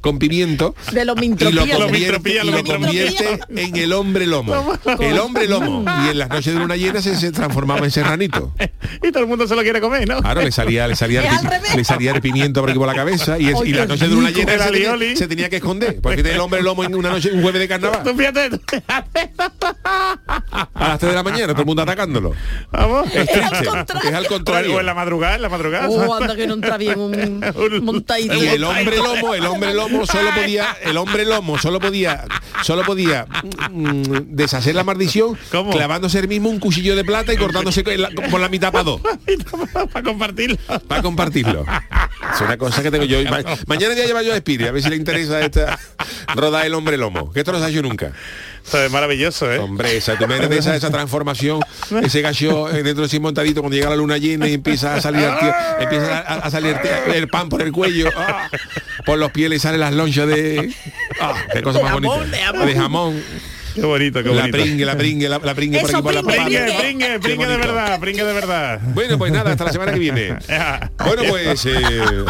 con 0.00 0.18
pimiento. 0.18 0.74
De 0.92 1.04
lo 1.04 1.14
Y 1.22 1.28
lo 1.62 1.86
convierte, 1.86 2.30
y 2.42 2.50
lo 2.50 2.64
convierte 2.64 3.40
en 3.56 3.76
el 3.76 3.92
hombre 3.92 4.26
lomo. 4.26 4.78
El 5.00 5.18
hombre 5.18 5.46
lomo. 5.48 5.84
Y 6.06 6.10
en 6.10 6.18
las 6.18 6.28
noches 6.28 6.52
de 6.54 6.60
luna 6.60 6.76
llena 6.76 7.00
se, 7.02 7.16
se 7.16 7.30
transformaba 7.32 7.84
en 7.84 7.90
serranito. 7.90 8.52
Y 9.02 9.10
todo 9.12 9.22
el 9.22 9.28
mundo 9.28 9.46
se 9.46 9.54
lo 9.54 9.62
quiere 9.62 9.80
comer, 9.80 10.08
¿no? 10.08 10.20
Claro, 10.20 10.42
le 10.42 10.52
salía, 10.52 10.86
le 10.88 10.96
salía, 10.96 11.20
el, 11.22 11.76
le 11.76 11.84
salía 11.84 12.12
el 12.12 12.20
pimiento 12.20 12.60
por 12.60 12.70
aquí 12.70 12.78
por 12.78 12.88
la 12.88 12.94
cabeza 12.94 13.38
y, 13.38 13.48
es- 13.48 13.56
y 13.64 13.72
la 13.72 13.86
noche 13.86 14.08
de 14.16 14.32
llena 14.32 14.52
se 14.52 14.58
tenía, 14.70 14.92
alioli. 14.92 15.16
se 15.16 15.28
tenía 15.28 15.48
que 15.48 15.56
esconder, 15.56 16.00
porque 16.00 16.16
tiene 16.22 16.32
el 16.36 16.40
hombre 16.40 16.62
lomo 16.62 16.84
en 16.84 16.94
una 16.94 17.10
noche, 17.10 17.30
un 17.32 17.42
jueves 17.42 17.60
de 17.60 17.68
carnaval. 17.68 18.02
Tú 18.02 18.14
fíjate, 18.16 18.50
A 20.74 20.88
las 20.88 20.98
3 20.98 21.10
de 21.12 21.16
la 21.16 21.22
mañana, 21.22 21.48
todo 21.52 21.60
el 21.62 21.66
mundo 21.66 21.82
atacándolo. 21.82 22.32
Vamos. 22.72 23.06
Es 23.14 23.26
triste, 23.30 23.64
contrario. 23.66 24.10
es 24.10 24.14
al 24.16 24.26
contrario. 24.26 24.74
O 24.76 24.80
en 24.80 24.86
la 24.86 24.94
madrugada, 24.94 25.36
en 25.36 25.42
la 25.42 25.48
madrugada. 25.48 25.88
Oh, 25.88 26.14
anda 26.14 26.34
que 26.36 26.46
no 26.46 26.54
entra 26.54 26.76
bien 26.78 26.98
un 27.00 27.40
montadito. 27.82 28.34
Y 28.34 28.46
el 28.48 28.64
hombre 28.64 28.96
lomo, 28.96 29.34
el 29.34 29.46
hombre 29.46 29.74
lomo 29.74 30.06
solo 30.06 30.30
podía, 30.34 30.76
el 30.82 30.96
hombre 30.96 31.24
lomo 31.24 31.58
solo 31.58 31.80
podía, 31.80 32.24
solo 32.62 32.82
podía 32.84 33.26
mm, 33.70 34.02
deshacer 34.34 34.74
la 34.74 34.84
maldición 34.84 35.36
¿Cómo? 35.50 35.70
clavándose 35.70 36.18
el 36.18 36.28
mismo 36.28 36.48
un 36.48 36.58
cuchillo 36.60 36.96
de 36.96 37.04
plata 37.04 37.32
y 37.32 37.36
cortándose 37.36 37.84
con 37.84 38.00
la- 38.00 38.10
por 38.30 38.40
la 38.40 38.48
mitad 38.48 38.72
para 38.72 38.84
dos, 38.84 39.00
para 39.92 40.02
compartirlo. 40.04 40.56
para 40.86 41.02
compartirlo. 41.02 41.64
Es 42.34 42.40
una 42.40 42.56
cosa 42.56 42.82
que 42.82 42.90
tengo 42.90 43.04
yo. 43.04 43.18
Ma- 43.30 43.42
mañana 43.66 43.94
ya 44.00 44.06
lleva 44.06 44.22
yo 44.22 44.32
a 44.32 44.36
Espiri, 44.36 44.66
a 44.66 44.72
ver 44.72 44.82
si 44.82 44.88
le 44.90 44.96
interesa 44.96 45.40
esta 45.40 45.78
rodar 46.34 46.66
el 46.66 46.74
hombre 46.74 46.96
lomo. 46.96 47.32
Que 47.32 47.40
esto 47.40 47.52
no 47.52 47.58
se 47.58 47.64
ha 47.64 47.68
hecho 47.68 47.82
nunca. 47.82 48.12
Esto 48.64 48.82
es 48.82 48.90
maravilloso, 48.92 49.50
¿eh? 49.50 49.58
Hombre, 49.58 49.96
esa, 49.96 50.16
tú 50.18 50.26
me 50.28 50.36
esa, 50.56 50.76
esa 50.76 50.90
transformación, 50.90 51.60
ese 52.02 52.20
gallo 52.20 52.68
eh, 52.68 52.82
dentro 52.82 53.02
de 53.02 53.06
ese 53.06 53.18
montadito 53.18 53.62
cuando 53.62 53.74
llega 53.76 53.88
la 53.90 53.96
luna 53.96 54.18
llena 54.18 54.48
y 54.48 54.52
empieza 54.54 54.94
a 54.94 55.00
salir, 55.00 55.22
el 55.22 55.38
tío- 55.38 55.54
empieza 55.80 56.18
a, 56.18 56.34
a 56.40 56.50
salir 56.50 56.76
el, 56.76 56.80
tío- 56.82 57.14
el 57.14 57.28
pan 57.28 57.48
por 57.48 57.62
el 57.62 57.72
cuello, 57.72 58.10
ah, 58.16 58.48
por 59.06 59.18
los 59.18 59.30
pies 59.32 59.48
le 59.48 59.58
salen 59.58 59.80
las 59.80 59.94
lonchas 59.94 60.26
de, 60.28 60.72
ah, 61.20 61.34
qué 61.52 61.62
cosa 61.62 61.78
De 61.78 61.84
más 61.84 61.92
jamón, 61.94 62.18
bonita, 62.18 62.36
de 62.36 62.42
jamón. 62.44 62.66
de 62.66 62.74
jamón, 62.76 63.22
Qué 63.74 63.82
bonito, 63.82 64.22
qué 64.22 64.28
la 64.30 64.42
bonito. 64.42 64.58
pringue, 64.58 64.84
la 64.84 64.96
pringue, 64.96 65.28
la, 65.28 65.38
la 65.38 65.54
pringue 65.54 65.80
por 65.80 65.88
Eso, 65.90 65.98
aquí 65.98 66.04
por 66.04 66.14
la 66.14 66.22
pringue, 66.22 66.36
papada. 66.36 66.48
Pringue, 66.64 66.78
Pringue. 66.80 67.18
pringue, 67.18 67.20
pringue 67.20 67.46
de 67.46 67.56
verdad, 67.56 68.00
pringue 68.00 68.24
de 68.24 68.32
verdad. 68.32 68.80
Bueno, 68.94 69.18
pues 69.18 69.32
nada, 69.32 69.50
hasta 69.52 69.64
la 69.64 69.72
semana 69.72 69.92
que 69.92 69.98
viene. 69.98 70.36
Bueno, 71.04 71.22
pues 71.28 71.66
eh, 71.66 72.24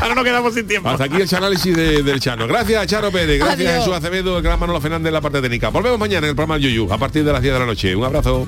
Ahora 0.00 0.14
nos 0.14 0.24
quedamos 0.24 0.54
sin 0.54 0.66
tiempo. 0.66 0.88
hasta 0.88 1.04
aquí 1.04 1.16
el 1.20 1.34
análisis 1.34 1.76
de- 1.76 2.02
del 2.02 2.20
Chano. 2.20 2.46
Gracias, 2.46 2.86
Charo 2.86 3.10
Pérez. 3.10 3.38
Gracias, 3.38 3.60
Adiós. 3.68 3.84
Jesús 3.84 3.94
Acevedo, 3.96 4.36
el 4.38 4.42
gran 4.42 4.58
Manolo 4.58 4.80
Fernández 4.80 5.08
en 5.08 5.14
la 5.14 5.20
parte 5.20 5.40
técnica. 5.42 5.68
Volvemos 5.70 5.98
mañana 5.98 6.26
en 6.26 6.30
el 6.30 6.36
programa 6.36 6.58
Yuyu, 6.58 6.92
a 6.92 6.98
partir 6.98 7.24
de 7.24 7.32
las 7.32 7.42
10 7.42 7.54
de 7.54 7.60
la 7.60 7.66
noche. 7.66 7.94
Un 7.96 8.04
abrazo. 8.04 8.46